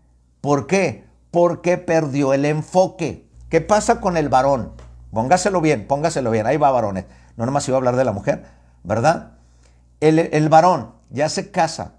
¿Por 0.42 0.66
qué? 0.66 1.06
Porque 1.30 1.78
perdió 1.78 2.34
el 2.34 2.46
enfoque. 2.46 3.30
¿Qué 3.50 3.62
pasa 3.62 4.02
con 4.02 4.18
el 4.18 4.30
varón? 4.30 4.89
Póngaselo 5.12 5.62
bien, 5.62 5.88
póngaselo 5.88 6.32
bien. 6.32 6.46
Ahí 6.46 6.58
va 6.58 6.72
varones. 6.72 7.06
No 7.36 7.46
nomás 7.46 7.68
iba 7.68 7.78
a 7.78 7.80
hablar 7.80 7.96
de 7.96 8.04
la 8.06 8.12
mujer, 8.12 8.44
¿verdad? 8.84 9.32
El, 10.00 10.50
varón 10.50 10.94
ya 11.10 11.30
se 11.30 11.52
casa. 11.52 11.94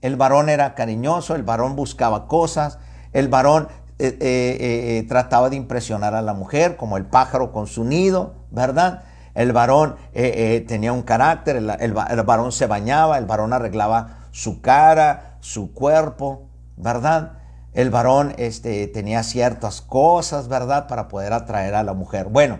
El 0.00 0.16
varón 0.16 0.48
era 0.48 0.74
cariñoso, 0.74 1.34
el 1.34 1.42
varón 1.42 1.76
buscaba 1.76 2.26
cosas, 2.26 2.78
el 3.12 3.28
varón 3.28 3.68
eh, 3.98 4.16
eh, 4.20 4.98
eh, 4.98 5.06
trataba 5.08 5.48
de 5.48 5.56
impresionar 5.56 6.14
a 6.14 6.22
la 6.22 6.34
mujer 6.34 6.76
como 6.76 6.96
el 6.96 7.04
pájaro 7.04 7.52
con 7.52 7.66
su 7.66 7.84
nido, 7.84 8.34
¿verdad? 8.50 9.04
El 9.34 9.52
varón 9.52 9.96
tenía 10.12 10.92
un 10.92 11.02
carácter, 11.02 11.56
el 11.56 11.92
varón 12.24 12.52
se 12.52 12.66
bañaba, 12.66 13.16
el 13.16 13.24
varón 13.24 13.54
arreglaba 13.54 14.26
su 14.30 14.60
cara, 14.60 15.36
su 15.40 15.72
cuerpo, 15.72 16.48
¿verdad? 16.76 17.38
El 17.72 17.90
varón 17.90 18.34
este, 18.38 18.86
tenía 18.88 19.22
ciertas 19.22 19.80
cosas, 19.80 20.48
¿verdad? 20.48 20.86
Para 20.88 21.08
poder 21.08 21.32
atraer 21.32 21.74
a 21.74 21.82
la 21.82 21.94
mujer. 21.94 22.28
Bueno, 22.28 22.58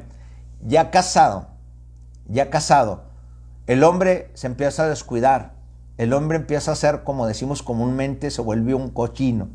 ya 0.63 0.91
casado, 0.91 1.49
ya 2.27 2.51
casado, 2.51 3.05
el 3.67 3.85
hombre 3.85 4.31
se 4.35 4.47
empieza 4.47 4.85
a 4.85 4.89
descuidar. 4.89 5.53
El 5.99 6.13
hombre 6.15 6.39
empieza 6.39 6.73
a 6.73 6.77
ser, 6.77 7.05
como 7.05 7.27
decimos 7.27 7.63
comúnmente, 7.63 8.31
se 8.31 8.41
vuelve 8.41 8.75
un 8.75 8.89
cochino, 8.89 9.49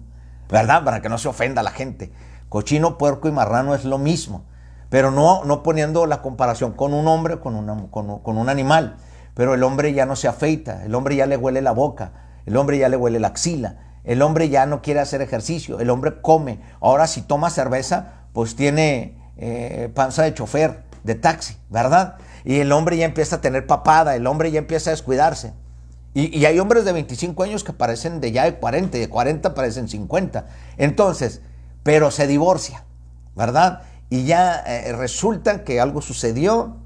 ¿verdad? 0.50 0.84
Para 0.84 1.02
que 1.02 1.10
no 1.10 1.18
se 1.18 1.28
ofenda 1.28 1.64
la 1.64 1.72
gente. 1.72 2.12
Cochino, 2.50 2.98
puerco 2.98 3.28
y 3.28 3.32
marrano 3.32 3.74
es 3.74 3.84
lo 3.84 3.98
mismo, 3.98 4.46
pero 4.90 5.12
no, 5.12 5.44
no 5.44 5.64
poniendo 5.64 6.06
la 6.06 6.22
comparación 6.22 6.74
con 6.74 6.94
un 6.94 7.08
hombre, 7.08 7.40
con, 7.40 7.88
con, 7.88 8.20
con 8.20 8.38
un 8.38 8.50
animal 8.50 8.98
pero 9.38 9.54
el 9.54 9.62
hombre 9.62 9.94
ya 9.94 10.08
no 10.08 10.16
se 10.16 10.28
afeita, 10.28 10.84
el 10.84 10.96
hombre 10.96 11.16
ya 11.16 11.28
le 11.28 11.38
huele 11.38 11.62
la 11.62 11.72
boca, 11.72 12.12
el 12.48 12.58
hombre 12.58 12.80
ya 12.80 12.90
le 12.90 12.98
huele 12.98 13.20
la 13.20 13.28
axila, 13.28 13.87
el 14.08 14.22
hombre 14.22 14.48
ya 14.48 14.66
no 14.66 14.82
quiere 14.82 15.02
hacer 15.02 15.22
ejercicio, 15.22 15.80
el 15.80 15.90
hombre 15.90 16.22
come. 16.22 16.60
Ahora 16.80 17.06
si 17.08 17.22
toma 17.22 17.50
cerveza, 17.50 18.24
pues 18.32 18.56
tiene 18.56 19.18
eh, 19.36 19.92
panza 19.94 20.24
de 20.24 20.34
chofer, 20.34 20.84
de 21.04 21.16
taxi, 21.16 21.58
¿verdad? 21.70 22.16
Y 22.46 22.60
el 22.60 22.72
hombre 22.72 22.96
ya 22.96 23.06
empieza 23.06 23.36
a 23.36 23.42
tener 23.42 23.68
papada, 23.68 24.16
el 24.16 24.26
hombre 24.26 24.50
ya 24.50 24.60
empieza 24.60 24.90
a 24.90 24.94
descuidarse. 24.94 25.54
Y, 26.14 26.46
hay 26.46 26.58
hombres 26.58 26.86
de 26.86 26.94
25 26.94 27.44
años 27.44 27.64
que 27.64 27.74
parecen 27.74 28.22
de 28.22 28.32
ya 28.32 28.46
de 28.46 28.56
40, 28.56 28.98
de 28.98 29.10
40 29.10 29.54
parecen 29.54 29.88
50. 29.88 30.48
Entonces, 30.78 31.42
pero 31.84 32.10
se 32.10 32.26
divorcia, 32.26 32.86
¿verdad? 33.36 33.82
Y 34.10 34.24
ya 34.24 34.64
eh, 34.66 34.94
resulta 34.94 35.64
que 35.64 35.80
algo 35.82 36.02
sucedió 36.02 36.78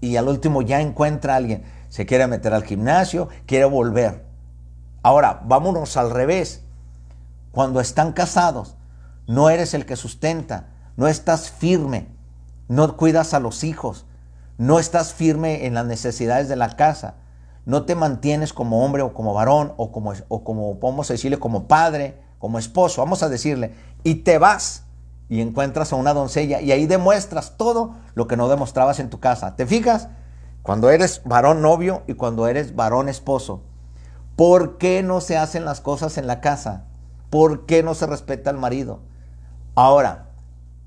y 0.00 0.16
al 0.16 0.28
último 0.28 0.62
ya 0.62 0.80
encuentra 0.80 1.34
a 1.34 1.36
alguien 1.36 1.64
se 1.88 2.06
quiere 2.06 2.26
meter 2.28 2.54
al 2.54 2.64
gimnasio, 2.64 3.28
quiere 3.44 3.66
volver. 3.66 4.31
Ahora, 5.02 5.42
vámonos 5.44 5.96
al 5.96 6.10
revés. 6.10 6.62
Cuando 7.50 7.80
están 7.80 8.12
casados, 8.12 8.76
no 9.26 9.50
eres 9.50 9.74
el 9.74 9.84
que 9.84 9.96
sustenta, 9.96 10.68
no 10.96 11.08
estás 11.08 11.50
firme, 11.50 12.08
no 12.68 12.96
cuidas 12.96 13.34
a 13.34 13.40
los 13.40 13.64
hijos, 13.64 14.06
no 14.58 14.78
estás 14.78 15.12
firme 15.12 15.66
en 15.66 15.74
las 15.74 15.86
necesidades 15.86 16.48
de 16.48 16.56
la 16.56 16.76
casa, 16.76 17.16
no 17.64 17.84
te 17.84 17.94
mantienes 17.94 18.52
como 18.52 18.84
hombre 18.84 19.02
o 19.02 19.12
como 19.12 19.34
varón 19.34 19.74
o 19.76 19.92
como, 19.92 20.12
o 20.28 20.44
como 20.44 21.04
decirle, 21.04 21.38
como 21.38 21.68
padre, 21.68 22.20
como 22.38 22.58
esposo, 22.58 23.02
vamos 23.02 23.22
a 23.22 23.28
decirle, 23.28 23.74
y 24.02 24.16
te 24.16 24.38
vas 24.38 24.84
y 25.28 25.40
encuentras 25.40 25.92
a 25.92 25.96
una 25.96 26.12
doncella 26.12 26.60
y 26.60 26.72
ahí 26.72 26.86
demuestras 26.86 27.56
todo 27.56 27.94
lo 28.14 28.26
que 28.26 28.36
no 28.36 28.48
demostrabas 28.48 29.00
en 29.00 29.10
tu 29.10 29.20
casa. 29.20 29.56
¿Te 29.56 29.66
fijas? 29.66 30.08
Cuando 30.62 30.90
eres 30.90 31.22
varón 31.24 31.62
novio 31.62 32.02
y 32.06 32.14
cuando 32.14 32.46
eres 32.48 32.76
varón 32.76 33.08
esposo. 33.08 33.62
¿Por 34.36 34.78
qué 34.78 35.02
no 35.02 35.20
se 35.20 35.36
hacen 35.36 35.64
las 35.64 35.80
cosas 35.80 36.18
en 36.18 36.26
la 36.26 36.40
casa? 36.40 36.84
¿Por 37.30 37.66
qué 37.66 37.82
no 37.82 37.94
se 37.94 38.06
respeta 38.06 38.50
al 38.50 38.58
marido? 38.58 39.00
Ahora, 39.74 40.30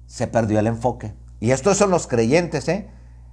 se 0.07 0.27
perdió 0.27 0.59
el 0.59 0.67
enfoque. 0.67 1.13
Y 1.39 1.51
estos 1.51 1.77
son 1.77 1.91
los 1.91 2.07
creyentes, 2.07 2.67
¿eh? 2.67 2.89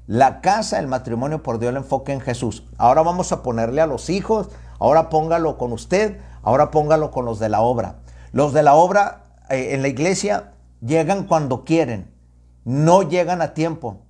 La 0.07 0.41
casa, 0.41 0.79
el 0.79 0.87
matrimonio 0.87 1.43
perdió 1.43 1.69
el 1.69 1.77
enfoque 1.77 2.13
en 2.13 2.21
Jesús. 2.21 2.67
Ahora 2.77 3.03
vamos 3.03 3.33
a 3.33 3.43
ponerle 3.43 3.81
a 3.81 3.87
los 3.87 4.11
hijos, 4.11 4.49
ahora 4.79 5.09
póngalo 5.11 5.59
con 5.59 5.73
usted, 5.73 6.19
ahora 6.43 6.71
póngalo 6.71 7.11
con 7.11 7.25
los 7.25 7.39
de 7.39 7.49
la 7.49 7.61
obra. 7.61 8.01
Los 8.33 8.53
de 8.53 8.63
la 8.63 8.75
obra 8.75 9.27
eh, 9.49 9.75
en 9.75 9.83
la 9.83 9.89
iglesia 9.89 10.53
llegan 10.81 11.25
cuando 11.25 11.65
quieren, 11.65 12.11
no 12.65 13.03
llegan 13.03 13.43
a 13.43 13.55
tiempo. 13.55 14.01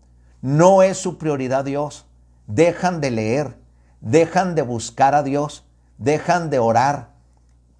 No 0.41 0.83
es 0.83 0.99
su 0.99 1.19
prioridad 1.19 1.65
Dios 1.65 2.07
dejan 2.47 3.01
de 3.01 3.11
leer, 3.11 3.57
dejan 4.01 4.55
de 4.55 4.63
buscar 4.63 5.15
a 5.15 5.23
Dios, 5.23 5.65
dejan 6.03 6.51
de 6.51 6.59
orar. 6.59 7.11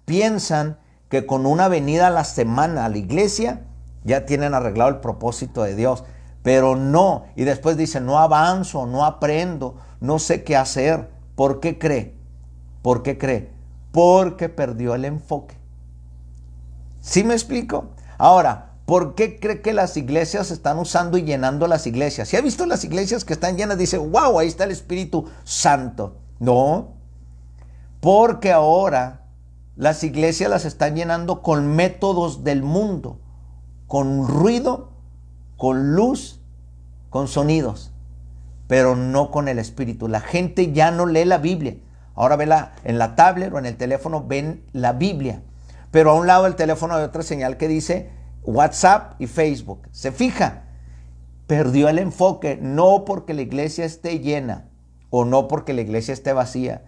Piensan 0.05 0.77
que 1.09 1.25
con 1.25 1.45
una 1.45 1.67
venida 1.67 2.07
a 2.07 2.11
la 2.11 2.23
semana 2.23 2.85
a 2.85 2.89
la 2.89 2.97
iglesia 2.97 3.61
ya 4.03 4.25
tienen 4.25 4.53
arreglado 4.53 4.89
el 4.89 4.97
propósito 4.97 5.63
de 5.63 5.75
Dios, 5.75 6.03
pero 6.41 6.75
no. 6.75 7.25
Y 7.35 7.43
después 7.43 7.77
dicen, 7.77 8.05
no 8.05 8.19
avanzo, 8.19 8.85
no 8.85 9.05
aprendo, 9.05 9.75
no 9.99 10.19
sé 10.19 10.43
qué 10.43 10.57
hacer. 10.57 11.09
¿Por 11.35 11.59
qué 11.59 11.77
cree? 11.77 12.15
¿Por 12.81 13.03
qué 13.03 13.17
cree? 13.17 13.51
Porque 13.91 14.49
perdió 14.49 14.95
el 14.95 15.05
enfoque. 15.05 15.57
¿Sí 16.99 17.23
me 17.23 17.33
explico? 17.33 17.91
Ahora, 18.17 18.73
¿Por 18.85 19.15
qué 19.15 19.39
cree 19.39 19.61
que 19.61 19.71
las 19.71 19.95
iglesias 19.95 20.51
están 20.51 20.77
usando 20.77 21.17
y 21.17 21.23
llenando 21.23 21.67
las 21.67 21.87
iglesias? 21.87 22.27
Si 22.27 22.35
ha 22.35 22.41
visto 22.41 22.65
las 22.65 22.83
iglesias 22.83 23.23
que 23.23 23.33
están 23.33 23.55
llenas, 23.55 23.77
dice, 23.77 23.97
wow, 23.97 24.39
ahí 24.39 24.47
está 24.47 24.65
el 24.65 24.71
Espíritu 24.71 25.29
Santo. 25.45 26.17
No, 26.39 26.89
porque 28.03 28.51
ahora 28.51 29.21
las 29.77 30.03
iglesias 30.03 30.49
las 30.49 30.65
están 30.65 30.93
llenando 30.93 31.41
con 31.41 31.73
métodos 31.73 32.43
del 32.43 32.61
mundo, 32.61 33.21
con 33.87 34.27
ruido, 34.27 34.91
con 35.55 35.95
luz, 35.95 36.41
con 37.09 37.29
sonidos, 37.29 37.93
pero 38.67 38.97
no 38.97 39.31
con 39.31 39.47
el 39.47 39.57
Espíritu. 39.57 40.09
La 40.09 40.19
gente 40.19 40.73
ya 40.73 40.91
no 40.91 41.05
lee 41.05 41.23
la 41.23 41.37
Biblia. 41.37 41.77
Ahora 42.13 42.35
ve 42.35 42.53
en 42.83 42.97
la 42.99 43.15
tablet 43.15 43.53
o 43.53 43.57
en 43.57 43.65
el 43.65 43.77
teléfono, 43.77 44.25
ven 44.27 44.65
la 44.73 44.91
Biblia. 44.91 45.41
Pero 45.89 46.11
a 46.11 46.15
un 46.15 46.27
lado 46.27 46.43
del 46.43 46.57
teléfono 46.57 46.95
hay 46.95 47.03
otra 47.03 47.23
señal 47.23 47.55
que 47.55 47.69
dice 47.69 48.09
WhatsApp 48.43 49.13
y 49.17 49.27
Facebook. 49.27 49.87
Se 49.91 50.11
fija, 50.11 50.63
perdió 51.47 51.87
el 51.87 51.99
enfoque, 51.99 52.59
no 52.61 53.05
porque 53.05 53.33
la 53.33 53.43
iglesia 53.43 53.85
esté 53.85 54.19
llena 54.19 54.67
o 55.09 55.23
no 55.23 55.47
porque 55.47 55.71
la 55.71 55.79
iglesia 55.79 56.13
esté 56.13 56.33
vacía. 56.33 56.83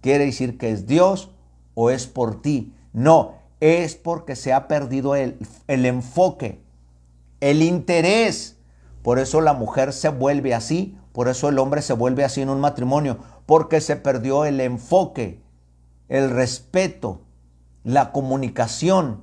Quiere 0.00 0.26
decir 0.26 0.58
que 0.58 0.70
es 0.70 0.86
Dios 0.86 1.30
o 1.74 1.90
es 1.90 2.06
por 2.06 2.42
ti. 2.42 2.74
No, 2.92 3.34
es 3.60 3.94
porque 3.96 4.36
se 4.36 4.52
ha 4.52 4.68
perdido 4.68 5.14
el, 5.14 5.36
enfoque, 5.66 6.60
el 7.40 7.62
interés. 7.62 8.56
Por 9.02 9.18
eso 9.18 9.40
la 9.40 9.52
mujer 9.52 9.92
se 9.92 10.08
vuelve 10.08 10.54
así, 10.54 10.96
por 11.12 11.28
eso 11.28 11.48
el 11.48 11.58
hombre 11.58 11.82
se 11.82 11.92
vuelve 11.92 12.24
así 12.24 12.40
en 12.42 12.50
un 12.50 12.60
matrimonio, 12.60 13.18
porque 13.46 13.80
se 13.80 13.96
perdió 13.96 14.44
el 14.44 14.60
enfoque, 14.60 15.42
el 16.08 16.30
respeto, 16.30 17.22
la 17.84 18.12
comunicación, 18.12 19.22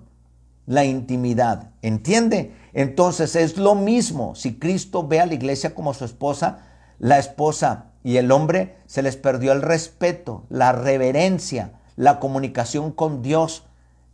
la 0.65 0.85
intimidad. 0.85 1.71
¿Entiende? 1.81 2.55
Entonces 2.73 3.35
es 3.35 3.57
lo 3.57 3.75
mismo. 3.75 4.35
Si 4.35 4.57
Cristo 4.57 5.07
ve 5.07 5.19
a 5.19 5.25
la 5.25 5.35
iglesia 5.35 5.75
como 5.75 5.93
su 5.93 6.05
esposa, 6.05 6.59
la 6.99 7.19
esposa 7.19 7.91
y 8.05 8.17
el 8.17 8.31
hombre 8.31 8.77
se 8.85 9.01
les 9.01 9.17
perdió 9.17 9.51
el 9.51 9.63
respeto, 9.63 10.43
la 10.49 10.71
reverencia, 10.73 11.71
la 11.95 12.19
comunicación 12.19 12.91
con 12.91 13.23
Dios, 13.23 13.63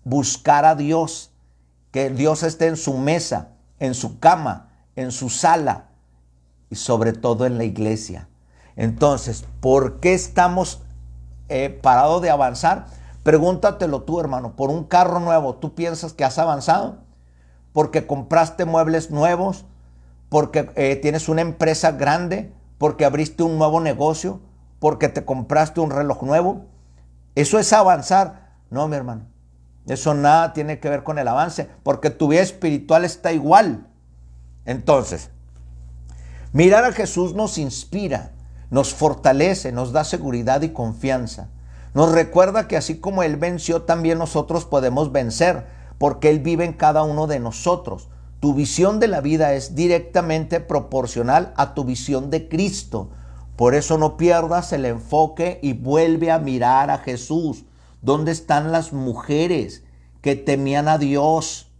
buscar 0.05 0.63
a 0.63 0.75
Dios, 0.75 1.31
que 1.91 2.09
Dios 2.09 2.43
esté 2.43 2.67
en 2.67 2.77
su 2.77 2.93
mesa, 2.93 3.49
en 3.79 3.93
su 3.93 4.17
cama, 4.17 4.69
en 4.95 5.11
su 5.11 5.29
sala 5.29 5.89
y 6.69 6.75
sobre 6.75 7.11
todo 7.11 7.45
en 7.45 7.57
la 7.57 7.65
iglesia. 7.65 8.29
Entonces, 8.77 9.43
¿por 9.59 9.99
qué 9.99 10.13
estamos 10.13 10.79
eh, 11.49 11.77
parados 11.83 12.21
de 12.21 12.29
avanzar? 12.29 12.85
Pregúntatelo 13.23 14.03
tú, 14.03 14.21
hermano, 14.21 14.55
por 14.55 14.69
un 14.69 14.85
carro 14.85 15.19
nuevo, 15.19 15.55
¿tú 15.55 15.75
piensas 15.75 16.13
que 16.13 16.23
has 16.23 16.39
avanzado? 16.39 16.99
Porque 17.73 18.07
compraste 18.07 18.63
muebles 18.63 19.11
nuevos, 19.11 19.65
porque 20.29 20.71
eh, 20.77 20.95
tienes 20.95 21.27
una 21.27 21.41
empresa 21.41 21.91
grande, 21.91 22.53
porque 22.81 23.05
abriste 23.05 23.43
un 23.43 23.59
nuevo 23.59 23.79
negocio, 23.79 24.39
porque 24.79 25.07
te 25.07 25.23
compraste 25.23 25.81
un 25.81 25.91
reloj 25.91 26.23
nuevo. 26.23 26.65
Eso 27.35 27.59
es 27.59 27.71
avanzar. 27.73 28.55
No, 28.71 28.87
mi 28.87 28.95
hermano. 28.95 29.27
Eso 29.85 30.15
nada 30.15 30.53
tiene 30.53 30.79
que 30.79 30.89
ver 30.89 31.03
con 31.03 31.19
el 31.19 31.27
avance, 31.27 31.69
porque 31.83 32.09
tu 32.09 32.29
vida 32.29 32.41
espiritual 32.41 33.05
está 33.05 33.33
igual. 33.33 33.85
Entonces, 34.65 35.29
mirar 36.53 36.83
a 36.83 36.91
Jesús 36.91 37.35
nos 37.35 37.59
inspira, 37.59 38.31
nos 38.71 38.95
fortalece, 38.95 39.71
nos 39.71 39.91
da 39.91 40.03
seguridad 40.03 40.63
y 40.63 40.69
confianza. 40.69 41.49
Nos 41.93 42.11
recuerda 42.11 42.67
que 42.67 42.77
así 42.77 42.99
como 42.99 43.21
Él 43.21 43.35
venció, 43.35 43.83
también 43.83 44.17
nosotros 44.17 44.65
podemos 44.65 45.11
vencer, 45.11 45.67
porque 45.99 46.31
Él 46.31 46.39
vive 46.39 46.65
en 46.65 46.73
cada 46.73 47.03
uno 47.03 47.27
de 47.27 47.39
nosotros. 47.39 48.09
Tu 48.41 48.55
visión 48.55 48.99
de 48.99 49.07
la 49.07 49.21
vida 49.21 49.53
es 49.53 49.75
directamente 49.75 50.61
proporcional 50.61 51.53
a 51.57 51.75
tu 51.75 51.83
visión 51.83 52.31
de 52.31 52.49
Cristo. 52.49 53.11
Por 53.55 53.75
eso 53.75 53.99
no 53.99 54.17
pierdas 54.17 54.73
el 54.73 54.85
enfoque 54.85 55.59
y 55.61 55.73
vuelve 55.73 56.31
a 56.31 56.39
mirar 56.39 56.89
a 56.89 56.97
Jesús. 56.97 57.65
¿Dónde 58.01 58.31
están 58.31 58.71
las 58.71 58.93
mujeres 58.93 59.83
que 60.21 60.35
temían 60.35 60.87
a 60.87 60.97
Dios? 60.97 61.71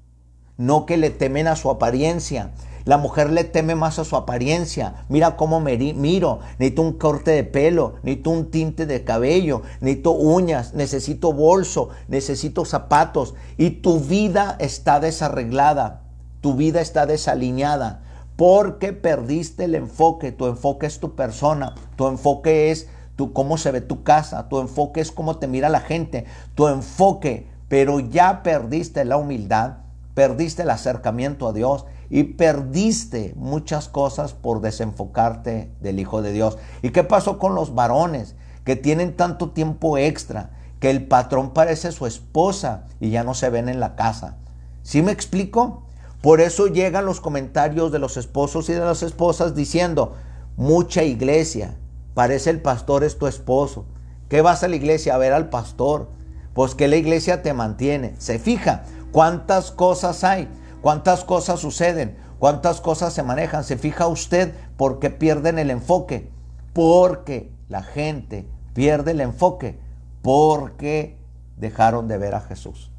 No 0.56 0.86
que 0.86 0.97
le 0.97 1.10
temen 1.10 1.47
a 1.47 1.56
su 1.56 1.71
apariencia. 1.71 2.52
La 2.86 3.00
mujer 3.00 3.32
le 3.32 3.43
teme 3.43 3.74
más 3.74 3.97
a 3.97 4.06
su 4.06 4.15
apariencia. 4.15 5.06
Mira 5.10 5.38
cómo 5.38 5.62
me 5.62 5.76
miro. 5.78 6.41
Necesito 6.60 6.84
un 6.84 6.93
corte 6.93 7.32
de 7.32 7.43
pelo, 7.43 7.95
necesito 8.04 8.30
un 8.30 8.52
tinte 8.52 8.86
de 8.86 9.04
cabello, 9.04 9.63
necesito 9.80 10.12
uñas, 10.12 10.76
necesito 10.76 11.34
bolso, 11.34 11.89
necesito 12.08 12.65
zapatos. 12.65 13.34
Y 13.58 13.71
tu 13.82 14.00
vida 14.00 14.58
está 14.60 15.00
desarreglada, 15.00 16.04
tu 16.42 16.56
vida 16.56 16.82
está 16.82 17.06
desaliñada 17.06 18.02
porque 18.36 18.92
perdiste 18.94 19.66
el 19.66 19.76
enfoque. 19.76 20.32
Tu 20.32 20.48
enfoque 20.48 20.88
es 20.88 21.00
tu 21.00 21.16
persona, 21.16 21.76
tu 21.96 22.08
enfoque 22.08 22.72
es 22.72 22.90
tu, 23.16 23.34
cómo 23.34 23.58
se 23.58 23.72
ve 23.72 23.82
tu 23.82 24.04
casa, 24.04 24.50
tu 24.50 24.60
enfoque 24.60 25.00
es 25.00 25.12
cómo 25.12 25.38
te 25.38 25.48
mira 25.48 25.70
la 25.70 25.82
gente, 25.82 26.26
tu 26.56 26.68
enfoque, 26.68 27.48
pero 27.68 28.00
ya 28.00 28.42
perdiste 28.42 29.06
la 29.06 29.18
humildad, 29.18 29.78
perdiste 30.16 30.64
el 30.64 30.72
acercamiento 30.72 31.48
a 31.48 31.54
Dios 31.54 31.86
y 32.10 32.24
perdiste 32.24 33.34
muchas 33.38 33.88
cosas 33.88 34.34
por 34.34 34.60
desenfocarte 34.60 35.72
del 35.80 36.00
Hijo 36.00 36.22
de 36.22 36.34
Dios. 36.34 36.58
¿Y 36.82 36.90
qué 36.90 37.04
pasó 37.04 37.38
con 37.38 37.54
los 37.54 37.76
varones 37.76 38.36
que 38.66 38.76
tienen 38.76 39.16
tanto 39.16 39.52
tiempo 39.52 39.98
extra 39.98 40.50
que 40.80 40.90
el 40.90 41.08
patrón 41.08 41.52
parece 41.52 41.92
su 41.92 42.08
esposa 42.08 42.86
y 43.00 43.12
ya 43.12 43.24
no 43.24 43.34
se 43.36 43.50
ven 43.50 43.70
en 43.70 43.80
la 43.80 43.96
casa? 43.96 44.38
¿Sí 44.82 45.04
me 45.04 45.12
explico? 45.12 45.84
Por 46.22 46.40
eso 46.40 46.68
llegan 46.68 47.06
los 47.06 47.20
comentarios 47.20 47.92
de 47.92 48.00
los 48.00 48.18
esposos 48.18 48.70
y 48.70 48.74
de 48.74 48.80
las 48.80 49.02
esposas 49.02 49.56
diciendo, 49.56 50.16
mucha 50.56 51.04
iglesia, 51.04 51.78
parece 52.14 52.52
el 52.52 52.62
pastor 52.62 53.04
es 53.04 53.18
tu 53.18 53.28
esposo. 53.28 53.86
¿Qué 54.30 54.42
vas 54.42 54.64
a 54.64 54.68
la 54.68 54.76
iglesia 54.76 55.16
a 55.16 55.18
ver 55.18 55.34
al 55.34 55.50
pastor? 55.50 56.10
Pues 56.54 56.76
que 56.76 56.88
la 56.88 56.96
iglesia 56.96 57.42
te 57.42 57.54
mantiene. 57.54 58.16
Se 58.20 58.40
fija 58.40 58.84
cuántas 59.12 59.72
cosas 59.72 60.24
hay. 60.24 60.48
¿Cuántas 60.82 61.24
cosas 61.24 61.60
suceden? 61.60 62.18
¿Cuántas 62.40 62.82
cosas 62.82 63.14
se 63.14 63.24
manejan? 63.24 63.64
¿Se 63.64 63.78
fija 63.78 64.08
usted 64.08 64.54
por 64.78 65.00
qué 65.00 65.10
pierden 65.10 65.60
el 65.60 65.70
enfoque? 65.70 66.30
Porque 66.74 67.52
la 67.70 67.84
gente 67.84 68.48
pierde 68.74 69.12
el 69.12 69.22
enfoque 69.22 69.80
porque 70.22 71.18
dejaron 71.58 72.08
de 72.08 72.18
ver 72.18 72.36
a 72.36 72.42
Jesús. 72.42 72.92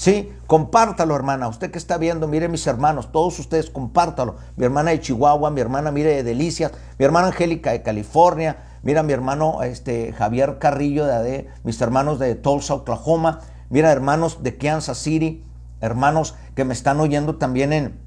Sí, 0.00 0.32
compártalo, 0.46 1.14
hermana. 1.14 1.46
Usted 1.46 1.70
que 1.70 1.76
está 1.76 1.98
viendo, 1.98 2.26
mire 2.26 2.48
mis 2.48 2.66
hermanos, 2.66 3.12
todos 3.12 3.38
ustedes 3.38 3.68
compártalo. 3.68 4.36
Mi 4.56 4.64
hermana 4.64 4.92
de 4.92 5.00
Chihuahua, 5.00 5.50
mi 5.50 5.60
hermana, 5.60 5.90
mire 5.90 6.14
de 6.14 6.22
Delicias, 6.22 6.72
mi 6.98 7.04
hermana 7.04 7.26
Angélica 7.26 7.72
de 7.72 7.82
California, 7.82 8.56
mira 8.82 9.02
mi 9.02 9.12
hermano 9.12 9.62
este, 9.62 10.14
Javier 10.14 10.56
Carrillo 10.58 11.04
de 11.04 11.12
AD, 11.12 11.44
mis 11.64 11.78
hermanos 11.82 12.18
de 12.18 12.34
Tulsa, 12.34 12.72
Oklahoma, 12.76 13.40
mira 13.68 13.92
hermanos 13.92 14.42
de 14.42 14.56
Kansas 14.56 14.96
City, 14.96 15.44
hermanos 15.82 16.34
que 16.54 16.64
me 16.64 16.72
están 16.72 16.98
oyendo 16.98 17.36
también 17.36 17.74
en 17.74 18.00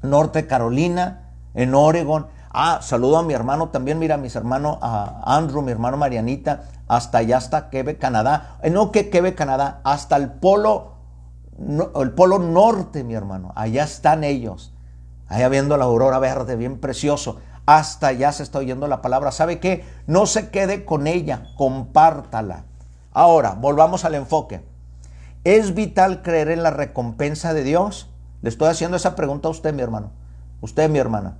Norte 0.00 0.46
Carolina, 0.46 1.34
en 1.52 1.74
Oregon. 1.74 2.26
Ah, 2.54 2.78
saludo 2.80 3.18
a 3.18 3.22
mi 3.22 3.34
hermano 3.34 3.68
también, 3.68 3.98
mira, 3.98 4.16
mis 4.16 4.34
hermanos, 4.34 4.78
a 4.80 5.20
Andrew, 5.36 5.60
mi 5.60 5.72
hermano 5.72 5.98
Marianita, 5.98 6.70
hasta 6.88 7.18
allá, 7.18 7.36
hasta 7.36 7.68
Quebec, 7.68 7.98
Canadá. 7.98 8.56
Eh, 8.62 8.70
no 8.70 8.90
que 8.92 9.10
Quebec, 9.10 9.34
Canadá, 9.34 9.82
hasta 9.84 10.16
el 10.16 10.30
polo, 10.30 10.93
el 11.58 12.12
polo 12.12 12.38
norte, 12.38 13.04
mi 13.04 13.14
hermano. 13.14 13.52
Allá 13.54 13.84
están 13.84 14.24
ellos. 14.24 14.72
Allá 15.28 15.48
viendo 15.48 15.76
la 15.76 15.84
aurora 15.84 16.18
verde, 16.18 16.56
bien 16.56 16.78
precioso. 16.78 17.38
Hasta 17.66 18.08
allá 18.08 18.32
se 18.32 18.42
está 18.42 18.58
oyendo 18.58 18.86
la 18.88 19.02
palabra. 19.02 19.32
¿Sabe 19.32 19.58
qué? 19.58 19.84
No 20.06 20.26
se 20.26 20.50
quede 20.50 20.84
con 20.84 21.06
ella, 21.06 21.48
compártala. 21.56 22.64
Ahora, 23.12 23.54
volvamos 23.54 24.04
al 24.04 24.14
enfoque. 24.14 24.64
¿Es 25.44 25.74
vital 25.74 26.22
creer 26.22 26.50
en 26.50 26.62
la 26.62 26.70
recompensa 26.70 27.54
de 27.54 27.62
Dios? 27.62 28.10
Le 28.42 28.48
estoy 28.48 28.68
haciendo 28.68 28.96
esa 28.96 29.14
pregunta 29.14 29.48
a 29.48 29.50
usted, 29.50 29.72
mi 29.72 29.82
hermano. 29.82 30.10
Usted, 30.60 30.90
mi 30.90 30.98
hermana. 30.98 31.38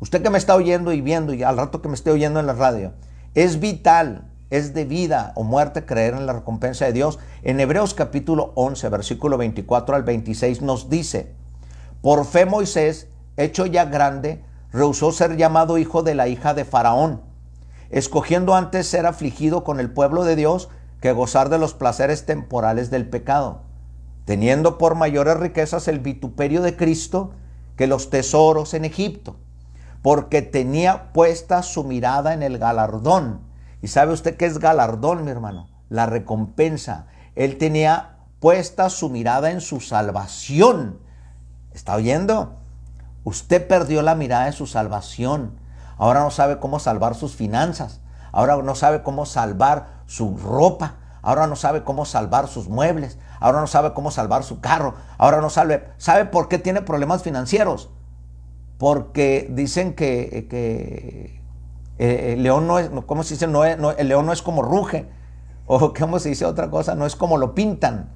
Usted 0.00 0.22
que 0.22 0.30
me 0.30 0.38
está 0.38 0.54
oyendo 0.54 0.92
y 0.92 1.00
viendo 1.00 1.32
y 1.32 1.42
al 1.42 1.56
rato 1.56 1.82
que 1.82 1.88
me 1.88 1.94
esté 1.94 2.10
oyendo 2.10 2.40
en 2.40 2.46
la 2.46 2.54
radio. 2.54 2.92
¿Es 3.34 3.60
vital, 3.60 4.31
es 4.52 4.74
de 4.74 4.84
vida 4.84 5.32
o 5.34 5.44
muerte 5.44 5.86
creer 5.86 6.12
en 6.12 6.26
la 6.26 6.34
recompensa 6.34 6.84
de 6.84 6.92
Dios? 6.92 7.18
En 7.42 7.58
Hebreos 7.58 7.94
capítulo 7.94 8.52
11, 8.54 8.86
versículo 8.90 9.38
24 9.38 9.96
al 9.96 10.02
26 10.02 10.60
nos 10.60 10.90
dice, 10.90 11.32
por 12.02 12.26
fe 12.26 12.44
Moisés, 12.44 13.08
hecho 13.38 13.64
ya 13.64 13.86
grande, 13.86 14.44
rehusó 14.70 15.10
ser 15.10 15.38
llamado 15.38 15.78
hijo 15.78 16.02
de 16.02 16.14
la 16.14 16.28
hija 16.28 16.52
de 16.52 16.66
Faraón, 16.66 17.22
escogiendo 17.88 18.54
antes 18.54 18.86
ser 18.86 19.06
afligido 19.06 19.64
con 19.64 19.80
el 19.80 19.90
pueblo 19.90 20.22
de 20.22 20.36
Dios 20.36 20.68
que 21.00 21.12
gozar 21.12 21.48
de 21.48 21.58
los 21.58 21.72
placeres 21.72 22.26
temporales 22.26 22.90
del 22.90 23.08
pecado, 23.08 23.62
teniendo 24.26 24.76
por 24.76 24.96
mayores 24.96 25.38
riquezas 25.38 25.88
el 25.88 25.98
vituperio 25.98 26.60
de 26.60 26.76
Cristo 26.76 27.30
que 27.76 27.86
los 27.86 28.10
tesoros 28.10 28.74
en 28.74 28.84
Egipto, 28.84 29.36
porque 30.02 30.42
tenía 30.42 31.10
puesta 31.14 31.62
su 31.62 31.84
mirada 31.84 32.34
en 32.34 32.42
el 32.42 32.58
galardón. 32.58 33.51
¿Y 33.82 33.88
sabe 33.88 34.12
usted 34.12 34.36
qué 34.36 34.46
es 34.46 34.58
galardón, 34.58 35.24
mi 35.24 35.30
hermano? 35.30 35.68
La 35.88 36.06
recompensa. 36.06 37.06
Él 37.34 37.58
tenía 37.58 38.16
puesta 38.40 38.88
su 38.88 39.10
mirada 39.10 39.50
en 39.50 39.60
su 39.60 39.80
salvación. 39.80 41.00
¿Está 41.72 41.96
oyendo? 41.96 42.60
Usted 43.24 43.66
perdió 43.66 44.02
la 44.02 44.14
mirada 44.14 44.46
en 44.46 44.52
su 44.52 44.66
salvación. 44.66 45.58
Ahora 45.98 46.20
no 46.20 46.30
sabe 46.30 46.58
cómo 46.58 46.78
salvar 46.78 47.14
sus 47.16 47.34
finanzas. 47.34 48.00
Ahora 48.30 48.56
no 48.62 48.74
sabe 48.74 49.02
cómo 49.02 49.26
salvar 49.26 50.02
su 50.06 50.36
ropa, 50.38 50.96
ahora 51.20 51.46
no 51.46 51.54
sabe 51.54 51.84
cómo 51.84 52.06
salvar 52.06 52.48
sus 52.48 52.68
muebles, 52.68 53.18
ahora 53.40 53.60
no 53.60 53.66
sabe 53.66 53.92
cómo 53.92 54.10
salvar 54.10 54.42
su 54.42 54.60
carro, 54.60 54.94
ahora 55.18 55.42
no 55.42 55.50
sabe, 55.50 55.86
¿sabe 55.98 56.24
por 56.24 56.48
qué 56.48 56.58
tiene 56.58 56.80
problemas 56.80 57.22
financieros? 57.22 57.90
Porque 58.78 59.48
dicen 59.50 59.94
que, 59.94 60.46
que 60.48 61.41
eh, 62.04 62.32
el 62.32 62.42
león 62.42 62.66
no 62.66 62.80
es, 62.80 62.90
¿cómo 63.06 63.22
se 63.22 63.34
dice? 63.34 63.46
No, 63.46 63.62
el 63.64 64.08
león 64.08 64.26
no 64.26 64.32
es 64.32 64.42
como 64.42 64.62
ruge, 64.62 65.06
o 65.66 65.94
¿cómo 65.94 66.18
se 66.18 66.30
dice 66.30 66.44
otra 66.44 66.68
cosa? 66.68 66.96
No 66.96 67.06
es 67.06 67.14
como 67.14 67.38
lo 67.38 67.54
pintan. 67.54 68.10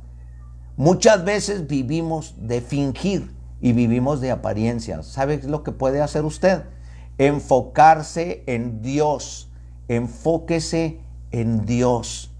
Muchas 0.76 1.24
veces 1.24 1.68
vivimos 1.68 2.34
de 2.36 2.60
fingir 2.60 3.32
y 3.60 3.72
vivimos 3.72 4.20
de 4.20 4.32
apariencias. 4.32 5.06
¿Sabe 5.06 5.40
lo 5.44 5.62
que 5.62 5.70
puede 5.70 6.02
hacer 6.02 6.24
usted? 6.24 6.64
Enfocarse 7.16 8.42
en 8.46 8.82
Dios. 8.82 9.52
Enfóquese 9.86 10.98
en 11.30 11.64
Dios. 11.64 12.35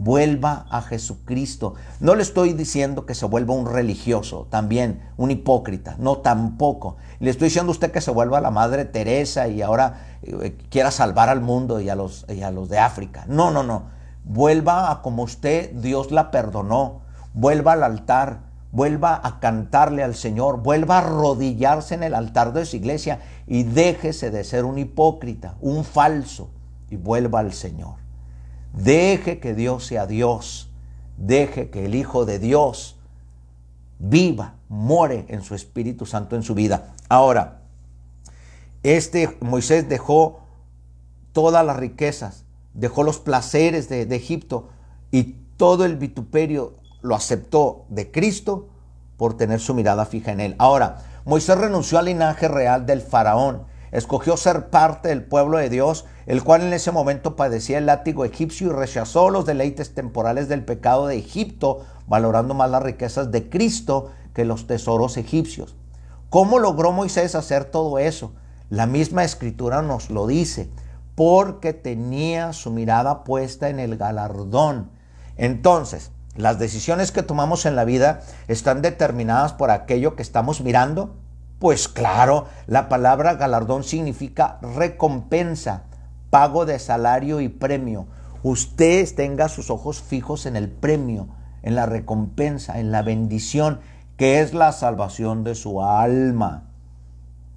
Vuelva 0.00 0.66
a 0.70 0.80
Jesucristo. 0.80 1.74
No 2.00 2.14
le 2.14 2.22
estoy 2.22 2.54
diciendo 2.54 3.04
que 3.04 3.14
se 3.14 3.26
vuelva 3.26 3.52
un 3.52 3.66
religioso, 3.66 4.46
también 4.48 5.02
un 5.18 5.30
hipócrita, 5.30 5.96
no 5.98 6.18
tampoco. 6.18 6.96
Le 7.18 7.30
estoy 7.30 7.48
diciendo 7.48 7.70
a 7.70 7.74
usted 7.74 7.92
que 7.92 8.00
se 8.00 8.10
vuelva 8.10 8.40
la 8.40 8.50
Madre 8.50 8.86
Teresa 8.86 9.48
y 9.48 9.60
ahora 9.60 10.06
eh, 10.22 10.56
quiera 10.70 10.90
salvar 10.90 11.28
al 11.28 11.42
mundo 11.42 11.80
y 11.80 11.90
a, 11.90 11.94
los, 11.94 12.24
y 12.30 12.40
a 12.40 12.50
los 12.50 12.70
de 12.70 12.78
África. 12.78 13.26
No, 13.28 13.50
no, 13.50 13.62
no. 13.62 13.90
Vuelva 14.24 14.90
a 14.90 15.02
como 15.02 15.22
usted, 15.22 15.70
Dios 15.72 16.10
la 16.12 16.30
perdonó. 16.30 17.02
Vuelva 17.34 17.74
al 17.74 17.82
altar, 17.82 18.40
vuelva 18.72 19.20
a 19.22 19.38
cantarle 19.38 20.02
al 20.02 20.14
Señor, 20.14 20.62
vuelva 20.62 20.96
a 20.96 21.02
arrodillarse 21.02 21.94
en 21.94 22.04
el 22.04 22.14
altar 22.14 22.54
de 22.54 22.64
su 22.64 22.76
iglesia 22.76 23.20
y 23.46 23.64
déjese 23.64 24.30
de 24.30 24.44
ser 24.44 24.64
un 24.64 24.78
hipócrita, 24.78 25.56
un 25.60 25.84
falso, 25.84 26.48
y 26.88 26.96
vuelva 26.96 27.40
al 27.40 27.52
Señor. 27.52 27.99
Deje 28.72 29.40
que 29.40 29.54
Dios 29.54 29.86
sea 29.86 30.06
Dios. 30.06 30.70
Deje 31.16 31.70
que 31.70 31.86
el 31.86 31.94
Hijo 31.94 32.24
de 32.24 32.38
Dios 32.38 32.96
viva, 33.98 34.54
more 34.68 35.26
en 35.28 35.42
su 35.42 35.54
Espíritu 35.54 36.06
Santo 36.06 36.36
en 36.36 36.42
su 36.42 36.54
vida. 36.54 36.94
Ahora, 37.08 37.60
este 38.82 39.36
Moisés 39.40 39.88
dejó 39.88 40.40
todas 41.32 41.64
las 41.66 41.76
riquezas, 41.76 42.44
dejó 42.72 43.02
los 43.02 43.18
placeres 43.18 43.88
de 43.88 44.16
Egipto 44.16 44.70
y 45.10 45.34
todo 45.56 45.84
el 45.84 45.96
vituperio 45.96 46.74
lo 47.02 47.14
aceptó 47.14 47.84
de 47.88 48.10
Cristo 48.10 48.68
por 49.16 49.36
tener 49.36 49.60
su 49.60 49.74
mirada 49.74 50.06
fija 50.06 50.32
en 50.32 50.40
él. 50.40 50.54
Ahora, 50.58 51.02
Moisés 51.26 51.58
renunció 51.58 51.98
al 51.98 52.06
linaje 52.06 52.48
real 52.48 52.86
del 52.86 53.02
faraón 53.02 53.64
escogió 53.92 54.36
ser 54.36 54.68
parte 54.70 55.08
del 55.08 55.24
pueblo 55.24 55.58
de 55.58 55.68
Dios, 55.68 56.04
el 56.26 56.42
cual 56.44 56.62
en 56.62 56.72
ese 56.72 56.92
momento 56.92 57.36
padecía 57.36 57.78
el 57.78 57.86
látigo 57.86 58.24
egipcio 58.24 58.68
y 58.68 58.72
rechazó 58.72 59.30
los 59.30 59.46
deleites 59.46 59.94
temporales 59.94 60.48
del 60.48 60.64
pecado 60.64 61.06
de 61.06 61.16
Egipto, 61.16 61.84
valorando 62.06 62.54
más 62.54 62.70
las 62.70 62.82
riquezas 62.82 63.30
de 63.30 63.48
Cristo 63.48 64.10
que 64.34 64.44
los 64.44 64.66
tesoros 64.66 65.16
egipcios. 65.16 65.76
¿Cómo 66.28 66.58
logró 66.58 66.92
Moisés 66.92 67.34
hacer 67.34 67.64
todo 67.64 67.98
eso? 67.98 68.32
La 68.68 68.86
misma 68.86 69.24
escritura 69.24 69.82
nos 69.82 70.10
lo 70.10 70.28
dice, 70.28 70.70
porque 71.16 71.72
tenía 71.72 72.52
su 72.52 72.70
mirada 72.70 73.24
puesta 73.24 73.68
en 73.68 73.80
el 73.80 73.96
galardón. 73.96 74.90
Entonces, 75.36 76.12
las 76.36 76.58
decisiones 76.58 77.10
que 77.10 77.24
tomamos 77.24 77.66
en 77.66 77.74
la 77.74 77.84
vida 77.84 78.22
están 78.46 78.82
determinadas 78.82 79.52
por 79.52 79.70
aquello 79.70 80.14
que 80.14 80.22
estamos 80.22 80.60
mirando, 80.60 81.16
pues 81.60 81.88
claro, 81.88 82.46
la 82.66 82.88
palabra 82.88 83.34
galardón 83.34 83.84
significa 83.84 84.58
recompensa, 84.62 85.82
pago 86.30 86.64
de 86.64 86.78
salario 86.78 87.42
y 87.42 87.50
premio. 87.50 88.06
Usted 88.42 89.06
tenga 89.14 89.50
sus 89.50 89.68
ojos 89.68 90.00
fijos 90.00 90.46
en 90.46 90.56
el 90.56 90.70
premio, 90.70 91.28
en 91.62 91.74
la 91.74 91.84
recompensa, 91.84 92.80
en 92.80 92.90
la 92.90 93.02
bendición, 93.02 93.80
que 94.16 94.40
es 94.40 94.54
la 94.54 94.72
salvación 94.72 95.44
de 95.44 95.54
su 95.54 95.82
alma. 95.82 96.70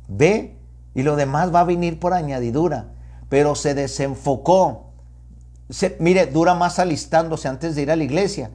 ¿Ve? 0.10 0.58
Y 0.94 1.04
lo 1.04 1.16
demás 1.16 1.56
va 1.56 1.62
a 1.62 1.66
venir 1.66 1.98
por 1.98 2.14
añadidura. 2.14 2.88
Pero 3.30 3.56
se 3.56 3.74
desenfocó. 3.74 4.92
mire, 6.00 6.26
dura 6.26 6.56
más 6.56 6.78
alistándose 6.78 7.48
antes 7.48 7.74
de 7.76 7.84
ir 7.84 7.92
a 7.92 7.96
la 7.96 8.04
iglesia, 8.04 8.52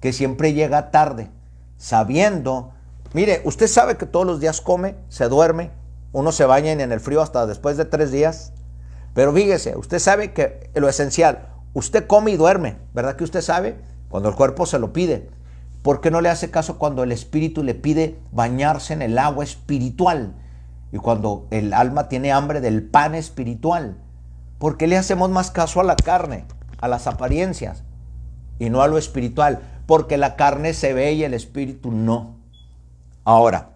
que 0.00 0.12
siempre 0.12 0.52
llega 0.52 0.92
tarde, 0.92 1.30
sabiendo 1.78 2.73
Mire, 3.14 3.42
usted 3.44 3.68
sabe 3.68 3.96
que 3.96 4.06
todos 4.06 4.26
los 4.26 4.40
días 4.40 4.60
come, 4.60 4.96
se 5.08 5.28
duerme, 5.28 5.70
uno 6.10 6.32
se 6.32 6.46
baña 6.46 6.72
en 6.72 6.90
el 6.90 6.98
frío 6.98 7.22
hasta 7.22 7.46
después 7.46 7.76
de 7.76 7.84
tres 7.84 8.10
días. 8.10 8.52
Pero 9.14 9.32
fíjese, 9.32 9.76
usted 9.76 10.00
sabe 10.00 10.32
que 10.32 10.68
lo 10.74 10.88
esencial, 10.88 11.46
usted 11.74 12.08
come 12.08 12.32
y 12.32 12.36
duerme, 12.36 12.76
¿verdad 12.92 13.14
que 13.14 13.22
usted 13.22 13.40
sabe? 13.40 13.76
Cuando 14.08 14.28
el 14.28 14.34
cuerpo 14.34 14.66
se 14.66 14.80
lo 14.80 14.92
pide. 14.92 15.30
¿Por 15.82 16.00
qué 16.00 16.10
no 16.10 16.20
le 16.20 16.28
hace 16.28 16.50
caso 16.50 16.76
cuando 16.76 17.04
el 17.04 17.12
espíritu 17.12 17.62
le 17.62 17.76
pide 17.76 18.18
bañarse 18.32 18.94
en 18.94 19.00
el 19.00 19.16
agua 19.16 19.44
espiritual? 19.44 20.34
Y 20.90 20.98
cuando 20.98 21.46
el 21.52 21.72
alma 21.72 22.08
tiene 22.08 22.32
hambre 22.32 22.60
del 22.60 22.82
pan 22.82 23.14
espiritual. 23.14 23.96
¿Por 24.58 24.76
qué 24.76 24.88
le 24.88 24.96
hacemos 24.96 25.30
más 25.30 25.52
caso 25.52 25.80
a 25.80 25.84
la 25.84 25.94
carne, 25.94 26.46
a 26.80 26.88
las 26.88 27.06
apariencias, 27.06 27.84
y 28.58 28.70
no 28.70 28.82
a 28.82 28.88
lo 28.88 28.98
espiritual? 28.98 29.60
Porque 29.86 30.16
la 30.16 30.34
carne 30.34 30.74
se 30.74 30.94
ve 30.94 31.12
y 31.12 31.22
el 31.22 31.34
espíritu 31.34 31.92
no. 31.92 32.33
Ahora, 33.26 33.70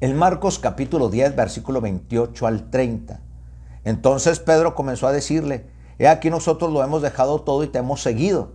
en 0.00 0.16
Marcos 0.16 0.60
capítulo 0.60 1.08
10, 1.08 1.34
versículo 1.34 1.80
28 1.80 2.46
al 2.46 2.70
30. 2.70 3.18
Entonces 3.82 4.38
Pedro 4.38 4.76
comenzó 4.76 5.08
a 5.08 5.12
decirle, 5.12 5.66
he 5.98 6.06
aquí 6.06 6.30
nosotros 6.30 6.72
lo 6.72 6.84
hemos 6.84 7.02
dejado 7.02 7.40
todo 7.40 7.64
y 7.64 7.66
te 7.66 7.80
hemos 7.80 8.00
seguido. 8.00 8.52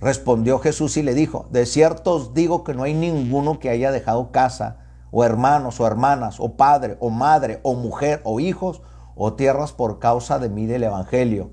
Respondió 0.00 0.60
Jesús 0.60 0.96
y 0.96 1.02
le 1.02 1.14
dijo, 1.14 1.48
de 1.50 1.66
cierto 1.66 2.14
os 2.14 2.34
digo 2.34 2.62
que 2.62 2.72
no 2.72 2.84
hay 2.84 2.94
ninguno 2.94 3.58
que 3.58 3.68
haya 3.68 3.90
dejado 3.90 4.30
casa, 4.30 4.78
o 5.10 5.24
hermanos, 5.24 5.80
o 5.80 5.88
hermanas, 5.88 6.38
o 6.38 6.56
padre, 6.56 6.96
o 7.00 7.10
madre, 7.10 7.58
o 7.64 7.74
mujer, 7.74 8.20
o 8.22 8.38
hijos, 8.38 8.80
o 9.16 9.32
tierras 9.32 9.72
por 9.72 9.98
causa 9.98 10.38
de 10.38 10.50
mí 10.50 10.66
del 10.66 10.84
Evangelio, 10.84 11.50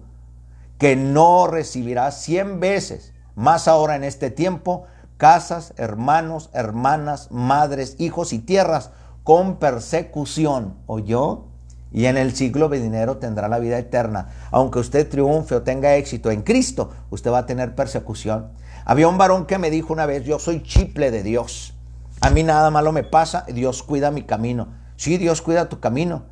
que 0.78 0.96
no 0.96 1.48
recibirá 1.48 2.12
cien 2.12 2.60
veces, 2.60 3.16
más 3.34 3.68
ahora 3.68 3.96
en 3.96 4.04
este 4.04 4.30
tiempo, 4.30 4.86
casas, 5.18 5.74
hermanos, 5.78 6.50
hermanas, 6.54 7.30
madres, 7.32 7.96
hijos 8.00 8.34
y 8.34 8.40
tierras 8.40 8.92
con 9.24 9.58
persecución. 9.58 10.76
¿Oyó? 10.86 11.46
Y 11.92 12.06
en 12.06 12.18
el 12.18 12.36
siglo 12.36 12.70
venidero 12.70 13.18
tendrá 13.18 13.48
la 13.48 13.60
vida 13.60 13.78
eterna. 13.78 14.30
Aunque 14.52 14.80
usted 14.80 15.10
triunfe 15.10 15.56
o 15.56 15.64
tenga 15.64 15.96
éxito 15.96 16.32
en 16.32 16.44
Cristo, 16.44 16.92
usted 17.10 17.32
va 17.32 17.40
a 17.40 17.46
tener 17.46 17.76
persecución. 17.76 18.52
Había 18.86 19.08
un 19.08 19.18
varón 19.18 19.46
que 19.46 19.58
me 19.58 19.70
dijo 19.70 19.94
una 19.94 20.06
vez, 20.06 20.24
yo 20.24 20.40
soy 20.40 20.64
chiple 20.64 21.12
de 21.12 21.24
Dios. 21.24 21.74
A 22.22 22.30
mí 22.30 22.44
nada 22.44 22.72
malo 22.72 22.92
me 22.92 23.04
pasa, 23.04 23.46
Dios 23.48 23.84
cuida 23.84 24.12
mi 24.12 24.24
camino. 24.24 24.70
Sí, 24.96 25.18
Dios 25.18 25.42
cuida 25.42 25.70
tu 25.70 25.80
camino. 25.80 26.24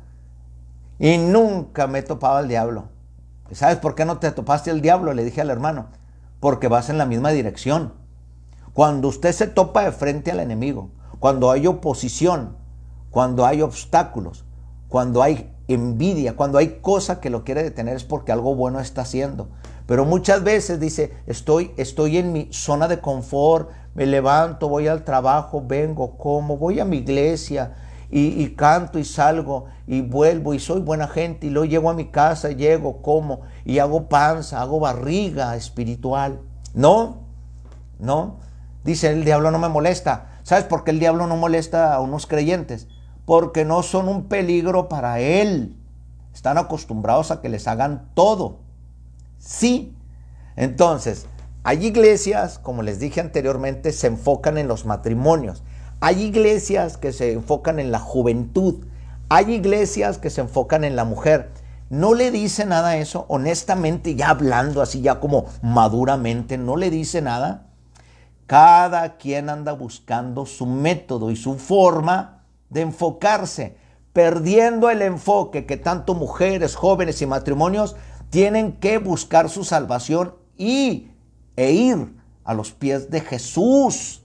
Y 0.98 1.18
nunca 1.18 1.86
me 1.86 2.00
he 2.00 2.02
topado 2.02 2.36
al 2.36 2.48
diablo. 2.48 2.88
¿Sabes 3.52 3.76
por 3.76 3.94
qué 3.94 4.04
no 4.04 4.18
te 4.18 4.32
topaste 4.32 4.70
al 4.70 4.80
diablo? 4.80 5.12
Le 5.12 5.24
dije 5.24 5.40
al 5.40 5.50
hermano. 5.50 5.88
Porque 6.40 6.68
vas 6.68 6.90
en 6.90 6.98
la 6.98 7.06
misma 7.06 7.30
dirección. 7.30 7.92
Cuando 8.76 9.08
usted 9.08 9.32
se 9.32 9.46
topa 9.46 9.84
de 9.84 9.90
frente 9.90 10.30
al 10.30 10.38
enemigo, 10.38 10.90
cuando 11.18 11.50
hay 11.50 11.66
oposición, 11.66 12.58
cuando 13.08 13.46
hay 13.46 13.62
obstáculos, 13.62 14.44
cuando 14.88 15.22
hay 15.22 15.50
envidia, 15.66 16.36
cuando 16.36 16.58
hay 16.58 16.80
cosa 16.82 17.18
que 17.18 17.30
lo 17.30 17.42
quiere 17.42 17.62
detener 17.62 17.96
es 17.96 18.04
porque 18.04 18.32
algo 18.32 18.54
bueno 18.54 18.78
está 18.78 19.00
haciendo. 19.00 19.48
Pero 19.86 20.04
muchas 20.04 20.44
veces 20.44 20.78
dice, 20.78 21.14
estoy, 21.26 21.72
estoy 21.78 22.18
en 22.18 22.34
mi 22.34 22.48
zona 22.52 22.86
de 22.86 23.00
confort, 23.00 23.70
me 23.94 24.04
levanto, 24.04 24.68
voy 24.68 24.88
al 24.88 25.04
trabajo, 25.04 25.64
vengo, 25.66 26.18
como, 26.18 26.58
voy 26.58 26.78
a 26.78 26.84
mi 26.84 26.98
iglesia 26.98 27.76
y, 28.10 28.42
y, 28.42 28.54
canto 28.56 28.98
y 28.98 29.06
salgo 29.06 29.68
y 29.86 30.02
vuelvo 30.02 30.52
y 30.52 30.58
soy 30.58 30.82
buena 30.82 31.08
gente 31.08 31.46
y 31.46 31.50
luego 31.50 31.64
llego 31.64 31.88
a 31.88 31.94
mi 31.94 32.10
casa, 32.10 32.50
llego, 32.50 33.00
como 33.00 33.40
y 33.64 33.78
hago 33.78 34.10
panza, 34.10 34.60
hago 34.60 34.80
barriga 34.80 35.56
espiritual. 35.56 36.42
No, 36.74 37.22
no. 37.98 38.44
Dice, 38.86 39.10
el 39.10 39.24
diablo 39.24 39.50
no 39.50 39.58
me 39.58 39.68
molesta. 39.68 40.38
¿Sabes 40.44 40.64
por 40.64 40.84
qué 40.84 40.92
el 40.92 41.00
diablo 41.00 41.26
no 41.26 41.36
molesta 41.36 41.92
a 41.92 42.00
unos 42.00 42.28
creyentes? 42.28 42.86
Porque 43.24 43.64
no 43.64 43.82
son 43.82 44.08
un 44.08 44.28
peligro 44.28 44.88
para 44.88 45.18
él. 45.18 45.76
Están 46.32 46.56
acostumbrados 46.56 47.32
a 47.32 47.40
que 47.40 47.48
les 47.48 47.66
hagan 47.66 48.10
todo. 48.14 48.60
Sí. 49.38 49.96
Entonces, 50.54 51.26
hay 51.64 51.84
iglesias, 51.84 52.60
como 52.60 52.82
les 52.82 53.00
dije 53.00 53.20
anteriormente, 53.20 53.90
se 53.90 54.06
enfocan 54.06 54.56
en 54.56 54.68
los 54.68 54.86
matrimonios. 54.86 55.64
Hay 55.98 56.22
iglesias 56.22 56.96
que 56.96 57.12
se 57.12 57.32
enfocan 57.32 57.80
en 57.80 57.90
la 57.90 57.98
juventud. 57.98 58.86
Hay 59.28 59.52
iglesias 59.52 60.18
que 60.18 60.30
se 60.30 60.42
enfocan 60.42 60.84
en 60.84 60.94
la 60.94 61.04
mujer. 61.04 61.50
No 61.90 62.14
le 62.14 62.30
dice 62.30 62.66
nada 62.66 62.90
a 62.90 62.96
eso, 62.98 63.26
honestamente, 63.28 64.14
ya 64.14 64.30
hablando 64.30 64.80
así, 64.80 65.00
ya 65.00 65.18
como 65.18 65.46
maduramente, 65.60 66.56
no 66.56 66.76
le 66.76 66.90
dice 66.90 67.20
nada. 67.20 67.65
Cada 68.46 69.16
quien 69.16 69.50
anda 69.50 69.72
buscando 69.72 70.46
su 70.46 70.66
método 70.66 71.30
y 71.30 71.36
su 71.36 71.58
forma 71.58 72.44
de 72.70 72.82
enfocarse, 72.82 73.76
perdiendo 74.12 74.88
el 74.88 75.02
enfoque 75.02 75.66
que 75.66 75.76
tanto 75.76 76.14
mujeres, 76.14 76.76
jóvenes 76.76 77.20
y 77.22 77.26
matrimonios 77.26 77.96
tienen 78.30 78.72
que 78.72 78.98
buscar 78.98 79.48
su 79.48 79.64
salvación 79.64 80.34
y 80.56 81.10
e 81.56 81.72
ir 81.72 82.14
a 82.44 82.54
los 82.54 82.72
pies 82.72 83.10
de 83.10 83.20
Jesús. 83.20 84.22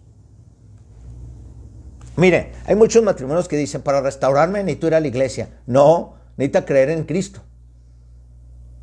Mire, 2.16 2.52
hay 2.66 2.76
muchos 2.76 3.04
matrimonios 3.04 3.48
que 3.48 3.58
dicen, 3.58 3.82
para 3.82 4.02
restaurarme 4.02 4.60
necesito 4.64 4.88
ir 4.88 4.96
a 4.96 5.00
la 5.00 5.08
iglesia. 5.08 5.50
No, 5.66 6.16
necesita 6.38 6.66
creer 6.66 6.89
en 6.89 7.06
Cristo. 7.06 7.41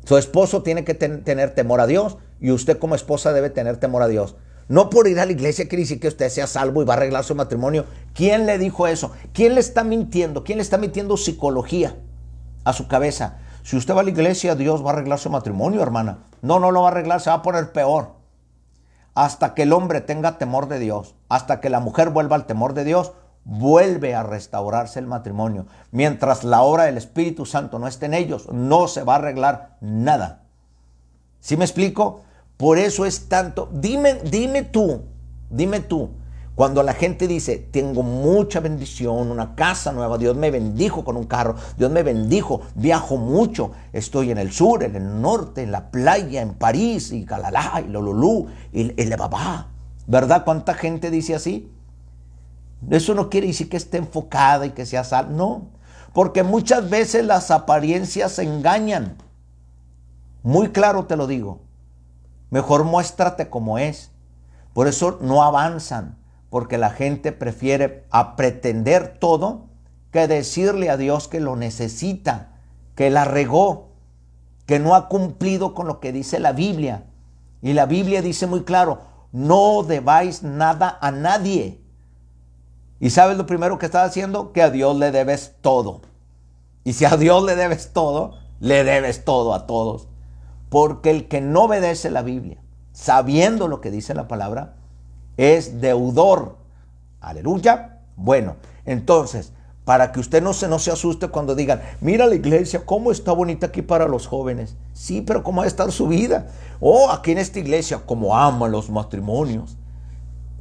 Su 0.03 0.17
esposo 0.17 0.63
tiene 0.63 0.83
que 0.83 0.95
tener 0.95 1.53
temor 1.53 1.79
a 1.79 1.87
Dios 1.87 2.17
y 2.41 2.51
usted 2.51 2.79
como 2.79 2.95
esposa 2.95 3.31
debe 3.31 3.49
tener 3.49 3.77
temor 3.77 4.01
a 4.01 4.07
Dios. 4.07 4.35
No 4.69 4.89
por 4.89 5.07
ir 5.07 5.19
a 5.19 5.25
la 5.25 5.31
iglesia 5.33 5.67
quiere 5.67 5.81
decir 5.81 5.99
que 5.99 6.07
usted 6.07 6.29
sea 6.29 6.47
salvo 6.47 6.81
y 6.81 6.85
va 6.85 6.93
a 6.93 6.97
arreglar 6.97 7.23
su 7.25 7.35
matrimonio. 7.35 7.85
¿Quién 8.13 8.45
le 8.45 8.57
dijo 8.57 8.87
eso? 8.87 9.11
¿Quién 9.33 9.55
le 9.55 9.59
está 9.59 9.83
mintiendo? 9.83 10.43
¿Quién 10.43 10.59
le 10.59 10.61
está 10.61 10.77
metiendo 10.77 11.17
psicología 11.17 11.97
a 12.63 12.71
su 12.71 12.87
cabeza? 12.87 13.39
Si 13.63 13.75
usted 13.75 13.93
va 13.93 14.01
a 14.01 14.03
la 14.03 14.11
iglesia, 14.11 14.55
Dios 14.55 14.85
va 14.85 14.91
a 14.91 14.93
arreglar 14.93 15.19
su 15.19 15.29
matrimonio, 15.29 15.81
hermana. 15.81 16.19
No, 16.41 16.59
no 16.59 16.71
lo 16.71 16.83
va 16.83 16.87
a 16.87 16.91
arreglar, 16.91 17.19
se 17.19 17.29
va 17.29 17.37
a 17.37 17.41
poner 17.41 17.71
peor. 17.73 18.13
hasta 19.19 19.53
que 19.53 19.63
el 19.63 19.73
hombre 19.73 19.99
tenga 19.99 20.37
temor 20.37 20.69
de 20.69 20.79
Dios, 20.79 21.15
hasta 21.27 21.59
que 21.59 21.69
la 21.69 21.81
mujer 21.81 22.09
vuelva 22.09 22.37
al 22.37 22.45
temor 22.45 22.73
de 22.73 22.85
Dios, 22.85 23.11
vuelve 23.43 24.15
a 24.15 24.23
restaurarse 24.23 24.97
el 24.99 25.07
matrimonio. 25.07 25.65
Mientras 25.91 26.45
la 26.45 26.61
obra 26.61 26.85
del 26.85 26.97
Espíritu 26.97 27.45
Santo 27.45 27.79
no 27.79 27.87
esté 27.87 28.05
en 28.05 28.13
ellos, 28.13 28.47
no 28.51 28.87
se 28.87 29.03
va 29.03 29.15
a 29.15 29.17
arreglar 29.17 29.75
nada. 29.81 30.43
¿Sí 31.41 31.57
me 31.57 31.65
explico? 31.65 32.21
Por 32.59 32.77
eso 32.77 33.05
es 33.05 33.29
tanto. 33.29 33.69
Dime, 33.71 34.15
dime 34.15 34.63
tú, 34.63 35.03
dime 35.49 35.79
tú, 35.79 36.09
cuando 36.55 36.83
la 36.83 36.93
gente 36.93 37.25
dice, 37.25 37.57
tengo 37.71 38.03
mucha 38.03 38.59
bendición, 38.59 39.31
una 39.31 39.55
casa 39.55 39.93
nueva, 39.93 40.17
Dios 40.17 40.35
me 40.35 40.51
bendijo 40.51 41.05
con 41.05 41.15
un 41.15 41.23
carro, 41.23 41.55
Dios 41.77 41.89
me 41.89 42.03
bendijo, 42.03 42.59
viajo 42.75 43.15
mucho, 43.15 43.71
estoy 43.93 44.31
en 44.31 44.39
el 44.39 44.51
sur, 44.51 44.83
en 44.83 44.97
el 44.97 45.21
norte, 45.21 45.63
en 45.63 45.71
la 45.71 45.89
playa, 45.89 46.41
en 46.41 46.53
París, 46.53 47.13
y 47.13 47.23
Calalá, 47.23 47.81
y 47.87 47.89
Lolulú, 47.89 48.47
y 48.73 48.91
el 49.01 49.15
Babá. 49.15 49.67
¿Verdad? 50.05 50.43
¿Cuánta 50.43 50.73
gente 50.73 51.09
dice 51.11 51.35
así? 51.35 51.71
Eso 52.89 53.15
no 53.15 53.29
quiere 53.29 53.47
decir 53.47 53.69
que 53.69 53.77
esté 53.77 53.99
enfocada 53.99 54.65
y 54.65 54.71
que 54.71 54.85
sea 54.85 55.05
sal. 55.05 55.33
No, 55.33 55.69
porque 56.11 56.43
muchas 56.43 56.89
veces 56.89 57.25
las 57.25 57.51
apariencias 57.51 58.37
engañan. 58.37 59.15
Muy 60.43 60.71
claro 60.71 61.05
te 61.05 61.15
lo 61.15 61.25
digo. 61.25 61.68
Mejor 62.49 62.83
muéstrate 62.83 63.49
como 63.49 63.77
es. 63.77 64.11
Por 64.73 64.87
eso 64.87 65.17
no 65.21 65.43
avanzan 65.43 66.17
porque 66.49 66.77
la 66.77 66.89
gente 66.89 67.31
prefiere 67.31 68.05
a 68.09 68.35
pretender 68.35 69.17
todo 69.19 69.67
que 70.11 70.27
decirle 70.27 70.89
a 70.89 70.97
Dios 70.97 71.27
que 71.27 71.39
lo 71.39 71.55
necesita, 71.55 72.53
que 72.95 73.09
la 73.09 73.25
regó, 73.25 73.89
que 74.65 74.79
no 74.79 74.95
ha 74.95 75.07
cumplido 75.07 75.73
con 75.73 75.87
lo 75.87 75.99
que 75.99 76.11
dice 76.11 76.39
la 76.39 76.51
Biblia. 76.51 77.05
Y 77.61 77.73
la 77.73 77.85
Biblia 77.85 78.21
dice 78.21 78.47
muy 78.47 78.63
claro, 78.63 79.01
no 79.31 79.83
debáis 79.83 80.41
nada 80.43 80.97
a 81.01 81.11
nadie. 81.11 81.81
¿Y 82.99 83.11
sabes 83.11 83.37
lo 83.37 83.45
primero 83.45 83.77
que 83.77 83.85
estás 83.85 84.09
haciendo? 84.09 84.51
Que 84.51 84.61
a 84.61 84.69
Dios 84.69 84.97
le 84.97 85.11
debes 85.11 85.55
todo. 85.61 86.01
Y 86.83 86.93
si 86.93 87.05
a 87.05 87.15
Dios 87.15 87.43
le 87.43 87.55
debes 87.55 87.93
todo, 87.93 88.39
le 88.59 88.83
debes 88.83 89.23
todo 89.23 89.53
a 89.53 89.67
todos. 89.67 90.08
Porque 90.69 91.09
el 91.09 91.27
que 91.27 91.41
no 91.41 91.63
obedece 91.63 92.11
la 92.11 92.21
Biblia, 92.21 92.61
sabiendo 92.93 93.67
lo 93.67 93.81
que 93.81 93.91
dice 93.91 94.13
la 94.13 94.27
palabra, 94.27 94.75
es 95.37 95.81
deudor. 95.81 96.57
Aleluya. 97.21 97.99
Bueno, 98.15 98.57
entonces, 98.85 99.53
para 99.85 100.11
que 100.11 100.19
usted 100.19 100.43
no 100.43 100.53
se, 100.53 100.67
no 100.67 100.77
se 100.77 100.91
asuste 100.91 101.29
cuando 101.29 101.55
digan, 101.55 101.81
mira 102.01 102.27
la 102.27 102.35
iglesia, 102.35 102.85
cómo 102.85 103.11
está 103.11 103.31
bonita 103.31 103.67
aquí 103.67 103.81
para 103.81 104.07
los 104.07 104.27
jóvenes. 104.27 104.75
Sí, 104.93 105.21
pero 105.21 105.43
cómo 105.43 105.61
va 105.61 105.63
a 105.63 105.67
estar 105.67 105.91
su 105.91 106.07
vida. 106.07 106.47
Oh, 106.79 107.09
aquí 107.09 107.31
en 107.31 107.39
esta 107.39 107.59
iglesia, 107.59 108.01
cómo 108.05 108.37
aman 108.37 108.71
los 108.71 108.89
matrimonios. 108.89 109.77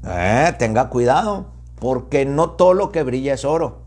Eh, 0.04 0.54
tenga 0.59 0.88
cuidado, 0.88 1.46
porque 1.78 2.24
no 2.24 2.50
todo 2.50 2.72
lo 2.72 2.90
que 2.90 3.02
brilla 3.02 3.34
es 3.34 3.44
oro. 3.44 3.82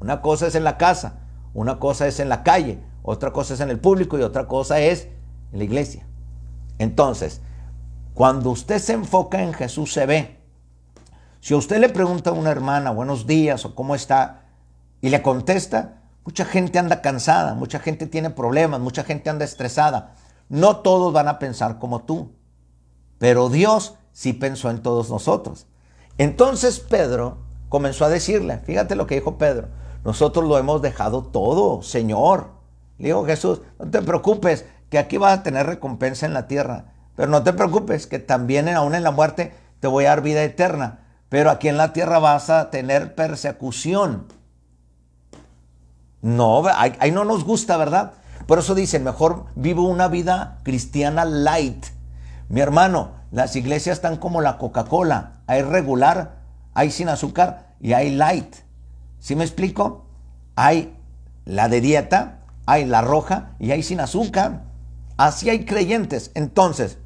Una 0.00 0.22
cosa 0.22 0.46
es 0.46 0.54
en 0.54 0.64
la 0.64 0.78
casa, 0.78 1.20
una 1.54 1.78
cosa 1.78 2.06
es 2.06 2.20
en 2.20 2.28
la 2.28 2.42
calle, 2.42 2.78
otra 3.02 3.32
cosa 3.32 3.54
es 3.54 3.60
en 3.60 3.70
el 3.70 3.78
público 3.78 4.18
y 4.18 4.22
otra 4.22 4.46
cosa 4.46 4.80
es 4.80 5.08
en 5.52 5.58
la 5.58 5.64
iglesia. 5.64 6.06
Entonces, 6.78 7.40
cuando 8.14 8.50
usted 8.50 8.78
se 8.78 8.94
enfoca 8.94 9.42
en 9.42 9.52
Jesús 9.52 9.92
se 9.92 10.06
ve. 10.06 10.40
Si 11.40 11.54
usted 11.54 11.78
le 11.78 11.88
pregunta 11.88 12.30
a 12.30 12.32
una 12.32 12.50
hermana 12.50 12.90
buenos 12.90 13.26
días 13.26 13.64
o 13.64 13.74
cómo 13.74 13.94
está 13.94 14.44
y 15.00 15.10
le 15.10 15.22
contesta, 15.22 16.02
mucha 16.24 16.44
gente 16.44 16.78
anda 16.78 17.02
cansada, 17.02 17.54
mucha 17.54 17.78
gente 17.78 18.06
tiene 18.06 18.30
problemas, 18.30 18.80
mucha 18.80 19.04
gente 19.04 19.30
anda 19.30 19.44
estresada. 19.44 20.14
No 20.48 20.78
todos 20.78 21.12
van 21.12 21.28
a 21.28 21.38
pensar 21.38 21.78
como 21.78 22.02
tú, 22.02 22.32
pero 23.18 23.48
Dios 23.48 23.94
sí 24.12 24.32
pensó 24.32 24.70
en 24.70 24.82
todos 24.82 25.10
nosotros. 25.10 25.66
Entonces 26.18 26.80
Pedro 26.80 27.38
comenzó 27.68 28.04
a 28.04 28.08
decirle, 28.08 28.58
fíjate 28.60 28.96
lo 28.96 29.06
que 29.06 29.16
dijo 29.16 29.38
Pedro, 29.38 29.68
nosotros 30.04 30.46
lo 30.46 30.56
hemos 30.56 30.82
dejado 30.82 31.22
todo, 31.22 31.82
Señor. 31.82 32.50
Le 32.98 33.08
dijo 33.08 33.26
Jesús, 33.26 33.60
no 33.78 33.90
te 33.90 34.00
preocupes, 34.00 34.64
que 34.90 34.98
aquí 34.98 35.16
vas 35.16 35.38
a 35.38 35.42
tener 35.42 35.66
recompensa 35.66 36.26
en 36.26 36.34
la 36.34 36.46
tierra, 36.46 36.86
pero 37.14 37.28
no 37.28 37.42
te 37.42 37.52
preocupes, 37.52 38.06
que 38.06 38.18
también 38.18 38.68
aún 38.68 38.94
en 38.94 39.02
la 39.02 39.10
muerte 39.10 39.52
te 39.80 39.88
voy 39.88 40.04
a 40.04 40.10
dar 40.10 40.22
vida 40.22 40.42
eterna 40.42 41.00
pero 41.28 41.50
aquí 41.50 41.68
en 41.68 41.76
la 41.76 41.92
tierra 41.92 42.18
vas 42.18 42.50
a 42.50 42.70
tener 42.70 43.14
persecución. 43.14 44.26
No, 46.22 46.62
ahí, 46.74 47.10
no 47.12 47.24
nos 47.24 47.44
gusta, 47.44 47.76
¿verdad? 47.76 48.14
Por 48.46 48.58
eso 48.58 48.74
dicen, 48.74 49.04
mejor 49.04 49.46
vivo 49.54 49.88
una 49.88 50.08
vida 50.08 50.58
cristiana 50.62 51.24
light. 51.24 51.86
Mi 52.48 52.60
hermano, 52.60 53.12
las 53.32 53.56
iglesias 53.56 53.98
están 53.98 54.16
como 54.16 54.40
la 54.40 54.56
Coca-Cola. 54.58 55.40
Hay 55.46 55.62
regular, 55.62 56.38
hay 56.74 56.90
sin 56.90 57.08
azúcar 57.08 57.74
y 57.80 57.92
hay 57.92 58.10
light. 58.10 58.56
¿Sí 59.18 59.34
me 59.34 59.44
explico? 59.44 60.06
Hay 60.54 60.96
la 61.44 61.68
de 61.68 61.80
dieta, 61.80 62.38
hay 62.66 62.84
la 62.84 63.02
roja 63.02 63.50
y 63.58 63.72
hay 63.72 63.82
sin 63.82 64.00
azúcar. 64.00 64.62
Así 65.16 65.50
hay 65.50 65.64
creyentes. 65.64 66.30
Entonces, 66.34 66.98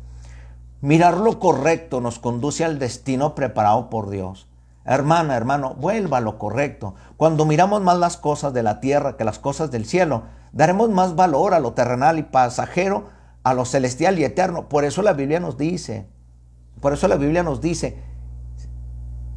Mirar 0.82 1.18
lo 1.18 1.38
correcto 1.38 2.00
nos 2.00 2.18
conduce 2.18 2.64
al 2.64 2.78
destino 2.78 3.34
preparado 3.34 3.90
por 3.90 4.08
Dios. 4.08 4.48
Hermana, 4.86 5.36
hermano, 5.36 5.74
vuelva 5.74 6.18
a 6.18 6.22
lo 6.22 6.38
correcto. 6.38 6.94
Cuando 7.18 7.44
miramos 7.44 7.82
más 7.82 7.98
las 7.98 8.16
cosas 8.16 8.54
de 8.54 8.62
la 8.62 8.80
tierra 8.80 9.18
que 9.18 9.24
las 9.24 9.38
cosas 9.38 9.70
del 9.70 9.84
cielo, 9.84 10.22
daremos 10.52 10.88
más 10.88 11.16
valor 11.16 11.52
a 11.52 11.60
lo 11.60 11.74
terrenal 11.74 12.18
y 12.18 12.22
pasajero, 12.22 13.10
a 13.42 13.52
lo 13.52 13.66
celestial 13.66 14.18
y 14.18 14.24
eterno. 14.24 14.70
Por 14.70 14.86
eso 14.86 15.02
la 15.02 15.12
Biblia 15.12 15.38
nos 15.38 15.58
dice, 15.58 16.06
por 16.80 16.94
eso 16.94 17.08
la 17.08 17.16
Biblia 17.16 17.42
nos 17.42 17.60
dice, 17.60 18.02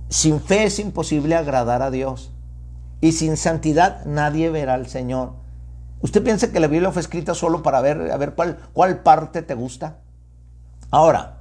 sin 0.07 0.39
fe 0.39 0.63
es 0.63 0.80
imposible 0.80 1.36
agradar 1.36 1.82
a 1.82 1.91
Dios. 1.91 2.32
Y 3.01 3.11
sin 3.11 3.36
santidad 3.36 4.05
nadie 4.05 4.49
verá 4.49 4.76
al 4.76 4.88
Señor. 4.88 5.34
¿Usted 6.04 6.22
piensa 6.22 6.51
que 6.51 6.60
la 6.60 6.68
Biblia 6.68 6.91
fue 6.91 7.01
escrita 7.01 7.34
solo 7.34 7.64
para 7.64 7.80
ver, 7.80 7.97
ver 8.20 8.36
cuál, 8.36 8.58
cuál 8.74 9.04
parte 9.04 9.41
te 9.41 9.54
gusta? 9.54 9.99
Ahora, 10.91 11.38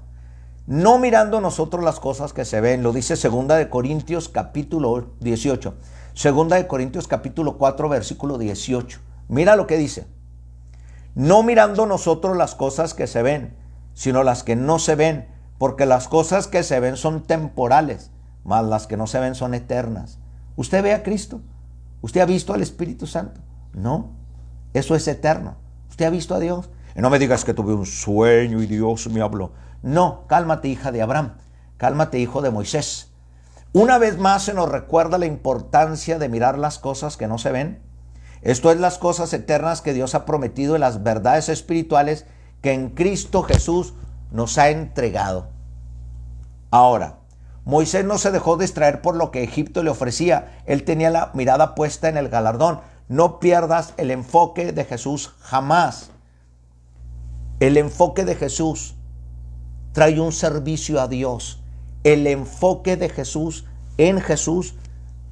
no 0.69 0.99
mirando 0.99 1.41
nosotros 1.41 1.83
las 1.83 1.99
cosas 1.99 2.33
que 2.33 2.45
se 2.45 2.61
ven, 2.61 2.85
lo 2.85 2.93
dice 2.93 3.17
segunda 3.17 3.57
de 3.57 3.69
Corintios 3.69 4.29
capítulo 4.29 5.15
18, 5.19 5.75
segunda 6.15 6.55
de 6.55 6.69
Corintios 6.69 7.09
capítulo 7.09 7.59
4 7.59 7.89
versículo 7.89 8.39
18. 8.39 9.01
Mira 9.27 9.57
lo 9.57 9.67
que 9.67 9.77
dice. 9.77 10.07
No 11.17 11.43
mirando 11.43 11.85
nosotros 11.85 12.37
las 12.37 12.55
cosas 12.55 12.95
que 12.95 13.09
se 13.09 13.21
ven, 13.21 13.57
sino 13.95 14.23
las 14.23 14.45
que 14.45 14.55
no 14.55 14.79
se 14.79 14.95
ven, 14.95 15.27
porque 15.59 15.87
las 15.87 16.07
cosas 16.07 16.47
que 16.47 16.63
se 16.63 16.79
ven 16.79 16.97
son 16.97 17.25
temporales, 17.25 18.13
mas 18.45 18.65
las 18.65 18.87
que 18.87 18.97
no 18.97 19.09
se 19.09 19.19
ven 19.19 19.35
son 19.35 19.55
eternas. 19.55 20.21
¿Usted 20.55 20.85
ve 20.85 20.95
a 20.95 21.03
Cristo? 21.03 21.41
¿Usted 22.01 22.21
ha 22.21 22.27
visto 22.27 22.55
al 22.55 22.63
Espíritu 22.63 23.09
Santo? 23.09 23.41
No, 23.73 24.22
eso 24.75 24.95
es 24.95 25.07
eterno. 25.09 25.57
¿Usted 25.91 26.07
ha 26.07 26.11
visto 26.11 26.35
a 26.35 26.41
Dios? 26.41 26.71
Y 26.97 27.01
no 27.01 27.11
me 27.11 27.19
digas 27.19 27.45
que 27.45 27.55
tuve 27.55 27.75
un 27.75 27.87
sueño 27.87 28.63
y 28.63 28.67
Dios 28.67 29.09
me 29.09 29.21
habló. 29.21 29.53
No, 29.83 30.27
cálmate 30.29 30.69
hija 30.69 30.93
de 30.93 31.03
Abraham, 31.03 31.35
cálmate 31.77 32.19
hijo 32.19 32.43
de 32.43 32.51
Moisés. 32.51 33.11
Una 33.73 33.99
vez 33.99 34.19
más 34.19 34.45
se 34.45 34.55
nos 34.55 34.69
recuerda 34.69 35.19
la 35.19 35.27
importancia 35.27 36.19
de 36.19 36.29
mirar 36.29 36.59
las 36.59 36.79
cosas 36.79 37.17
que 37.17 37.27
no 37.27 37.39
se 37.39 37.53
ven. 37.53 37.81
Esto 38.43 38.71
es 38.71 38.79
las 38.79 38.99
cosas 38.99 39.33
eternas 39.33 39.83
que 39.83 39.93
Dios 39.93 40.15
ha 40.15 40.25
prometido 40.25 40.77
y 40.77 40.79
las 40.79 41.03
verdades 41.03 41.49
espirituales 41.49 42.27
que 42.61 42.73
en 42.73 42.91
Cristo 42.91 43.43
Jesús 43.43 43.95
nos 44.31 44.59
ha 44.59 44.71
entregado. 44.71 45.49
Ahora, 46.71 47.19
Moisés 47.65 48.05
no 48.05 48.19
se 48.19 48.33
dejó 48.33 48.57
distraer 48.57 49.01
por 49.03 49.15
lo 49.15 49.31
que 49.31 49.45
Egipto 49.45 49.83
le 49.83 49.91
ofrecía. 49.91 50.59
Él 50.67 50.85
tenía 50.85 51.11
la 51.11 51.31
mirada 51.35 51.75
puesta 51.75 52.09
en 52.09 52.17
el 52.17 52.29
galardón. 52.29 52.81
No 53.09 53.39
pierdas 53.41 53.95
el 53.97 54.11
enfoque 54.11 54.73
de 54.73 54.85
Jesús 54.85 55.35
jamás. 55.41 56.11
El 57.61 57.77
enfoque 57.77 58.25
de 58.25 58.35
Jesús 58.35 58.95
trae 59.93 60.21
un 60.21 60.33
servicio 60.33 61.01
a 61.01 61.09
Dios. 61.09 61.61
El 62.05 62.27
enfoque 62.27 62.97
de 62.97 63.09
Jesús 63.09 63.67
en 63.99 64.21
Jesús 64.21 64.75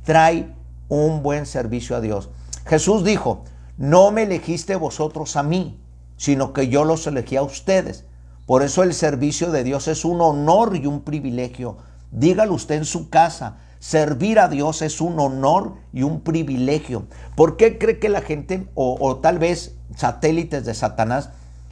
trae 0.04 0.54
un 0.88 1.22
buen 1.22 1.46
servicio 1.46 1.96
a 1.96 2.00
Dios. 2.00 2.28
Jesús 2.66 3.04
dijo, 3.04 3.44
no 3.78 4.10
me 4.10 4.24
elegiste 4.24 4.76
vosotros 4.76 5.36
a 5.36 5.42
mí, 5.42 5.80
sino 6.16 6.52
que 6.52 6.68
yo 6.68 6.84
los 6.84 7.06
elegí 7.06 7.36
a 7.36 7.42
ustedes. 7.42 8.04
Por 8.46 8.62
eso 8.62 8.82
el 8.82 8.92
servicio 8.92 9.50
de 9.50 9.64
Dios 9.64 9.88
es 9.88 10.04
un 10.04 10.20
honor 10.20 10.76
y 10.76 10.86
un 10.86 11.00
privilegio. 11.00 11.78
Dígalo 12.10 12.54
usted 12.54 12.74
en 12.76 12.84
su 12.84 13.08
casa. 13.08 13.58
Servir 13.80 14.38
a 14.38 14.46
Dios 14.46 14.82
es 14.82 15.00
un 15.00 15.18
honor 15.18 15.74
y 15.92 16.04
un 16.04 16.20
privilegio. 16.20 17.06
¿Por 17.34 17.56
qué 17.56 17.78
cree 17.78 17.98
que 17.98 18.08
la 18.08 18.20
gente, 18.20 18.68
o, 18.74 19.16
tal 19.16 19.38
vez 19.38 19.74
satélites 19.96 20.64
de 20.64 20.74
Satanás, 20.74 21.30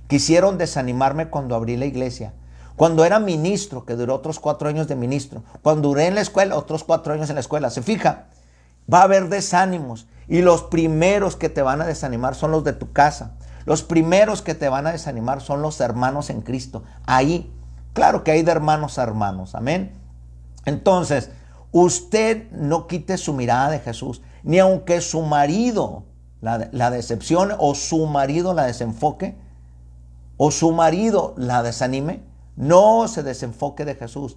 Quisieron 0.09 0.57
desanimarme 0.57 1.29
cuando 1.29 1.55
abrí 1.55 1.77
la 1.77 1.85
iglesia. 1.85 2.33
Cuando 2.77 3.05
era 3.05 3.21
ministro, 3.21 3.85
que 3.85 3.95
duró 3.95 4.15
otros 4.15 4.41
cuatro 4.41 4.69
años 4.69 4.89
de 4.89 4.97
ministro. 4.97 5.43
Cuando 5.63 5.91
duré 5.91 6.07
en 6.07 6.15
la 6.15 6.23
escuela, 6.23 6.57
otros 6.57 6.83
cuatro 6.83 7.13
años 7.13 7.29
en 7.29 7.35
la 7.35 7.41
escuela. 7.41 7.69
Se 7.69 7.83
fija, 7.83 8.25
va 8.93 9.01
a 9.01 9.03
haber 9.03 9.29
desánimos. 9.29 10.07
Y 10.27 10.41
los 10.41 10.63
primeros 10.63 11.37
que 11.37 11.51
te 11.51 11.61
van 11.61 11.83
a 11.83 11.87
desanimar 11.87 12.35
son 12.35 12.53
los 12.53 12.65
de 12.65 12.73
tu 12.73 12.93
casa. 12.93 13.33
Los 13.67 13.83
primeros 13.83 14.41
que 14.41 14.55
te 14.55 14.71
van 14.71 14.87
a 14.87 14.93
desanimar 14.93 15.43
son 15.43 15.61
los 15.61 15.79
hermanos 15.81 16.31
en 16.31 16.41
Cristo. 16.41 16.83
Ahí. 17.07 17.53
Claro 17.93 18.25
que 18.25 18.31
hay 18.31 18.43
de 18.43 18.53
hermanos 18.53 18.99
a 18.99 19.03
hermanos, 19.03 19.55
amén. 19.55 19.93
Entonces, 20.65 21.31
usted 21.73 22.51
no 22.53 22.87
quite 22.87 23.19
su 23.19 23.33
mirada 23.33 23.71
de 23.71 23.81
Jesús, 23.81 24.23
ni 24.43 24.59
aunque 24.59 25.01
su 25.01 25.23
marido 25.23 26.05
la, 26.41 26.91
decepcione 26.91 27.55
o 27.59 27.75
su 27.75 28.07
marido 28.07 28.55
la 28.55 28.67
desenfoque 28.67 29.37
o 30.37 30.51
su 30.51 30.71
marido 30.73 31.35
la 31.37 31.63
desanime, 31.63 32.23
no 32.57 33.09
se 33.09 33.23
desenfoque 33.23 33.85
de 33.85 33.97
Jesús. 33.97 34.37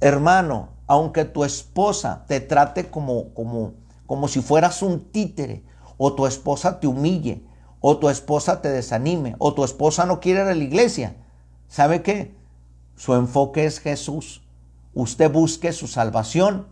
Hermano, 0.00 0.68
aunque 0.86 1.24
tu 1.24 1.44
esposa 1.44 2.24
te 2.28 2.40
trate 2.40 2.90
como, 2.90 3.32
como, 3.32 3.72
como 4.06 4.28
si 4.28 4.42
fueras 4.42 4.82
un 4.82 5.00
títere, 5.00 5.64
o 5.96 6.14
tu 6.14 6.26
esposa 6.26 6.78
te 6.78 6.86
humille, 6.86 7.42
o 7.80 7.96
tu 7.96 8.08
esposa 8.08 8.60
te 8.60 8.68
desanime, 8.68 9.34
o 9.38 9.54
tu 9.54 9.64
esposa 9.64 10.04
no 10.04 10.20
quiere 10.20 10.40
ir 10.40 10.46
a 10.46 10.54
la 10.54 10.64
iglesia, 10.64 11.16
¿sabe 11.68 12.02
qué? 12.02 12.34
Su 12.96 13.14
enfoque 13.14 13.64
es 13.64 13.80
Jesús. 13.80 14.42
Usted 15.00 15.32
busque 15.32 15.72
su 15.72 15.86
salvación 15.86 16.66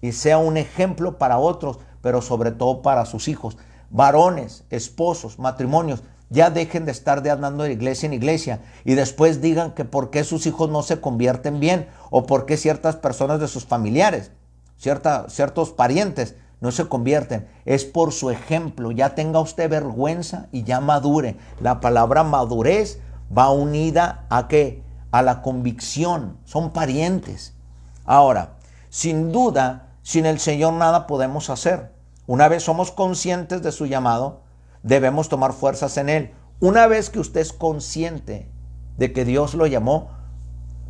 y 0.00 0.12
sea 0.12 0.38
un 0.38 0.56
ejemplo 0.56 1.18
para 1.18 1.38
otros, 1.38 1.80
pero 2.00 2.22
sobre 2.22 2.52
todo 2.52 2.80
para 2.80 3.06
sus 3.06 3.26
hijos. 3.26 3.58
Varones, 3.90 4.62
esposos, 4.70 5.40
matrimonios, 5.40 6.04
ya 6.30 6.50
dejen 6.50 6.84
de 6.84 6.92
estar 6.92 7.24
de 7.24 7.32
andando 7.32 7.64
de 7.64 7.72
iglesia 7.72 8.06
en 8.06 8.12
iglesia 8.12 8.60
y 8.84 8.94
después 8.94 9.40
digan 9.40 9.72
que 9.72 9.84
por 9.84 10.10
qué 10.10 10.22
sus 10.22 10.46
hijos 10.46 10.70
no 10.70 10.84
se 10.84 11.00
convierten 11.00 11.58
bien 11.58 11.88
o 12.10 12.24
por 12.24 12.46
qué 12.46 12.56
ciertas 12.56 12.94
personas 12.94 13.40
de 13.40 13.48
sus 13.48 13.66
familiares, 13.66 14.30
ciertos 14.76 15.72
parientes 15.72 16.36
no 16.60 16.70
se 16.70 16.86
convierten. 16.86 17.48
Es 17.64 17.84
por 17.84 18.12
su 18.12 18.30
ejemplo. 18.30 18.92
Ya 18.92 19.16
tenga 19.16 19.40
usted 19.40 19.68
vergüenza 19.68 20.46
y 20.52 20.62
ya 20.62 20.80
madure. 20.80 21.36
La 21.60 21.80
palabra 21.80 22.22
madurez 22.22 23.00
va 23.36 23.50
unida 23.50 24.24
a 24.30 24.46
qué? 24.46 24.84
A 25.10 25.22
la 25.22 25.42
convicción. 25.42 26.38
Son 26.44 26.72
parientes. 26.72 27.56
Ahora, 28.04 28.56
sin 28.90 29.32
duda, 29.32 29.96
sin 30.02 30.26
el 30.26 30.38
Señor 30.38 30.74
nada 30.74 31.06
podemos 31.06 31.50
hacer. 31.50 31.92
Una 32.26 32.48
vez 32.48 32.62
somos 32.62 32.90
conscientes 32.90 33.62
de 33.62 33.72
su 33.72 33.86
llamado, 33.86 34.42
debemos 34.82 35.28
tomar 35.28 35.52
fuerzas 35.52 35.96
en 35.96 36.08
Él. 36.08 36.34
Una 36.60 36.86
vez 36.86 37.10
que 37.10 37.20
usted 37.20 37.40
es 37.40 37.52
consciente 37.52 38.50
de 38.96 39.12
que 39.12 39.24
Dios 39.24 39.54
lo 39.54 39.66
llamó, 39.66 40.10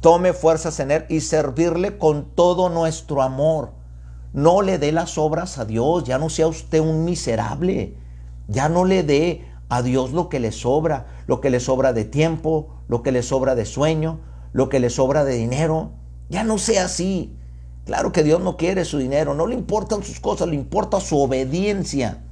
tome 0.00 0.32
fuerzas 0.32 0.80
en 0.80 0.90
Él 0.90 1.06
y 1.08 1.20
servirle 1.20 1.96
con 1.98 2.34
todo 2.34 2.68
nuestro 2.68 3.22
amor. 3.22 3.72
No 4.32 4.62
le 4.62 4.78
dé 4.78 4.92
las 4.92 5.18
obras 5.18 5.58
a 5.58 5.64
Dios, 5.64 6.04
ya 6.04 6.18
no 6.18 6.30
sea 6.30 6.46
usted 6.46 6.80
un 6.80 7.04
miserable, 7.04 7.96
ya 8.48 8.68
no 8.68 8.84
le 8.84 9.02
dé 9.02 9.46
a 9.68 9.82
Dios 9.82 10.12
lo 10.12 10.28
que 10.28 10.40
le 10.40 10.52
sobra, 10.52 11.06
lo 11.26 11.40
que 11.40 11.50
le 11.50 11.60
sobra 11.60 11.92
de 11.92 12.04
tiempo, 12.04 12.68
lo 12.88 13.02
que 13.02 13.12
le 13.12 13.22
sobra 13.22 13.54
de 13.54 13.64
sueño, 13.64 14.20
lo 14.52 14.68
que 14.68 14.80
le 14.80 14.90
sobra 14.90 15.24
de 15.24 15.34
dinero. 15.34 15.92
Ya 16.32 16.44
no 16.44 16.56
sea 16.56 16.86
así. 16.86 17.36
Claro 17.84 18.10
que 18.10 18.22
Dios 18.22 18.40
no 18.40 18.56
quiere 18.56 18.86
su 18.86 18.96
dinero, 18.96 19.34
no 19.34 19.46
le 19.46 19.54
importan 19.54 20.02
sus 20.02 20.18
cosas, 20.18 20.48
le 20.48 20.54
importa 20.54 20.98
su 20.98 21.20
obediencia 21.20 22.22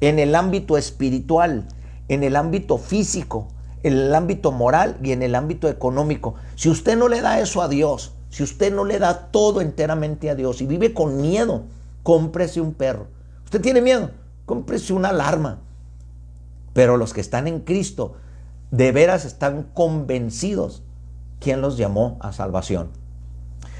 en 0.00 0.20
el 0.20 0.36
ámbito 0.36 0.78
espiritual, 0.78 1.66
en 2.06 2.22
el 2.22 2.36
ámbito 2.36 2.78
físico, 2.78 3.48
en 3.82 3.94
el 3.94 4.14
ámbito 4.14 4.52
moral 4.52 4.96
y 5.02 5.10
en 5.10 5.24
el 5.24 5.34
ámbito 5.34 5.68
económico. 5.68 6.36
Si 6.54 6.70
usted 6.70 6.96
no 6.96 7.08
le 7.08 7.20
da 7.20 7.40
eso 7.40 7.60
a 7.60 7.66
Dios, 7.66 8.14
si 8.30 8.44
usted 8.44 8.72
no 8.72 8.84
le 8.84 9.00
da 9.00 9.32
todo 9.32 9.60
enteramente 9.60 10.30
a 10.30 10.36
Dios 10.36 10.62
y 10.62 10.66
vive 10.66 10.94
con 10.94 11.20
miedo, 11.20 11.64
cómprese 12.04 12.60
un 12.60 12.74
perro. 12.74 13.08
Usted 13.42 13.60
tiene 13.60 13.80
miedo, 13.80 14.12
cómprese 14.46 14.92
una 14.92 15.08
alarma. 15.08 15.62
Pero 16.74 16.96
los 16.96 17.12
que 17.12 17.20
están 17.20 17.48
en 17.48 17.58
Cristo 17.58 18.14
de 18.70 18.92
veras 18.92 19.24
están 19.24 19.64
convencidos 19.74 20.84
quién 21.40 21.60
los 21.60 21.76
llamó 21.76 22.18
a 22.20 22.32
salvación. 22.32 22.97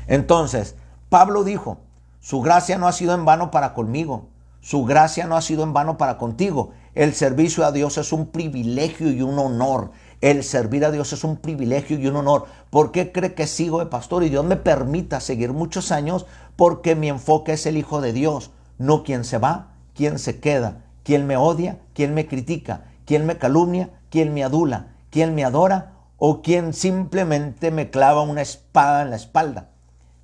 Entonces, 0.08 0.74
Pablo 1.08 1.44
dijo, 1.44 1.78
su 2.20 2.40
gracia 2.40 2.78
no 2.78 2.88
ha 2.88 2.92
sido 2.92 3.14
en 3.14 3.24
vano 3.24 3.50
para 3.52 3.74
conmigo, 3.74 4.26
su 4.60 4.84
gracia 4.84 5.26
no 5.26 5.36
ha 5.36 5.42
sido 5.42 5.62
en 5.62 5.72
vano 5.72 5.96
para 5.98 6.18
contigo. 6.18 6.72
El 6.94 7.14
servicio 7.14 7.64
a 7.64 7.72
Dios 7.72 7.96
es 7.96 8.12
un 8.12 8.26
privilegio 8.26 9.10
y 9.10 9.22
un 9.22 9.38
honor. 9.38 9.92
El 10.20 10.42
servir 10.42 10.84
a 10.84 10.90
Dios 10.90 11.12
es 11.12 11.22
un 11.22 11.36
privilegio 11.36 11.98
y 11.98 12.08
un 12.08 12.16
honor. 12.16 12.46
¿Por 12.70 12.90
qué 12.90 13.12
cree 13.12 13.34
que 13.34 13.46
sigo 13.46 13.78
de 13.78 13.86
pastor 13.86 14.24
y 14.24 14.30
Dios 14.30 14.44
me 14.44 14.56
permita 14.56 15.20
seguir 15.20 15.52
muchos 15.52 15.92
años? 15.92 16.26
Porque 16.56 16.96
mi 16.96 17.08
enfoque 17.08 17.52
es 17.52 17.66
el 17.66 17.76
Hijo 17.76 18.00
de 18.00 18.12
Dios, 18.12 18.50
no 18.78 19.04
quien 19.04 19.24
se 19.24 19.38
va, 19.38 19.68
quien 19.94 20.18
se 20.18 20.40
queda, 20.40 20.84
quien 21.04 21.26
me 21.26 21.36
odia, 21.36 21.78
quien 21.94 22.14
me 22.14 22.26
critica, 22.26 22.86
quien 23.06 23.26
me 23.26 23.38
calumnia, 23.38 23.90
quien 24.10 24.34
me 24.34 24.42
adula, 24.42 24.88
quien 25.10 25.34
me 25.36 25.44
adora 25.44 25.92
o 26.16 26.42
quien 26.42 26.74
simplemente 26.74 27.70
me 27.70 27.90
clava 27.90 28.22
una 28.22 28.42
espada 28.42 29.02
en 29.02 29.10
la 29.10 29.16
espalda. 29.16 29.70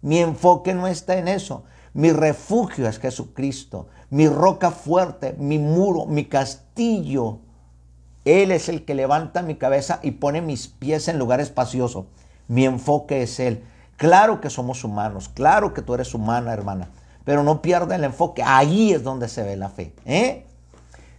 Mi 0.04 0.18
enfoque 0.18 0.72
no 0.72 0.86
está 0.86 1.18
en 1.18 1.26
eso. 1.26 1.64
Mi 1.92 2.12
refugio 2.12 2.88
es 2.88 2.98
Jesucristo, 2.98 3.88
mi 4.10 4.28
roca 4.28 4.70
fuerte, 4.70 5.34
mi 5.38 5.58
muro, 5.58 6.06
mi 6.06 6.26
castillo 6.26 7.40
él 8.24 8.52
es 8.52 8.68
el 8.68 8.84
que 8.84 8.94
levanta 8.94 9.42
mi 9.42 9.56
cabeza 9.56 10.00
y 10.02 10.12
pone 10.12 10.40
mis 10.40 10.66
pies 10.68 11.08
en 11.08 11.18
lugar 11.18 11.40
espacioso. 11.40 12.06
Mi 12.48 12.64
enfoque 12.64 13.22
es 13.22 13.38
Él. 13.38 13.64
Claro 13.96 14.40
que 14.40 14.50
somos 14.50 14.82
humanos, 14.82 15.28
claro 15.28 15.72
que 15.72 15.82
tú 15.82 15.94
eres 15.94 16.14
humana, 16.14 16.52
hermana, 16.52 16.88
pero 17.24 17.44
no 17.44 17.62
pierda 17.62 17.94
el 17.94 18.04
enfoque. 18.04 18.42
Ahí 18.42 18.92
es 18.92 19.02
donde 19.04 19.28
se 19.28 19.42
ve 19.42 19.56
la 19.56 19.68
fe. 19.68 19.94
¿eh? 20.04 20.46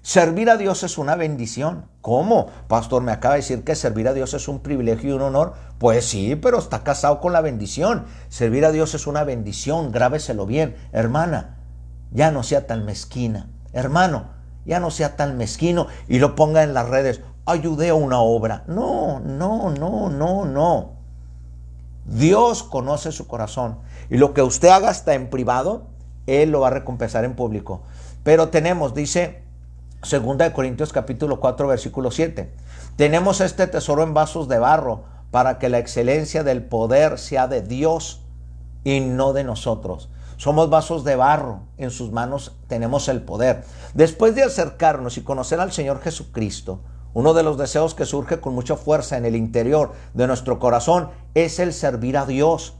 Servir 0.05 0.51
a 0.51 0.57
Dios 0.57 0.83
es 0.83 0.99
una 0.99 1.15
bendición. 1.15 1.85
¿Cómo? 2.01 2.45
Pastor, 2.67 3.01
me 3.01 3.11
acaba 3.11 3.33
de 3.33 3.39
decir 3.39 3.63
que 3.63 3.73
servir 3.73 4.07
a 4.07 4.13
Dios 4.13 4.35
es 4.35 4.47
un 4.47 4.59
privilegio 4.59 5.09
y 5.09 5.13
un 5.13 5.23
honor. 5.23 5.53
Pues 5.79 6.05
sí, 6.05 6.35
pero 6.35 6.59
está 6.59 6.83
casado 6.83 7.19
con 7.19 7.33
la 7.33 7.41
bendición. 7.41 8.05
Servir 8.29 8.65
a 8.65 8.71
Dios 8.71 8.93
es 8.93 9.07
una 9.07 9.23
bendición, 9.23 9.91
grábeselo 9.91 10.45
bien. 10.45 10.75
Hermana, 10.91 11.57
ya 12.11 12.29
no 12.29 12.43
sea 12.43 12.67
tan 12.67 12.85
mezquina. 12.85 13.49
Hermano, 13.73 14.27
ya 14.63 14.79
no 14.79 14.91
sea 14.91 15.15
tan 15.15 15.37
mezquino 15.37 15.87
y 16.07 16.19
lo 16.19 16.35
ponga 16.35 16.61
en 16.61 16.75
las 16.75 16.87
redes, 16.87 17.21
ayudé 17.47 17.89
a 17.89 17.95
una 17.95 18.19
obra. 18.19 18.63
No, 18.67 19.19
no, 19.21 19.71
no, 19.71 20.11
no, 20.11 20.45
no. 20.45 20.91
Dios 22.05 22.61
conoce 22.61 23.11
su 23.11 23.25
corazón 23.25 23.79
y 24.11 24.17
lo 24.17 24.35
que 24.35 24.43
usted 24.43 24.67
haga 24.67 24.89
hasta 24.89 25.15
en 25.15 25.31
privado, 25.31 25.87
Él 26.27 26.51
lo 26.51 26.59
va 26.59 26.67
a 26.67 26.69
recompensar 26.69 27.25
en 27.25 27.35
público. 27.35 27.81
Pero 28.23 28.49
tenemos, 28.49 28.93
dice 28.93 29.44
2 30.09 30.51
Corintios 30.51 30.93
capítulo 30.93 31.39
4 31.39 31.67
versículo 31.67 32.11
7, 32.11 32.53
tenemos 32.95 33.41
este 33.41 33.65
tesoro 33.65 34.03
en 34.03 34.13
vasos 34.13 34.47
de 34.47 34.59
barro 34.59 35.03
para 35.31 35.57
que 35.57 35.67
la 35.67 35.79
excelencia 35.79 36.43
del 36.43 36.63
poder 36.63 37.17
sea 37.17 37.47
de 37.47 37.63
Dios 37.63 38.21
y 38.83 38.99
no 38.99 39.33
de 39.33 39.43
nosotros. 39.43 40.09
Somos 40.37 40.69
vasos 40.69 41.03
de 41.03 41.15
barro, 41.15 41.61
en 41.77 41.89
sus 41.89 42.11
manos 42.11 42.55
tenemos 42.67 43.07
el 43.07 43.21
poder. 43.21 43.63
Después 43.95 44.35
de 44.35 44.43
acercarnos 44.43 45.17
y 45.17 45.23
conocer 45.23 45.59
al 45.59 45.71
Señor 45.71 46.01
Jesucristo, 46.01 46.81
uno 47.15 47.33
de 47.33 47.43
los 47.43 47.57
deseos 47.57 47.95
que 47.95 48.05
surge 48.05 48.39
con 48.39 48.53
mucha 48.53 48.75
fuerza 48.75 49.17
en 49.17 49.25
el 49.25 49.35
interior 49.35 49.93
de 50.13 50.27
nuestro 50.27 50.59
corazón 50.59 51.09
es 51.33 51.59
el 51.59 51.73
servir 51.73 52.17
a 52.17 52.25
Dios. 52.25 52.75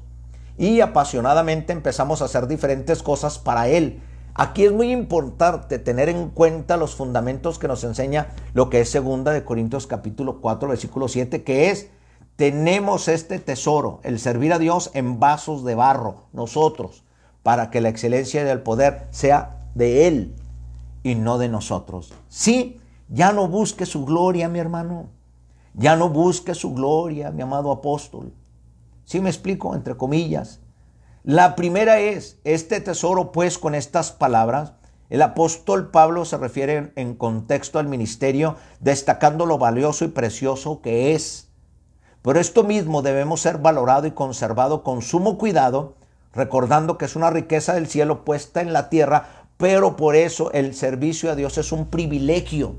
Y 0.57 0.81
apasionadamente 0.81 1.73
empezamos 1.73 2.21
a 2.21 2.25
hacer 2.25 2.47
diferentes 2.47 3.01
cosas 3.01 3.39
para 3.39 3.67
Él. 3.67 4.03
Aquí 4.37 4.65
es 4.65 4.73
muy 4.73 4.91
importante 4.91 5.79
tener 5.79 6.09
en 6.09 6.29
cuenta 6.29 6.75
los 6.75 6.93
fundamentos 6.93 7.57
que 7.57 7.69
nos 7.69 7.85
enseña 7.85 8.33
lo 8.53 8.69
que 8.69 8.81
es 8.81 8.89
segunda 8.89 9.31
de 9.31 9.45
Corintios 9.45 9.87
capítulo 9.87 10.41
4 10.41 10.67
versículo 10.67 11.07
7, 11.07 11.43
que 11.43 11.69
es 11.69 11.87
tenemos 12.35 13.07
este 13.07 13.39
tesoro, 13.39 14.01
el 14.03 14.19
servir 14.19 14.51
a 14.51 14.59
Dios 14.59 14.91
en 14.93 15.21
vasos 15.21 15.63
de 15.63 15.75
barro, 15.75 16.23
nosotros 16.33 17.05
para 17.43 17.71
que 17.71 17.79
la 17.79 17.87
excelencia 17.87 18.43
del 18.43 18.61
poder 18.61 19.07
sea 19.11 19.69
de 19.73 20.05
Él 20.07 20.35
y 21.01 21.15
no 21.15 21.37
de 21.37 21.47
nosotros. 21.47 22.13
Sí, 22.27 22.81
ya 23.07 23.31
no 23.31 23.47
busque 23.47 23.85
su 23.85 24.03
gloria, 24.03 24.49
mi 24.49 24.59
hermano. 24.59 25.07
Ya 25.75 25.95
no 25.95 26.09
busque 26.09 26.55
su 26.55 26.73
gloria, 26.73 27.31
mi 27.31 27.41
amado 27.41 27.71
apóstol. 27.71 28.33
¿Sí 29.05 29.21
me 29.21 29.29
explico? 29.29 29.75
Entre 29.75 29.95
comillas. 29.95 30.59
La 31.25 31.55
primera 31.55 31.97
es, 31.97 32.37
este 32.43 32.79
tesoro 32.81 33.31
pues 33.31 33.57
con 33.57 33.73
estas 33.73 34.11
palabras, 34.11 34.73
el 35.09 35.23
apóstol 35.23 35.89
Pablo 35.89 36.23
se 36.23 36.37
refiere 36.37 36.93
en 36.95 37.15
contexto 37.15 37.79
al 37.79 37.87
ministerio, 37.87 38.57
destacando 38.79 39.47
lo 39.47 39.57
valioso 39.57 40.05
y 40.05 40.09
precioso 40.09 40.83
que 40.83 41.15
es. 41.15 41.49
Por 42.21 42.37
esto 42.37 42.63
mismo 42.63 43.01
debemos 43.01 43.41
ser 43.41 43.57
valorado 43.57 44.05
y 44.05 44.11
conservado 44.11 44.83
con 44.83 45.01
sumo 45.01 45.39
cuidado, 45.39 45.95
recordando 46.31 46.99
que 46.99 47.05
es 47.05 47.15
una 47.15 47.31
riqueza 47.31 47.73
del 47.73 47.87
cielo 47.87 48.23
puesta 48.23 48.61
en 48.61 48.71
la 48.71 48.89
tierra, 48.89 49.47
pero 49.57 49.95
por 49.95 50.15
eso 50.15 50.51
el 50.51 50.75
servicio 50.75 51.31
a 51.31 51.35
Dios 51.35 51.57
es 51.57 51.71
un 51.71 51.87
privilegio. 51.87 52.75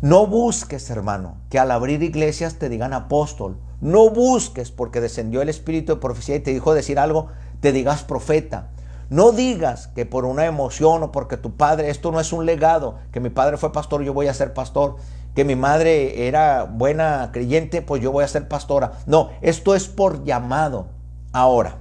No 0.00 0.26
busques, 0.26 0.88
hermano, 0.88 1.36
que 1.50 1.58
al 1.58 1.70
abrir 1.70 2.02
iglesias 2.02 2.54
te 2.54 2.70
digan 2.70 2.94
apóstol. 2.94 3.58
No 3.80 4.10
busques 4.10 4.70
porque 4.70 5.00
descendió 5.00 5.42
el 5.42 5.48
espíritu 5.48 5.94
de 5.94 6.00
profecía 6.00 6.36
y 6.36 6.40
te 6.40 6.52
dijo 6.52 6.74
decir 6.74 6.98
algo, 6.98 7.28
te 7.60 7.72
digas 7.72 8.02
profeta. 8.02 8.68
No 9.08 9.32
digas 9.32 9.88
que 9.88 10.06
por 10.06 10.24
una 10.24 10.46
emoción 10.46 11.02
o 11.02 11.12
porque 11.12 11.36
tu 11.36 11.56
padre, 11.56 11.90
esto 11.90 12.12
no 12.12 12.20
es 12.20 12.32
un 12.32 12.46
legado, 12.46 12.98
que 13.10 13.20
mi 13.20 13.30
padre 13.30 13.56
fue 13.56 13.72
pastor, 13.72 14.02
yo 14.02 14.14
voy 14.14 14.28
a 14.28 14.34
ser 14.34 14.54
pastor. 14.54 14.96
que 15.34 15.44
mi 15.44 15.54
madre 15.54 16.26
era 16.26 16.64
buena 16.64 17.30
creyente, 17.32 17.82
pues 17.82 18.02
yo 18.02 18.10
voy 18.10 18.24
a 18.24 18.28
ser 18.28 18.48
pastora. 18.48 18.92
No, 19.06 19.30
esto 19.42 19.76
es 19.76 19.86
por 19.86 20.24
llamado. 20.24 20.88
Ahora, 21.32 21.78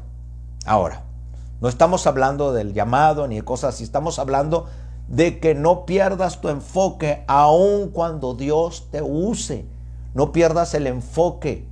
ahora. 0.66 1.04
No 1.60 1.68
estamos 1.68 2.08
hablando 2.08 2.54
del 2.54 2.74
llamado 2.74 3.28
ni 3.28 3.38
de 3.38 3.42
cosas 3.44 3.76
así, 3.76 3.84
estamos 3.84 4.20
hablando 4.20 4.68
de 5.10 5.40
que 5.40 5.56
no 5.56 5.86
pierdas 5.86 6.40
tu 6.40 6.50
enfoque 6.50 7.24
aun 7.28 7.90
cuando 7.90 8.36
Dios 8.36 8.88
te 8.92 9.02
use. 9.02 9.66
No 10.14 10.32
pierdas 10.32 10.74
el 10.74 10.88
enfoque. 10.88 11.68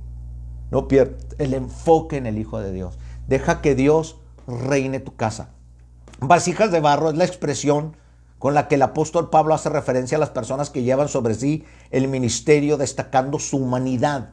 No 0.70 0.88
pierdas 0.88 1.26
el 1.38 1.54
enfoque 1.54 2.16
en 2.16 2.26
el 2.26 2.38
Hijo 2.38 2.60
de 2.60 2.72
Dios. 2.72 2.98
Deja 3.26 3.60
que 3.60 3.74
Dios 3.74 4.20
reine 4.46 5.00
tu 5.00 5.16
casa. 5.16 5.50
Vasijas 6.20 6.72
de 6.72 6.80
barro 6.80 7.10
es 7.10 7.16
la 7.16 7.24
expresión 7.24 7.96
con 8.38 8.54
la 8.54 8.68
que 8.68 8.76
el 8.76 8.82
apóstol 8.82 9.30
Pablo 9.30 9.54
hace 9.54 9.68
referencia 9.68 10.16
a 10.16 10.20
las 10.20 10.30
personas 10.30 10.70
que 10.70 10.82
llevan 10.82 11.08
sobre 11.08 11.34
sí 11.34 11.64
el 11.90 12.08
ministerio 12.08 12.76
destacando 12.76 13.38
su 13.38 13.58
humanidad, 13.58 14.30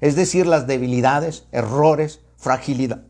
es 0.00 0.14
decir, 0.14 0.46
las 0.46 0.66
debilidades, 0.66 1.46
errores, 1.50 2.20
fragilidad, 2.36 3.02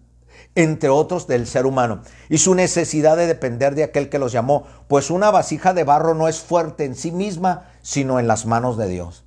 entre 0.54 0.88
otros 0.88 1.26
del 1.26 1.46
ser 1.46 1.66
humano, 1.66 2.00
y 2.30 2.38
su 2.38 2.54
necesidad 2.54 3.16
de 3.16 3.26
depender 3.26 3.74
de 3.74 3.84
aquel 3.84 4.08
que 4.08 4.18
los 4.18 4.32
llamó, 4.32 4.64
pues 4.88 5.10
una 5.10 5.30
vasija 5.30 5.74
de 5.74 5.84
barro 5.84 6.14
no 6.14 6.28
es 6.28 6.40
fuerte 6.40 6.84
en 6.84 6.94
sí 6.94 7.12
misma, 7.12 7.70
sino 7.82 8.18
en 8.18 8.26
las 8.26 8.46
manos 8.46 8.78
de 8.78 8.88
Dios. 8.88 9.24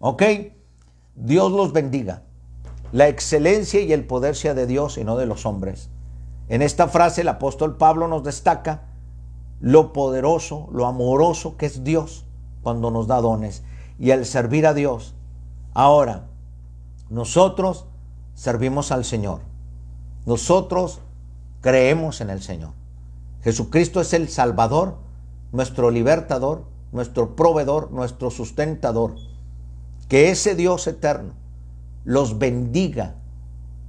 ¿Ok? 0.00 0.22
Dios 1.14 1.50
los 1.50 1.72
bendiga. 1.72 2.22
La 2.92 3.08
excelencia 3.08 3.80
y 3.80 3.92
el 3.92 4.06
poder 4.06 4.34
sea 4.34 4.54
de 4.54 4.66
Dios 4.66 4.96
y 4.96 5.04
no 5.04 5.16
de 5.16 5.26
los 5.26 5.44
hombres. 5.44 5.90
En 6.48 6.62
esta 6.62 6.88
frase 6.88 7.20
el 7.20 7.28
apóstol 7.28 7.76
Pablo 7.76 8.08
nos 8.08 8.24
destaca 8.24 8.84
lo 9.60 9.92
poderoso, 9.92 10.68
lo 10.72 10.86
amoroso 10.86 11.56
que 11.56 11.66
es 11.66 11.84
Dios 11.84 12.24
cuando 12.62 12.90
nos 12.90 13.06
da 13.06 13.20
dones 13.20 13.62
y 13.98 14.10
el 14.10 14.24
servir 14.24 14.66
a 14.66 14.72
Dios. 14.72 15.14
Ahora, 15.74 16.28
nosotros 17.10 17.86
servimos 18.34 18.90
al 18.92 19.04
Señor. 19.04 19.40
Nosotros 20.24 21.00
creemos 21.60 22.20
en 22.20 22.30
el 22.30 22.42
Señor. 22.42 22.70
Jesucristo 23.42 24.00
es 24.00 24.14
el 24.14 24.28
Salvador, 24.28 24.96
nuestro 25.52 25.90
libertador, 25.90 26.64
nuestro 26.92 27.36
proveedor, 27.36 27.90
nuestro 27.90 28.30
sustentador. 28.30 29.14
Que 30.08 30.30
ese 30.30 30.54
Dios 30.54 30.86
eterno 30.86 31.34
los 32.08 32.38
bendiga, 32.38 33.16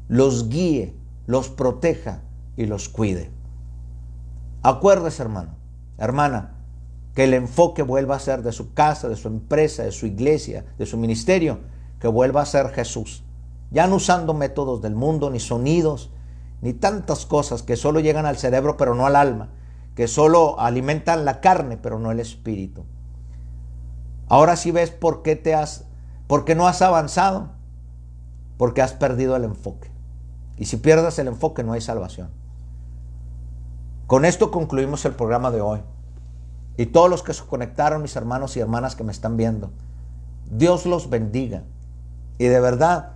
los 0.10 0.50
guíe, 0.50 0.94
los 1.26 1.48
proteja 1.48 2.20
y 2.58 2.66
los 2.66 2.90
cuide. 2.90 3.32
Acuérdese, 4.62 5.24
hermano, 5.24 5.56
hermana, 5.98 6.58
que 7.16 7.24
el 7.24 7.34
enfoque 7.34 7.82
vuelva 7.82 8.18
a 8.18 8.20
ser 8.20 8.44
de 8.44 8.52
su 8.52 8.74
casa, 8.74 9.08
de 9.08 9.16
su 9.16 9.30
empresa, 9.30 9.84
de 9.84 9.94
su 9.94 10.06
iglesia, 10.06 10.66
de 10.78 10.86
su 10.86 10.98
ministerio, 10.98 11.62
que 12.02 12.10
vuelva 12.10 12.42
a 12.42 12.46
ser 12.46 12.72
Jesús. 12.72 13.24
Ya 13.72 13.88
no 13.88 13.96
usando 13.96 14.34
métodos 14.34 14.82
del 14.82 14.96
mundo, 14.96 15.30
ni 15.30 15.40
sonidos, 15.40 16.12
ni 16.60 16.74
tantas 16.74 17.26
cosas 17.26 17.64
que 17.64 17.78
solo 17.78 18.02
llegan 18.02 18.26
al 18.26 18.36
cerebro 18.36 18.76
pero 18.76 18.96
no 18.96 19.06
al 19.06 19.16
alma, 19.16 19.52
que 19.96 20.10
solo 20.10 20.60
alimentan 20.60 21.24
la 21.24 21.40
carne 21.40 21.78
pero 21.78 22.00
no 22.00 22.12
el 22.12 22.20
espíritu. 22.20 22.84
Ahora 24.28 24.58
sí 24.58 24.72
ves 24.72 24.92
por 24.92 25.22
qué 25.22 25.38
te 25.38 25.56
has, 25.56 25.86
por 26.28 26.44
qué 26.44 26.54
no 26.54 26.68
has 26.68 26.82
avanzado, 26.82 27.58
porque 28.60 28.82
has 28.82 28.92
perdido 28.92 29.38
el 29.38 29.46
enfoque. 29.46 29.90
Y 30.58 30.66
si 30.66 30.76
pierdes 30.76 31.18
el 31.18 31.30
enfoque 31.30 31.64
no 31.64 31.72
hay 31.72 31.80
salvación. 31.80 32.30
Con 34.06 34.26
esto 34.26 34.52
concluimos 34.52 35.06
el 35.06 35.14
programa 35.14 35.50
de 35.50 35.62
hoy. 35.62 35.80
Y 36.76 36.88
todos 36.88 37.10
los 37.10 37.24
que 37.24 37.34
se 37.34 37.46
conectaron, 37.46 38.02
mis 38.02 38.18
hermanos 38.18 38.58
y 38.58 38.60
hermanas 38.60 38.98
que 38.98 39.06
me 39.06 39.14
están 39.14 39.38
viendo, 39.38 39.72
Dios 40.52 40.86
los 40.86 41.10
bendiga. 41.10 41.64
Y 42.38 42.48
de 42.48 42.60
verdad, 42.60 43.14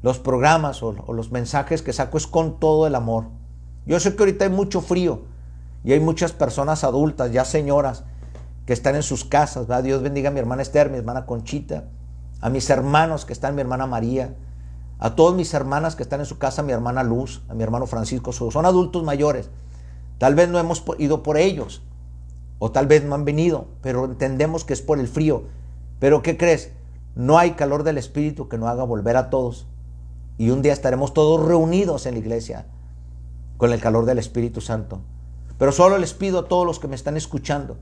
los 0.00 0.18
programas 0.18 0.82
o, 0.82 0.92
los 0.92 1.30
mensajes 1.32 1.82
que 1.82 1.92
saco 1.92 2.16
es 2.16 2.26
con 2.26 2.58
todo 2.58 2.86
el 2.86 2.94
amor. 2.94 3.26
Yo 3.84 4.00
sé 4.00 4.16
que 4.16 4.22
ahorita 4.22 4.46
hay 4.46 4.50
mucho 4.50 4.80
frío 4.80 5.24
y 5.84 5.92
hay 5.92 6.00
muchas 6.00 6.32
personas 6.32 6.82
adultas, 6.82 7.30
ya 7.30 7.44
señoras, 7.44 8.04
que 8.64 8.72
están 8.72 8.96
en 8.96 9.02
sus 9.02 9.26
casas. 9.26 9.66
Dios 9.82 10.00
bendiga 10.00 10.30
a 10.30 10.32
mi 10.32 10.38
hermana 10.40 10.62
Esther, 10.62 10.88
mi 10.88 10.96
hermana 10.96 11.26
Conchita, 11.26 11.90
a 12.40 12.48
mis 12.48 12.70
hermanos 12.70 13.26
que 13.26 13.34
están, 13.34 13.54
mi 13.54 13.60
hermana 13.60 13.86
María, 13.86 14.34
a 15.02 15.16
todas 15.16 15.34
mis 15.34 15.52
hermanas 15.52 15.96
que 15.96 16.02
están 16.04 16.20
en 16.20 16.26
su 16.26 16.38
casa, 16.38 16.62
mi 16.62 16.72
hermana 16.72 17.02
Luz, 17.02 17.42
a 17.48 17.54
mi 17.54 17.62
hermano 17.62 17.86
Francisco. 17.86 18.32
Son 18.32 18.64
adultos 18.66 19.02
mayores 19.02 19.50
Tal 20.22 20.36
vez 20.36 20.48
no 20.48 20.60
hemos 20.60 20.84
ido 20.98 21.24
por 21.24 21.36
ellos, 21.36 21.82
o 22.60 22.70
tal 22.70 22.86
vez 22.86 23.02
no 23.02 23.16
han 23.16 23.24
venido, 23.24 23.66
pero 23.80 24.04
entendemos 24.04 24.64
que 24.64 24.72
es 24.72 24.80
por 24.80 25.00
el 25.00 25.08
frío. 25.08 25.46
Pero 25.98 26.22
¿qué 26.22 26.36
crees? 26.36 26.70
No 27.16 27.38
hay 27.38 27.54
calor 27.54 27.82
del 27.82 27.98
Espíritu 27.98 28.48
que 28.48 28.56
no 28.56 28.68
haga 28.68 28.84
volver 28.84 29.16
a 29.16 29.30
todos. 29.30 29.66
Y 30.38 30.50
un 30.50 30.62
día 30.62 30.72
estaremos 30.72 31.12
todos 31.12 31.44
reunidos 31.44 32.06
en 32.06 32.14
la 32.14 32.20
iglesia 32.20 32.66
con 33.56 33.72
el 33.72 33.80
calor 33.80 34.04
del 34.04 34.20
Espíritu 34.20 34.60
Santo. 34.60 35.00
Pero 35.58 35.72
solo 35.72 35.98
les 35.98 36.14
pido 36.14 36.38
a 36.38 36.46
todos 36.46 36.66
los 36.66 36.78
que 36.78 36.86
me 36.86 36.94
están 36.94 37.16
escuchando, 37.16 37.78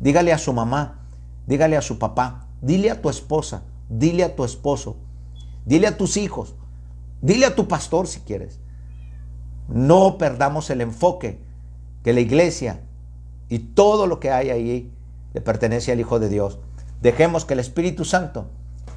dígale 0.00 0.32
a 0.32 0.38
su 0.38 0.52
mamá, 0.52 1.06
dígale 1.46 1.76
a 1.76 1.80
su 1.80 2.00
papá, 2.00 2.48
dile 2.60 2.90
a 2.90 3.00
tu 3.00 3.08
esposa, 3.08 3.62
dile 3.88 4.24
a 4.24 4.34
tu 4.34 4.42
esposo, 4.42 4.96
dile 5.64 5.86
a 5.86 5.96
tus 5.96 6.16
hijos, 6.16 6.56
dile 7.24 7.46
a 7.46 7.54
tu 7.54 7.66
pastor 7.66 8.06
si 8.06 8.20
quieres. 8.20 8.60
No 9.68 10.18
perdamos 10.18 10.68
el 10.68 10.82
enfoque 10.82 11.40
que 12.02 12.12
la 12.12 12.20
iglesia 12.20 12.80
y 13.48 13.60
todo 13.60 14.06
lo 14.06 14.20
que 14.20 14.30
hay 14.30 14.50
ahí 14.50 14.92
le 15.32 15.40
pertenece 15.40 15.90
al 15.90 16.00
Hijo 16.00 16.20
de 16.20 16.28
Dios. 16.28 16.58
Dejemos 17.00 17.46
que 17.46 17.54
el 17.54 17.60
Espíritu 17.60 18.04
Santo 18.04 18.50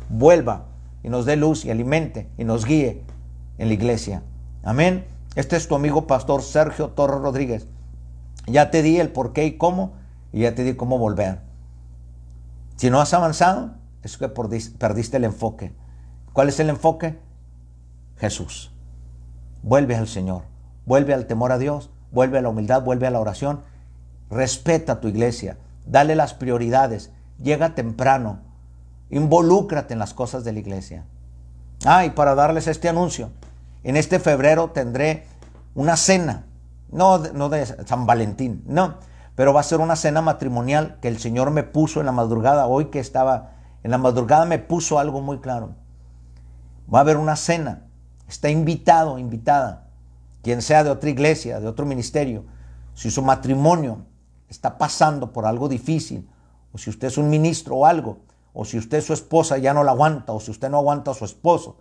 vuelva 0.09 0.65
y 1.03 1.09
nos 1.09 1.25
dé 1.25 1.37
luz 1.37 1.63
y 1.63 1.71
alimente 1.71 2.29
y 2.37 2.43
nos 2.43 2.65
guíe 2.65 3.03
en 3.57 3.69
la 3.69 3.73
iglesia. 3.73 4.23
Amén. 4.61 5.05
Este 5.35 5.55
es 5.55 5.69
tu 5.69 5.75
amigo 5.75 6.05
pastor 6.05 6.41
Sergio 6.41 6.89
Torres 6.89 7.21
Rodríguez. 7.21 7.67
Ya 8.45 8.71
te 8.71 8.81
di 8.81 8.99
el 8.99 9.09
por 9.09 9.31
qué 9.31 9.45
y 9.45 9.57
cómo 9.57 9.93
y 10.33 10.41
ya 10.41 10.53
te 10.53 10.65
di 10.65 10.75
cómo 10.75 10.97
volver. 10.97 11.39
Si 12.75 12.89
no 12.89 12.99
has 12.99 13.13
avanzado, 13.13 13.71
es 14.03 14.17
que 14.17 14.27
perdiste 14.27 15.17
el 15.17 15.23
enfoque. 15.23 15.73
¿Cuál 16.33 16.49
es 16.49 16.59
el 16.59 16.69
enfoque? 16.69 17.17
Jesús. 18.17 18.71
Vuelve 19.63 19.95
al 19.95 20.07
Señor. 20.07 20.43
Vuelve 20.85 21.13
al 21.13 21.25
temor 21.25 21.51
a 21.51 21.57
Dios 21.57 21.89
vuelve 22.11 22.37
a 22.37 22.41
la 22.41 22.49
humildad, 22.49 22.83
vuelve 22.83 23.07
a 23.07 23.11
la 23.11 23.19
oración, 23.19 23.61
respeta 24.29 24.93
a 24.93 24.99
tu 24.99 25.07
iglesia, 25.07 25.57
dale 25.85 26.15
las 26.15 26.33
prioridades, 26.33 27.11
llega 27.41 27.75
temprano, 27.75 28.39
involúcrate 29.09 29.93
en 29.93 29.99
las 29.99 30.13
cosas 30.13 30.43
de 30.43 30.53
la 30.53 30.59
iglesia. 30.59 31.05
Ah, 31.85 32.05
y 32.05 32.09
para 32.09 32.35
darles 32.35 32.67
este 32.67 32.89
anuncio, 32.89 33.31
en 33.83 33.97
este 33.97 34.19
febrero 34.19 34.71
tendré 34.71 35.25
una 35.75 35.95
cena, 35.95 36.45
no, 36.91 37.19
no 37.19 37.49
de 37.49 37.65
San 37.65 38.05
Valentín, 38.05 38.63
no, 38.65 38.95
pero 39.35 39.53
va 39.53 39.59
a 39.59 39.63
ser 39.63 39.79
una 39.79 39.95
cena 39.95 40.21
matrimonial 40.21 40.97
que 41.01 41.07
el 41.07 41.19
Señor 41.19 41.51
me 41.51 41.63
puso 41.63 41.99
en 41.99 42.07
la 42.07 42.11
madrugada, 42.11 42.65
hoy 42.65 42.85
que 42.85 42.99
estaba 42.99 43.51
en 43.83 43.91
la 43.91 43.97
madrugada 43.97 44.45
me 44.45 44.59
puso 44.59 44.97
algo 44.97 45.21
muy 45.21 45.37
claro. 45.37 45.75
Va 46.91 46.99
a 46.99 47.01
haber 47.01 47.17
una 47.17 47.35
cena, 47.35 47.83
está 48.27 48.49
invitado, 48.49 49.17
invitada 49.17 49.87
quien 50.41 50.61
sea 50.61 50.83
de 50.83 50.89
otra 50.89 51.09
iglesia, 51.09 51.59
de 51.59 51.67
otro 51.67 51.85
ministerio, 51.85 52.45
si 52.93 53.11
su 53.11 53.21
matrimonio 53.21 54.05
está 54.47 54.77
pasando 54.77 55.33
por 55.33 55.45
algo 55.45 55.67
difícil, 55.67 56.29
o 56.71 56.77
si 56.77 56.89
usted 56.89 57.07
es 57.07 57.17
un 57.17 57.29
ministro 57.29 57.75
o 57.75 57.85
algo, 57.85 58.19
o 58.53 58.63
si 58.63 58.77
usted 58.77 59.01
su 59.01 59.11
esposa 59.11 59.57
ya 59.57 59.73
no 59.73 59.83
la 59.83 59.91
aguanta, 59.91 60.31
o 60.31 60.39
si 60.39 60.51
usted 60.51 60.69
no 60.69 60.77
aguanta 60.77 61.11
a 61.11 61.13
su 61.13 61.25
esposo, 61.25 61.77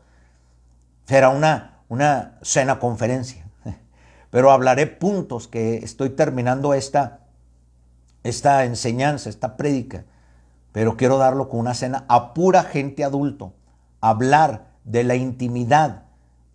será 1.05 1.29
una, 1.29 1.83
una 1.89 2.39
cena 2.43 2.79
conferencia. 2.79 3.49
Pero 4.31 4.51
hablaré 4.51 4.89
puntos 4.89 5.47
que 5.47 5.77
estoy 5.77 6.11
terminando 6.11 6.75
esta, 6.75 7.21
esta 8.25 8.65
enseñanza, 8.65 9.31
esta 9.31 9.57
prédica, 9.57 10.07
pero 10.73 10.97
quiero 10.97 11.17
darlo 11.17 11.49
con 11.49 11.61
una 11.61 11.73
cena 11.73 12.05
a 12.09 12.35
pura 12.35 12.63
gente 12.65 13.05
adulto, 13.05 13.55
hablar 14.03 14.73
de 14.85 15.05
la 15.05 15.15
intimidad, 15.15 16.06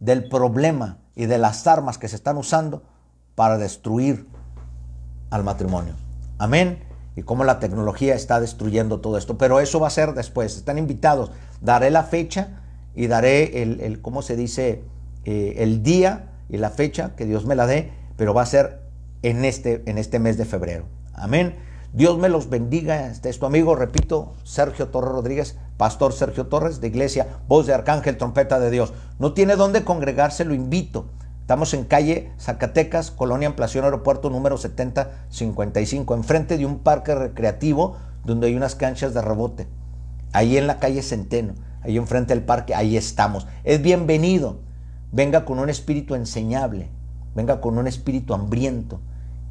del 0.02 0.28
problema, 0.28 0.98
y 1.16 1.26
de 1.26 1.38
las 1.38 1.68
armas 1.68 1.98
que 1.98 2.08
se 2.08 2.16
están 2.16 2.38
usando 2.38 2.84
para 3.36 3.58
destruir 3.58 4.28
al 5.30 5.44
matrimonio. 5.44 5.94
Amén. 6.38 6.84
Y 7.16 7.24
cómo 7.24 7.44
la 7.44 7.60
tecnología 7.60 8.16
está 8.16 8.40
destruyendo 8.40 9.02
todo 9.02 9.18
esto. 9.18 9.38
Pero 9.38 9.60
eso 9.60 9.80
va 9.80 9.88
a 9.88 9.92
ser 9.92 10.14
después. 10.14 10.56
Están 10.58 10.78
invitados. 10.78 11.32
Daré 11.60 11.92
la 11.92 12.04
fecha 12.04 12.62
y 12.96 13.08
daré 13.08 13.62
el, 13.62 14.02
¿cómo 14.02 14.22
se 14.22 14.36
dice? 14.36 14.84
Eh, 15.26 15.56
el 15.58 15.84
día 15.84 16.32
y 16.50 16.58
la 16.58 16.70
fecha 16.70 17.16
que 17.16 17.26
Dios 17.26 17.46
me 17.46 17.56
la 17.56 17.68
dé. 17.68 17.92
Pero 18.16 18.34
va 18.34 18.44
a 18.44 18.46
ser 18.46 18.82
en 19.24 19.46
este, 19.46 19.84
en 19.86 19.98
este 19.98 20.20
mes 20.20 20.38
de 20.38 20.46
febrero. 20.46 20.86
Amén. 21.14 21.56
Dios 21.94 22.18
me 22.18 22.30
los 22.30 22.50
bendiga. 22.50 23.08
Este 23.08 23.30
es 23.30 23.40
tu 23.40 23.46
amigo, 23.46 23.76
repito, 23.76 24.34
Sergio 24.44 24.88
Torres 24.88 25.12
Rodríguez, 25.12 25.58
pastor 25.82 26.14
Sergio 26.14 26.46
Torres 26.46 26.80
de 26.80 26.90
Iglesia, 26.90 27.40
voz 27.48 27.66
de 27.66 27.74
Arcángel, 27.74 28.16
trompeta 28.16 28.60
de 28.60 28.70
Dios. 28.70 28.94
No 29.18 29.34
tiene 29.34 29.56
dónde 29.56 29.84
congregarse, 29.84 30.46
lo 30.46 30.54
invito. 30.54 31.08
Estamos 31.40 31.74
en 31.74 31.86
calle 31.86 32.32
Zacatecas, 32.40 33.10
Colonia 33.10 33.48
Ampliación 33.48 33.86
Aeropuerto 33.86 34.30
número 34.30 34.60
7055, 34.60 36.14
enfrente 36.14 36.60
de 36.60 36.68
un 36.68 36.84
parque 36.84 37.16
recreativo 37.16 37.98
donde 38.24 38.46
hay 38.46 38.56
unas 38.56 38.76
canchas 38.76 39.16
de 39.16 39.24
rebote. 39.24 39.68
Ahí 40.34 40.56
en 40.56 40.68
la 40.68 40.78
calle 40.78 41.02
Centeno, 41.02 41.56
ahí 41.82 41.98
enfrente 41.98 42.36
del 42.36 42.44
parque, 42.44 42.76
ahí 42.76 42.96
estamos. 42.96 43.48
Es 43.64 43.82
bienvenido. 43.82 44.60
Venga 45.12 45.46
con 45.46 45.58
un 45.58 45.72
espíritu 45.72 46.14
enseñable, 46.14 46.92
venga 47.34 47.60
con 47.60 47.80
un 47.80 47.88
espíritu 47.88 48.36
hambriento 48.36 49.00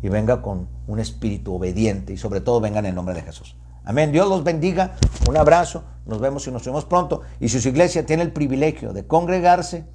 y 0.00 0.08
venga 0.10 0.42
con 0.42 0.68
un 0.86 1.00
espíritu 1.00 1.56
obediente 1.56 2.12
y 2.12 2.16
sobre 2.16 2.40
todo 2.40 2.60
venga 2.60 2.78
en 2.78 2.86
el 2.86 2.94
nombre 2.94 3.16
de 3.16 3.22
Jesús. 3.22 3.56
Amén. 3.84 4.12
Dios 4.12 4.28
los 4.28 4.44
bendiga. 4.44 4.92
Un 5.28 5.36
abrazo. 5.36 5.82
Nos 6.10 6.18
vemos 6.18 6.44
y 6.48 6.50
nos 6.50 6.64
vemos 6.64 6.84
pronto. 6.86 7.20
Y 7.38 7.50
si 7.50 7.60
su 7.60 7.68
iglesia 7.68 8.04
tiene 8.04 8.24
el 8.24 8.32
privilegio 8.32 8.92
de 8.92 9.06
congregarse, 9.06 9.86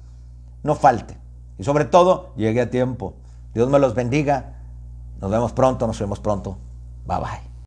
no 0.62 0.74
falte. 0.74 1.18
Y 1.58 1.64
sobre 1.64 1.84
todo, 1.84 2.32
llegue 2.36 2.62
a 2.62 2.70
tiempo. 2.70 3.16
Dios 3.52 3.68
me 3.68 3.78
los 3.78 3.94
bendiga. 3.94 4.54
Nos 5.20 5.30
vemos 5.30 5.52
pronto, 5.52 5.86
nos 5.86 6.00
vemos 6.00 6.18
pronto. 6.18 6.56
Bye 7.06 7.18
bye. 7.18 7.55